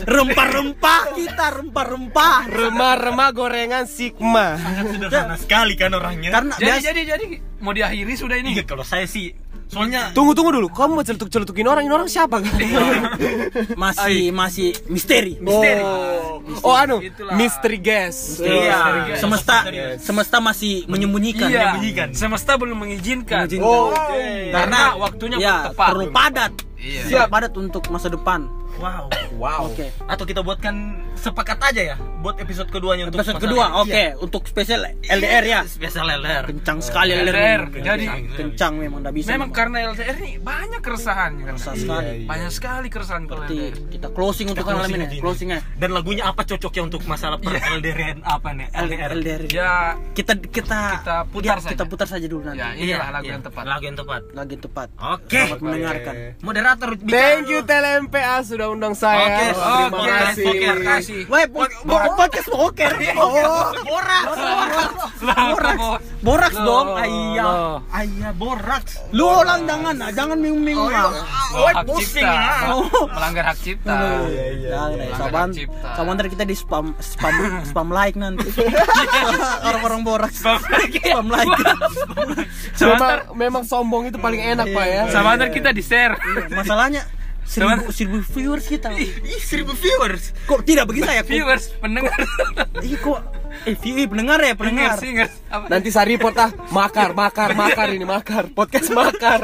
Rempah-rempah 0.02 1.00
kita 1.14 1.46
rempah-rempah. 1.54 2.36
Remah-remah 2.48 3.28
gorengan 3.30 3.84
Sigma. 3.86 4.56
Sangat 4.56 4.84
sederhana 4.90 5.36
sekali 5.36 5.74
kan 5.74 5.90
orangnya. 5.92 6.30
Karena 6.30 6.54
Jadi 6.56 6.78
jadi 6.82 7.00
jadi 7.08 7.24
mau 7.60 7.72
diakhiri 7.72 8.14
sudah 8.14 8.36
ini. 8.36 8.50
Iya 8.52 8.64
kalau 8.64 8.82
saya 8.82 9.06
sih 9.06 9.30
soalnya 9.70 10.10
Tunggu 10.10 10.34
tunggu 10.34 10.50
dulu. 10.52 10.68
Kamu 10.68 10.98
mau 10.98 11.04
celetuk-celetukin 11.06 11.62
orang? 11.64 11.86
Ini 11.86 11.94
orang 11.94 12.10
siapa 12.10 12.42
kan? 12.42 12.50
masih 13.82 14.34
masih 14.34 14.74
misteri. 14.86 15.38
Misteri. 15.38 15.80
Oh, 15.80 16.42
oh 16.66 16.74
anu, 16.74 16.98
Itulah. 16.98 17.38
mystery 17.38 17.78
guest. 17.78 18.42
Iya. 18.42 19.14
Semesta 19.16 19.62
Yes. 19.70 20.02
semesta 20.02 20.42
masih 20.42 20.84
menyembunyikan. 20.84 21.46
Iya. 21.46 21.72
menyembunyikan. 21.72 22.08
Semesta 22.12 22.58
belum 22.58 22.76
mengizinkan. 22.76 23.46
Oh, 23.62 23.94
Karena 24.50 24.98
waktunya 24.98 25.36
ya, 25.38 25.54
belum 25.54 25.66
tepat. 25.72 25.86
terlalu 25.88 26.06
padat. 26.10 26.52
Iya. 26.76 27.02
Siap 27.06 27.26
padat 27.28 27.52
untuk 27.54 27.82
masa 27.88 28.08
depan. 28.08 28.50
Wow. 28.80 29.12
wow. 29.36 29.60
Oke. 29.66 29.92
Atau 30.02 30.24
kita 30.24 30.40
buatkan 30.40 30.74
sepakat 31.12 31.60
aja 31.62 31.82
ya 31.84 31.96
buat 32.18 32.36
episode 32.36 32.68
keduanya 32.68 33.04
untuk 33.06 33.20
Episode 33.20 33.36
kedua, 33.38 33.76
oke, 33.78 33.92
Iya. 33.92 34.16
untuk 34.16 34.44
spesial 34.44 34.88
LDR 35.02 35.44
ya. 35.46 35.60
Spesial 35.64 36.08
LDR. 36.10 36.44
Kencang 36.46 36.78
sekali 36.80 37.12
LDR. 37.12 37.28
LDR. 37.66 37.82
Jadi 37.82 38.04
kencang 38.34 38.72
memang 38.74 39.00
enggak 39.00 39.14
bisa. 39.14 39.28
memang 39.30 39.50
karena 39.50 39.76
LDR 39.86 40.16
ini 40.18 40.36
banyak 40.36 40.80
keresahan 40.80 41.32
kan. 41.38 41.44
Keresahan 41.50 41.76
Iya, 41.76 41.82
sekali. 41.82 42.08
iya. 42.14 42.26
Banyak 42.26 42.50
sekali 42.50 42.88
keresahan 42.88 43.22
kalau 43.24 43.40
Berarti 43.42 43.56
LDR. 43.58 43.76
kita 43.90 44.08
closing 44.10 44.46
untuk 44.48 44.64
Kita 44.64 44.70
malam 44.70 44.80
closing 44.82 44.96
ini. 44.96 45.04
aja 45.04 45.12
ini. 45.12 45.20
Closingnya 45.20 45.58
Dan 45.74 45.90
lagunya 45.90 46.24
apa 46.24 46.42
cocoknya 46.42 46.82
untuk 46.82 47.00
masalah 47.04 47.36
per 47.36 47.52
LDR 47.56 48.00
apa 48.22 48.48
nih? 48.50 48.66
LDR. 48.70 49.10
LDR. 49.14 49.42
Ya 49.50 49.72
Kita 50.12 50.32
kita 50.36 50.80
Kita 50.98 51.16
putar 51.26 51.56
ya, 51.56 51.60
saja. 51.60 51.72
Kita 51.72 51.84
putar 51.84 52.06
saja 52.06 52.26
dulu 52.26 52.42
nanti. 52.42 52.60
ya 52.60 52.68
inilah 52.74 53.08
lagu 53.10 53.28
yang 53.28 53.42
tepat. 53.42 53.64
Lagu 53.66 53.84
yang 53.84 53.98
tepat. 53.98 54.22
Lagi 54.30 54.56
tepat. 54.56 54.88
Oke. 54.98 55.40
Selamat 55.42 55.60
mendengarkan. 55.60 56.14
Moderator 56.40 56.90
Thank 56.98 57.44
you. 57.46 57.60
TLMPA 57.62 58.36
sudah 58.42 58.68
undang 58.70 58.94
saya. 58.94 59.26
Oke, 59.26 59.46
Terima 59.50 59.96
oh, 59.96 60.04
kasih. 60.06 60.44
Terima 60.46 60.74
kasih. 60.94 61.20
Woi, 61.26 61.44
po- 61.46 61.74
bo- 61.82 62.14
podcast 62.14 62.48
boker. 62.48 62.92
Oh, 63.16 63.70
Borak. 63.82 64.24
borak. 65.20 65.78
Boraks 66.20 66.56
Loh, 66.56 66.64
dong. 66.64 66.88
Ayah. 66.96 67.80
Ayah 67.90 68.32
borak. 68.34 68.84
Lu 69.10 69.24
orang 69.24 69.64
jangan, 69.64 69.94
ah, 69.98 70.10
jangan 70.12 70.36
minggu-minggu. 70.36 70.86
lah. 70.86 71.08
Oh, 71.10 71.24
Oh, 71.50 71.66
hak 71.66 71.82
pusing 71.82 72.22
cipta. 72.22 72.30
ya. 72.30 72.70
Oh. 72.70 72.86
Melanggar 73.10 73.44
hak 73.50 73.58
cipta. 73.58 73.90
Iya, 74.30 74.46
iya. 74.54 75.14
Saban, 75.18 75.48
saban 75.96 76.12
ntar 76.14 76.26
kita 76.28 76.44
di 76.46 76.54
spam, 76.54 76.94
spam, 77.02 77.34
spam 77.66 77.88
like 77.90 78.14
nanti. 78.14 78.46
Orang-orang 79.66 80.00
borak. 80.02 80.30
Spam 80.30 80.62
like. 81.26 81.50
Memang, 82.80 83.16
memang 83.34 83.62
sombong 83.64 84.08
itu 84.08 84.16
paling 84.16 84.40
enak 84.40 84.66
pak 84.70 84.86
ya. 84.86 85.02
Sama 85.10 85.34
ntar 85.34 85.50
kita 85.50 85.74
di 85.74 85.82
share. 85.82 86.14
Masalahnya 86.50 87.02
seribu, 87.50 87.90
seribu 87.90 88.18
viewers 88.22 88.66
kita. 88.70 88.94
Ih, 88.94 89.10
seribu 89.42 89.74
viewers. 89.74 90.30
Kok 90.46 90.62
tidak 90.62 90.86
begitu 90.86 91.10
ya? 91.10 91.26
Kok, 91.26 91.30
Viewers, 91.30 91.64
pendengar. 91.82 92.14
Ih, 92.86 92.94
kok 92.94 93.20
eh 93.66 93.74
view, 93.74 94.06
pendengar 94.06 94.38
ya, 94.38 94.54
pendengar. 94.54 94.94
Singers. 94.96 95.34
Apa? 95.50 95.66
Nanti 95.66 95.90
saya 95.90 96.06
report 96.06 96.38
ah, 96.38 96.50
makar, 96.70 97.10
makar, 97.12 97.50
makar 97.60 97.90
ini 97.90 98.06
makar, 98.06 98.46
podcast 98.54 98.94
makar. 98.94 99.42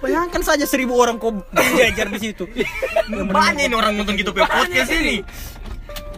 Bayangkan 0.00 0.40
saja 0.40 0.64
seribu 0.64 0.96
orang 0.96 1.20
kok 1.20 1.44
jajar 1.52 2.08
di 2.08 2.18
situ. 2.18 2.48
Banyak 3.36 3.68
ini 3.68 3.74
orang 3.76 3.94
nonton 4.00 4.16
gitu 4.16 4.32
podcast 4.32 4.90
ini. 4.90 5.20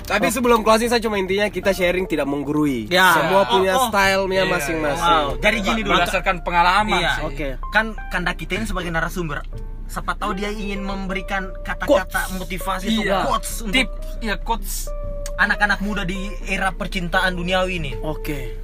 Tapi 0.06 0.30
sebelum 0.30 0.62
closing 0.62 0.86
saya 0.86 1.02
cuma 1.02 1.18
intinya 1.18 1.50
kita 1.50 1.74
sharing 1.74 2.06
tidak 2.06 2.30
menggurui. 2.30 2.86
Ya. 2.86 3.10
Semua 3.10 3.42
punya 3.50 3.74
Oh, 3.74 3.82
oh. 3.82 3.86
stylenya 3.90 4.46
Iya, 4.46 4.52
masing-masing. 4.54 5.18
Wow. 5.18 5.28
Jadi 5.42 5.56
gini 5.66 5.80
dulu. 5.82 5.98
Berdasarkan 5.98 6.36
pengalaman 6.46 7.02
Iya. 7.02 7.10
sih. 7.18 7.22
Oke. 7.26 7.48
Kan 7.74 7.98
kanda 8.14 8.30
kita 8.38 8.54
ini 8.54 8.70
sebagai 8.70 8.94
narasumber. 8.94 9.42
Siapa 9.86 10.12
tahu 10.12 10.34
dia 10.34 10.48
ingin 10.48 10.80
memberikan 10.80 11.54
kata-kata 11.60 12.34
motivasi 12.34 12.90
Iya. 13.00 13.22
quotes 13.24 13.62
untuk 13.62 13.72
Tip, 13.72 13.88
iya 14.18 14.34
quotes. 14.36 14.90
anak-anak 15.36 15.78
muda 15.78 16.02
di 16.02 16.16
era 16.44 16.70
percintaan 16.70 17.32
duniawi 17.32 17.72
ini. 17.76 17.92
Oke. 17.98 18.56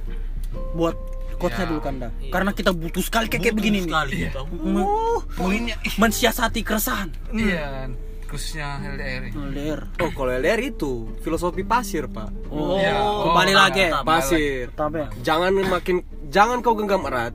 Buat 0.73 0.97
quotesnya 1.35 1.63
Ya. 1.63 1.69
dulu 1.69 1.81
Kanda. 1.81 2.07
Karena 2.27 2.51
kita 2.51 2.71
butuh 2.71 2.99
sekali 2.99 3.27
kayak, 3.27 3.41
kayak 3.41 3.53
Butuh 3.53 3.61
begini 3.61 3.77
nih. 3.77 3.85
sekali 3.85 4.13
Iya. 4.13 4.23
gitu. 4.27 4.41
Me- 4.59 4.89
Poinnya 5.33 5.75
ih, 5.79 5.95
mensiasati 5.95 6.59
keresahan. 6.61 7.09
Iya, 7.29 7.89
khususnya 8.25 8.81
LDR. 8.83 9.21
LDR. 9.29 9.79
Oh, 9.97 10.11
kalau 10.11 10.31
LDR 10.31 10.61
itu 10.61 10.91
filosofi 11.19 11.63
pasir, 11.63 12.05
Pak. 12.05 12.29
Oh, 12.47 12.75
Iya. 12.75 12.97
kembali 13.23 13.53
Oh, 13.53 13.59
lagi. 13.59 13.83
mantap. 13.87 14.03
Pasir. 14.03 14.65
Jangan 15.21 15.51
makin 15.63 15.95
jangan 16.27 16.57
kau 16.59 16.73
genggam 16.73 17.05
erat 17.05 17.33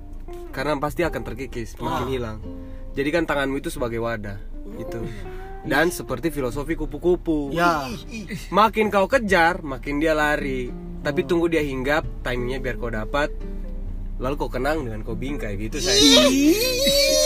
karena 0.51 0.74
pasti 0.76 1.03
akan 1.03 1.22
terkikis, 1.24 1.78
makin 1.78 2.07
hilang. 2.09 2.39
Jadikan 2.99 3.22
tanganmu 3.22 3.62
itu 3.62 3.70
sebagai 3.70 4.03
wadah. 4.03 4.42
Itu. 4.74 4.99
Dan 5.62 5.94
seperti 5.94 6.34
filosofi 6.34 6.74
kupu-kupu. 6.74 7.55
ya. 7.55 7.86
Makin 8.51 8.90
kau 8.90 9.07
kejar, 9.07 9.62
makin 9.62 10.03
dia 10.03 10.18
lari. 10.18 10.74
Tapi 11.07 11.22
tunggu 11.22 11.46
dia 11.46 11.62
hinggap, 11.62 12.03
timingnya 12.26 12.59
biar 12.59 12.74
kau 12.74 12.90
dapat. 12.90 13.30
Lalu 14.18 14.34
kau 14.34 14.51
kenang 14.51 14.82
dengan 14.82 15.07
kau 15.07 15.14
bingkai 15.14 15.55
gitu 15.62 15.78
saja. 15.78 16.26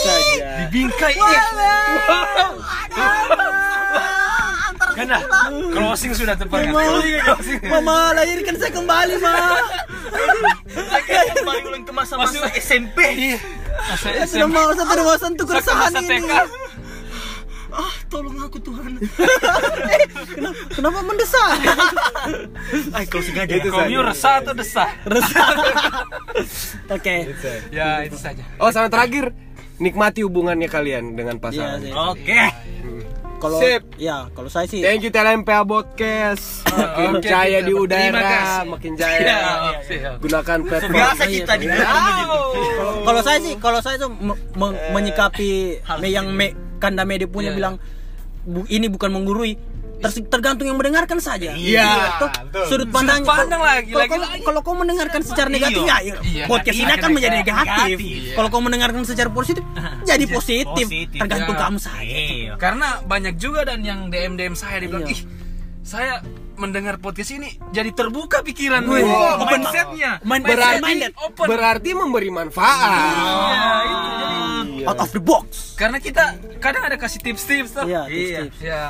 saja. 0.05 0.69
Bingkai. 0.69 1.17
Karena 4.93 5.17
closing 5.73 6.13
sudah 6.13 6.37
tepat. 6.37 6.69
kan? 6.69 6.73
Closing. 7.33 7.65
Mama 7.65 8.13
lahirkan 8.13 8.61
saya 8.61 8.69
kembali, 8.77 9.17
Ma. 9.25 9.57
Saya 10.69 11.33
kembali 11.33 11.61
ulang 11.65 11.81
ke 11.81 11.89
masa-masa 11.97 12.45
SMP. 12.61 13.01
Iya. 13.83 13.95
Saya 13.95 14.23
sudah 14.25 14.47
mau 14.47 14.69
satu 14.71 14.93
dewasa 14.93 15.25
untuk 15.27 15.45
keresahan 15.45 15.91
ini. 15.99 16.23
Ah, 17.73 17.89
tolong 18.05 18.37
aku 18.37 18.61
Tuhan. 18.61 19.01
Kenapa, 20.33 20.61
kenapa 20.69 20.99
mendesak? 21.01 21.57
Ay, 22.97 23.05
closing 23.09 23.33
aja. 23.33 23.49
Itu 23.49 23.73
saja. 23.73 23.89
Kamu 23.89 24.01
resah 24.05 24.35
atau 24.39 24.53
desah? 24.53 24.89
Oke. 26.95 27.15
Ya, 27.73 28.05
itu 28.05 28.13
saja. 28.13 28.45
Oh, 28.61 28.69
sama 28.69 28.93
terakhir, 28.93 29.33
nikmati 29.81 30.21
hubungannya 30.21 30.69
kalian 30.69 31.17
dengan 31.17 31.37
Iya 31.37 31.43
pasangan. 31.43 31.79
sih. 31.81 31.91
Oke. 31.91 32.41
Kalau 33.43 33.59
Sip. 33.59 33.83
ya, 33.99 34.31
kalau 34.31 34.47
saya 34.47 34.63
sih 34.65 34.79
Thank 34.79 35.03
you 35.03 35.11
TLMPA 35.11 35.67
Podcast. 35.67 36.63
Makin 36.63 37.11
Oke, 37.13 37.27
jaya 37.27 37.59
di 37.59 37.75
udara, 37.75 38.63
makin 38.63 38.95
jaya. 38.95 39.75
siap. 39.83 40.15
Gunakan 40.17 40.57
platform. 40.63 40.95
Biasa 40.95 41.23
kita 41.27 41.53
di 41.59 41.67
kalau 43.03 43.19
saya 43.19 43.37
sih 43.37 43.53
kalau 43.59 43.79
saya 43.83 43.99
tuh 43.99 44.09
me- 44.09 44.39
me- 44.55 44.79
menyikapi 44.91 45.49
me- 45.99 46.07
yang 46.07 46.31
me, 46.31 46.51
kanda 46.79 47.03
media 47.03 47.27
punya 47.27 47.51
Iya. 47.51 47.57
bilang 47.59 47.75
bu- 48.41 48.67
ini 48.67 48.87
bukan 48.87 49.11
menggurui 49.11 49.59
ter- 50.03 50.27
tergantung 50.27 50.65
yang 50.65 50.75
mendengarkan 50.75 51.17
saja. 51.17 51.55
Iya, 51.55 52.19
Tuh, 52.19 52.29
betul. 52.45 52.65
sudut 52.67 52.89
pandang 52.89 53.23
Sudut 53.23 53.31
pandang 53.33 53.61
lagi, 53.61 53.87
kalau, 53.87 53.97
lagi, 53.97 54.11
kalau, 54.11 54.25
lagi. 54.27 54.43
kalau 54.43 54.59
kau 54.61 54.75
mendengarkan 54.75 55.21
secara 55.21 55.47
Iya. 55.47 55.55
negatif 55.55 55.81
ya, 55.81 55.97
ya 55.97 56.13
Iya, 56.19 56.45
podcast 56.45 56.75
iya, 56.75 56.83
ini 56.83 56.91
akan 56.93 57.09
menjadi 57.09 57.35
negatif. 57.37 57.63
negatif. 57.63 57.97
Iya. 58.03 58.33
Kalau 58.33 58.47
kau 58.49 58.61
mendengarkan 58.61 59.01
secara 59.03 59.29
positif 59.29 59.63
jadi 60.03 60.25
positif. 60.27 60.85
positif. 60.85 61.17
Tergantung 61.17 61.55
Iya. 61.55 61.63
kamu 61.63 61.77
saja. 61.79 62.03
Iya. 62.03 62.53
Karena 62.55 62.87
banyak 63.01 63.35
juga 63.35 63.63
dan 63.63 63.79
yang 63.81 64.07
DM 64.07 64.35
DM 64.35 64.53
saya 64.53 64.77
dia 64.77 64.87
bilang, 64.87 65.05
Iya. 65.05 65.15
ih, 65.15 65.21
saya 65.81 66.13
mendengar 66.53 66.95
podcast 66.97 67.33
ini 67.33 67.49
jadi 67.73 67.89
terbuka 67.91 68.39
pikiran 68.41 68.85
Wih, 68.85 69.01
Wah, 69.01 69.41
open- 69.41 69.57
mindsetnya 69.59 70.21
main- 70.21 70.39
berarti 70.39 71.09
open 71.17 71.47
berarti 71.49 71.89
memberi 71.91 72.29
manfaat 72.29 72.93
Iya, 72.93 73.73
itu 73.83 74.09
jadi 74.13 74.37
Iya. 74.75 74.85
out 74.85 74.99
of 74.99 75.09
the 75.09 75.19
box 75.19 75.73
karena 75.73 75.97
kita 75.97 76.23
kadang 76.59 76.83
ada 76.83 76.93
kasih 76.93 77.19
tips-tips 77.19 77.73
tuh 77.73 77.83
Iya, 77.83 78.05
Iya. 78.05 78.39
tips-tips. 78.45 78.57
ya 78.61 78.81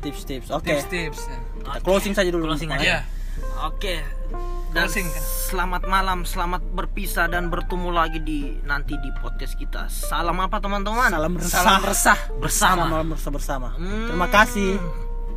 tips-tips 0.00 0.48
oke 0.50 0.64
tips-tips 0.64 1.20
ya. 1.24 1.38
kita 1.64 1.78
closing 1.80 2.14
saja 2.14 2.28
dulu 2.28 2.48
Closing 2.48 2.70
aja. 2.70 2.82
ya 2.82 3.00
Oke. 3.60 4.02
Dan 4.68 4.84
Closing, 4.84 5.06
selamat 5.48 5.86
malam, 5.86 6.22
selamat 6.22 6.60
berpisah 6.68 7.26
dan 7.26 7.48
bertemu 7.48 7.88
lagi 7.88 8.18
di 8.18 8.58
nanti 8.62 8.94
di 8.94 9.10
podcast 9.16 9.54
kita. 9.54 9.86
Salam 9.88 10.38
apa 10.38 10.58
teman-teman? 10.58 11.08
salam 11.08 11.32
resah 11.34 11.50
salam 11.56 11.82
resah 11.82 12.18
bersama. 12.36 12.84
salam 12.86 13.08
resah 13.08 13.30
bersama 13.30 13.68
Hmm. 13.74 14.06
terima 14.06 14.28
kasih 14.28 14.70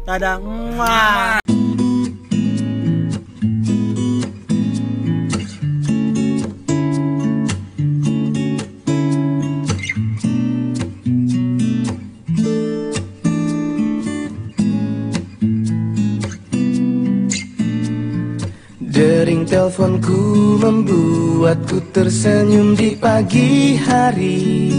dadah 0.03 0.35
Mwah. 0.37 1.60
Membuatku 21.51 21.83
tersenyum 21.91 22.79
di 22.79 22.95
pagi 22.95 23.75
hari. 23.75 24.71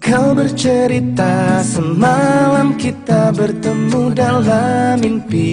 Kau 0.00 0.32
bercerita 0.32 1.60
semalam 1.60 2.72
kita 2.80 3.36
bertemu 3.36 4.02
dalam 4.16 4.96
mimpi. 4.96 5.52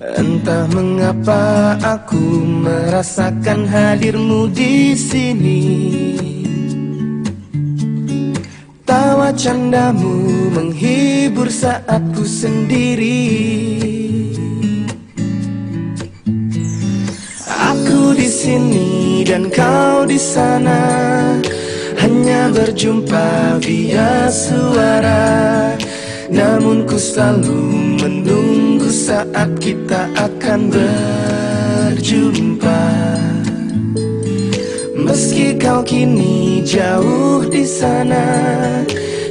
Entah 0.00 0.64
mengapa 0.72 1.76
aku 1.76 2.40
merasakan 2.64 3.68
hadirmu 3.68 4.48
di 4.48 4.96
sini. 4.96 5.60
Tawa 8.88 9.28
candamu 9.36 10.24
menghibur 10.56 11.52
saat 11.52 12.00
ku 12.16 12.24
sendiri 12.24 13.77
sini 18.48 19.20
dan 19.28 19.52
kau 19.52 20.08
di 20.08 20.16
sana. 20.16 20.80
Hanya 22.00 22.48
berjumpa 22.48 23.60
via 23.60 24.32
suara. 24.32 25.76
Namun 26.32 26.88
ku 26.88 26.96
selalu 26.96 27.60
menunggu 28.00 28.88
saat 28.88 29.52
kita 29.60 30.08
akan 30.16 30.72
berjumpa. 31.92 32.84
Meski 34.96 35.60
kau 35.60 35.84
kini 35.84 36.64
jauh 36.64 37.44
di 37.48 37.68
sana, 37.68 38.24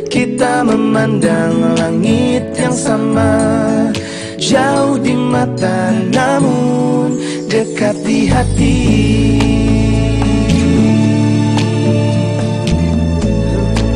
kita 0.10 0.62
memandang 0.62 1.74
langit 1.78 2.54
yang 2.54 2.74
sama. 2.74 3.34
Jauh 4.38 5.02
di 5.02 5.18
mata 5.18 5.90
namun 6.14 7.27
dekat 7.48 7.96
di 8.04 8.28
hati. 8.28 9.87